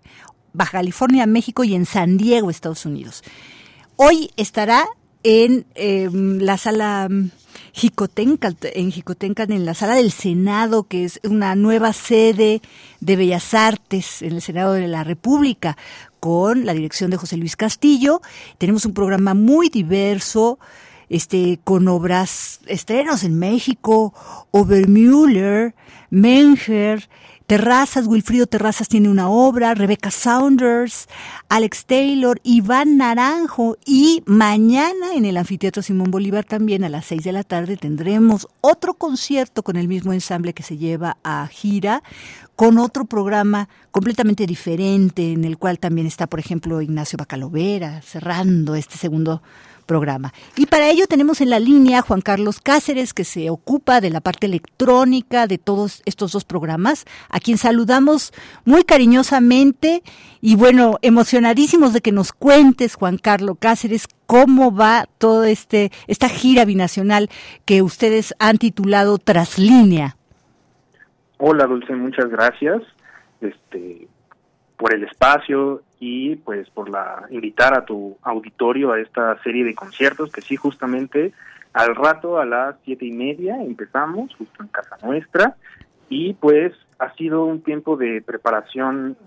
[0.53, 3.23] Baja California, México y en San Diego, Estados Unidos.
[3.97, 4.87] Hoy estará
[5.21, 7.07] en em, la sala
[7.71, 12.63] Jicotenca, en Jicotenca, en la sala del Senado, que es una nueva sede
[12.99, 15.77] de Bellas Artes en el Senado de la República,
[16.19, 18.23] con la dirección de José Luis Castillo.
[18.57, 20.57] Tenemos un programa muy diverso
[21.09, 24.13] este, con obras, estrenos en México,
[24.51, 25.75] Obermüller,
[26.09, 27.07] Menger,
[27.47, 31.07] Terrazas, Wilfrido Terrazas tiene una obra, Rebecca Saunders,
[31.47, 37.23] Alex Taylor, Iván Naranjo y mañana en el Anfiteatro Simón Bolívar también a las seis
[37.23, 42.03] de la tarde tendremos otro concierto con el mismo ensamble que se lleva a gira
[42.57, 48.75] con otro programa completamente diferente en el cual también está, por ejemplo, Ignacio Bacalovera cerrando
[48.75, 49.41] este segundo
[49.87, 50.33] programa.
[50.55, 54.11] Y para ello tenemos en la línea a Juan Carlos Cáceres, que se ocupa de
[54.11, 58.31] la parte electrónica de todos estos dos programas, a quien saludamos
[58.65, 60.03] muy cariñosamente
[60.41, 66.29] y bueno, emocionadísimos de que nos cuentes, Juan Carlos Cáceres, cómo va toda este, esta
[66.29, 67.29] gira binacional
[67.65, 70.17] que ustedes han titulado Traslínea.
[71.39, 72.81] Hola Dulce, muchas gracias
[73.41, 74.07] este,
[74.77, 79.73] por el espacio y pues por la invitar a tu auditorio a esta serie de
[79.73, 81.33] conciertos que sí justamente
[81.73, 85.55] al rato a las siete y media empezamos justo en casa nuestra.
[86.09, 89.17] Y pues ha sido un tiempo de preparación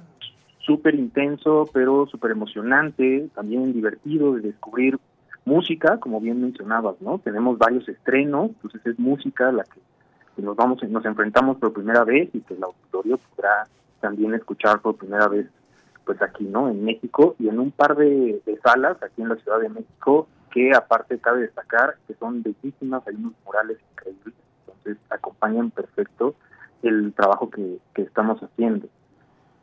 [0.60, 4.98] súper intenso pero súper emocionante también divertido de descubrir
[5.44, 9.80] música como bien mencionabas no tenemos varios estrenos entonces es música la que,
[10.42, 13.66] nos vamos nos enfrentamos por primera vez y que el auditorio podrá
[14.00, 15.46] también escuchar por primera vez
[16.04, 16.68] pues aquí, ¿no?
[16.68, 20.74] En México y en un par de, salas aquí en la Ciudad de México que
[20.74, 24.34] aparte cabe destacar que son bellísimas, hay unos murales increíbles,
[24.66, 26.34] entonces acompañan perfecto
[26.82, 28.88] el trabajo que, estamos haciendo.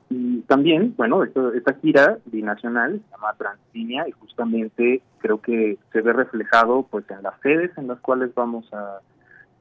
[0.09, 6.13] Y también, bueno, esta gira binacional se llama Translínea y justamente creo que se ve
[6.13, 9.01] reflejado pues en las sedes en las cuales vamos a,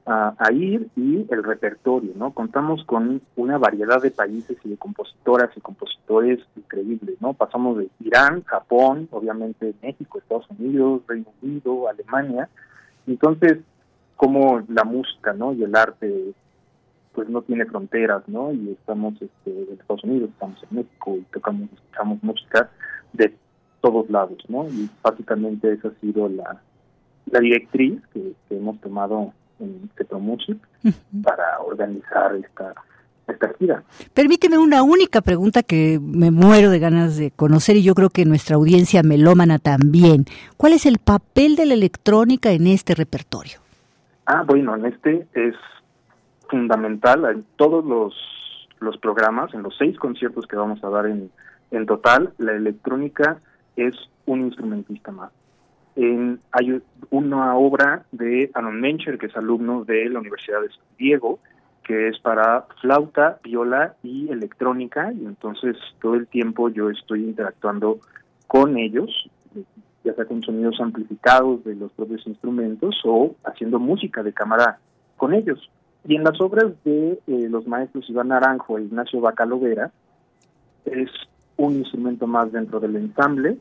[0.07, 2.33] a, ir y el repertorio, ¿no?
[2.33, 7.33] Contamos con una variedad de países y de compositoras y compositores increíbles, ¿no?
[7.35, 12.49] Pasamos de Irán, Japón, obviamente México, Estados Unidos, Reino Unido, Alemania.
[13.09, 13.59] Entonces,
[14.15, 15.53] como la música, ¿no?
[15.53, 16.35] Y el arte
[17.13, 18.53] pues no tiene fronteras, ¿no?
[18.53, 22.71] Y estamos este, en Estados Unidos, estamos en México y tocamos, escuchamos música
[23.13, 23.35] de
[23.81, 24.69] todos lados, ¿no?
[24.69, 26.61] Y básicamente esa ha sido la,
[27.31, 30.59] la directriz que hemos tomado en Music
[31.23, 32.75] para organizar esta,
[33.27, 33.83] esta gira.
[34.15, 38.25] Permíteme una única pregunta que me muero de ganas de conocer y yo creo que
[38.25, 40.25] nuestra audiencia melómana también.
[40.57, 43.59] ¿Cuál es el papel de la electrónica en este repertorio?
[44.27, 45.55] Ah, bueno, en este es
[46.49, 48.15] fundamental en todos los,
[48.81, 51.31] los programas, en los seis conciertos que vamos a dar en,
[51.71, 53.39] en total, la electrónica
[53.77, 53.95] es
[54.27, 55.31] un instrumentista más
[56.53, 61.39] hay una obra de Anon Mencher, que es alumno de la Universidad de San Diego,
[61.85, 68.01] que es para flauta, viola y electrónica, y entonces todo el tiempo yo estoy interactuando
[68.47, 69.31] con ellos,
[70.05, 74.79] ya sea con sonidos amplificados de los propios instrumentos o haciendo música de cámara
[75.17, 75.71] con ellos.
[76.07, 79.91] Y en las obras de eh, los maestros Iván Naranjo e Ignacio Bacalovera,
[80.85, 81.11] es
[81.57, 83.59] un instrumento más dentro del ensamble,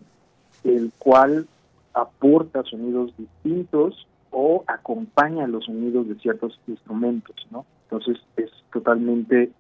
[0.63, 1.47] el cual
[1.95, 7.65] aporta sonidos distintos o acompaña los sonidos de ciertos instrumentos, ¿no?
[7.83, 9.51] Entonces es totalmente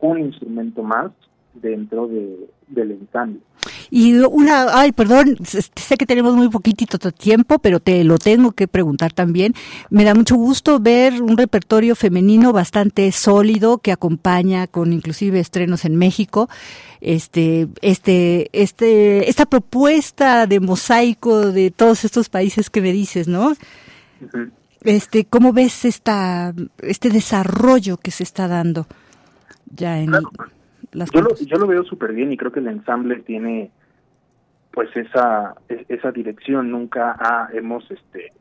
[0.00, 1.12] un instrumento más
[1.54, 3.40] dentro de, del ensamble.
[3.90, 8.68] Y una, ay, perdón, sé que tenemos muy poquitito tiempo, pero te lo tengo que
[8.68, 9.54] preguntar también.
[9.90, 15.84] Me da mucho gusto ver un repertorio femenino bastante sólido que acompaña con inclusive estrenos
[15.84, 16.48] en México.
[17.00, 23.54] Este, este, este, esta propuesta de mosaico de todos estos países que me dices, ¿no?
[24.82, 28.86] Este, ¿cómo ves esta, este desarrollo que se está dando
[29.74, 30.12] ya en
[30.96, 33.70] las yo lo, yo lo veo súper bien y creo que el ensamble tiene
[34.72, 36.70] pues esa esa dirección.
[36.70, 38.32] Nunca ha, hemos este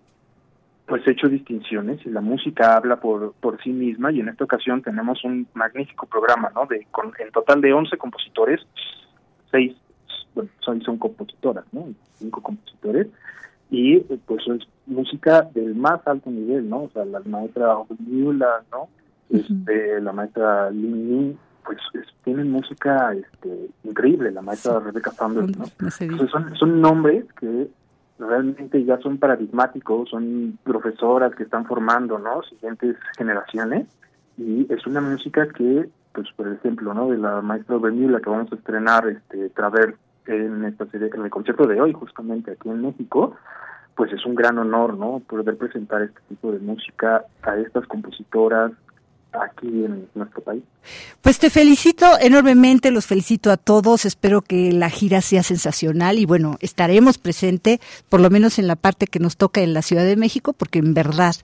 [0.86, 4.82] pues hecho distinciones y la música habla por por sí misma y en esta ocasión
[4.82, 8.62] tenemos un magnífico programa no de con en total de 11 compositores
[9.52, 9.76] seis
[10.34, 13.08] bueno son son compositoras no cinco compositores.
[13.70, 18.88] Y pues es música del más alto nivel no o sea la maestra Miula no
[19.30, 21.80] este la maestra Lin pues
[22.24, 25.66] tienen música este, increíble, la maestra Rebecca Sanders, ¿no?
[26.28, 27.68] son, son nombres que
[28.20, 32.42] realmente ya son paradigmáticos, son profesoras que están formando, ¿no?
[32.44, 33.88] Siguientes generaciones
[34.38, 37.10] y es una música que, pues por ejemplo, ¿no?
[37.10, 39.96] De la maestra la que vamos a estrenar, este, Traver
[40.28, 43.36] en esta serie, en el concierto de hoy, justamente aquí en México,
[43.96, 45.22] pues es un gran honor, ¿no?
[45.28, 48.72] Poder presentar este tipo de música a estas compositoras,
[49.44, 50.64] aquí en nuestro país.
[51.22, 56.26] Pues te felicito enormemente, los felicito a todos, espero que la gira sea sensacional y
[56.26, 57.80] bueno, estaremos presente,
[58.10, 60.80] por lo menos en la parte que nos toca en la Ciudad de México, porque
[60.80, 61.36] en verdad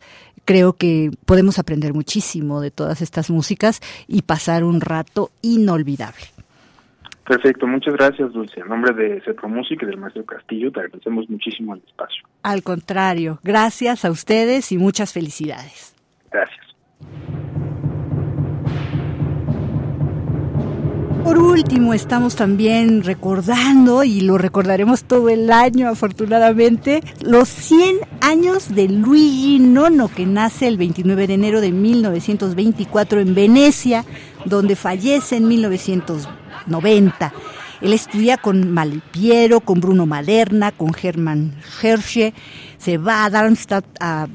[0.45, 6.25] creo que podemos aprender muchísimo de todas estas músicas y pasar un rato inolvidable.
[7.27, 8.59] Perfecto, muchas gracias Dulce.
[8.59, 12.23] En nombre de Centro Música y del maestro Castillo te agradecemos muchísimo el espacio.
[12.43, 15.95] Al contrario, gracias a ustedes y muchas felicidades.
[16.31, 16.65] Gracias.
[21.23, 28.73] Por último, estamos también recordando, y lo recordaremos todo el año afortunadamente, los 100 años
[28.73, 34.03] de Luigi Nono, que nace el 29 de enero de 1924 en Venecia,
[34.45, 37.33] donde fallece en 1990.
[37.81, 42.33] Él estudia con Malipiero, con Bruno Maderna, con Hermann Hershey,
[42.77, 44.27] se va a Darmstadt a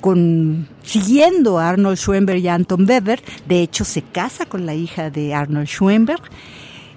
[0.00, 5.10] con, siguiendo a Arnold Schoenberg y Anton Weber, de hecho se casa con la hija
[5.10, 6.22] de Arnold Schoenberg,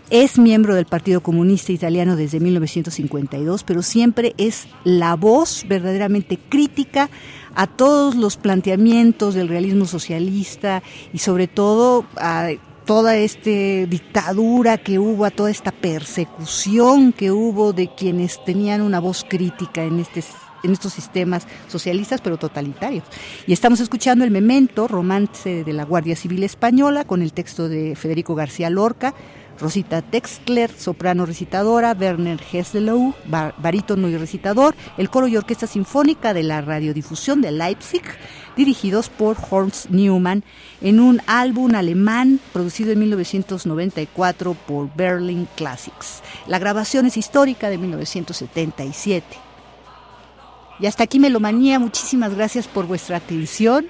[0.10, 7.10] es miembro del Partido Comunista Italiano desde 1952, pero siempre es la voz verdaderamente crítica
[7.54, 10.82] a todos los planteamientos del realismo socialista
[11.14, 12.50] y sobre todo a
[12.86, 13.52] toda esta
[13.88, 19.84] dictadura que hubo, a toda esta persecución que hubo de quienes tenían una voz crítica
[19.84, 20.24] en este
[20.64, 23.04] en estos sistemas socialistas pero totalitarios.
[23.48, 27.96] Y estamos escuchando el memento, romance de la Guardia Civil Española, con el texto de
[27.96, 29.14] Federico García Lorca,
[29.60, 33.14] Rosita Textler, soprano recitadora, Werner Hesselow,
[33.58, 38.04] barítono y recitador, el coro y orquesta sinfónica de la radiodifusión de Leipzig,
[38.56, 40.44] dirigidos por Horst Newman,
[40.82, 46.22] en un álbum alemán producido en 1994 por Berlin Classics.
[46.48, 49.49] La grabación es histórica de 1977.
[50.80, 53.88] Y hasta aquí Melomanía, muchísimas gracias por vuestra atención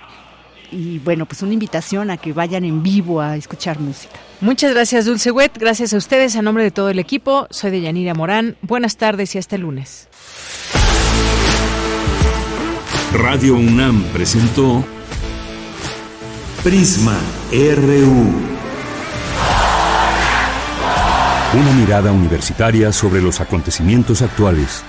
[0.71, 4.15] y bueno, pues una invitación a que vayan en vivo a escuchar música.
[4.41, 7.47] Muchas gracias Dulce Wet, gracias a ustedes a nombre de todo el equipo.
[7.49, 8.55] Soy de Yanira Morán.
[8.61, 10.07] Buenas tardes y hasta el lunes.
[13.13, 14.83] Radio UNAM presentó
[16.63, 17.17] Prisma
[17.51, 18.49] RU.
[21.51, 24.83] Una mirada universitaria sobre los acontecimientos actuales.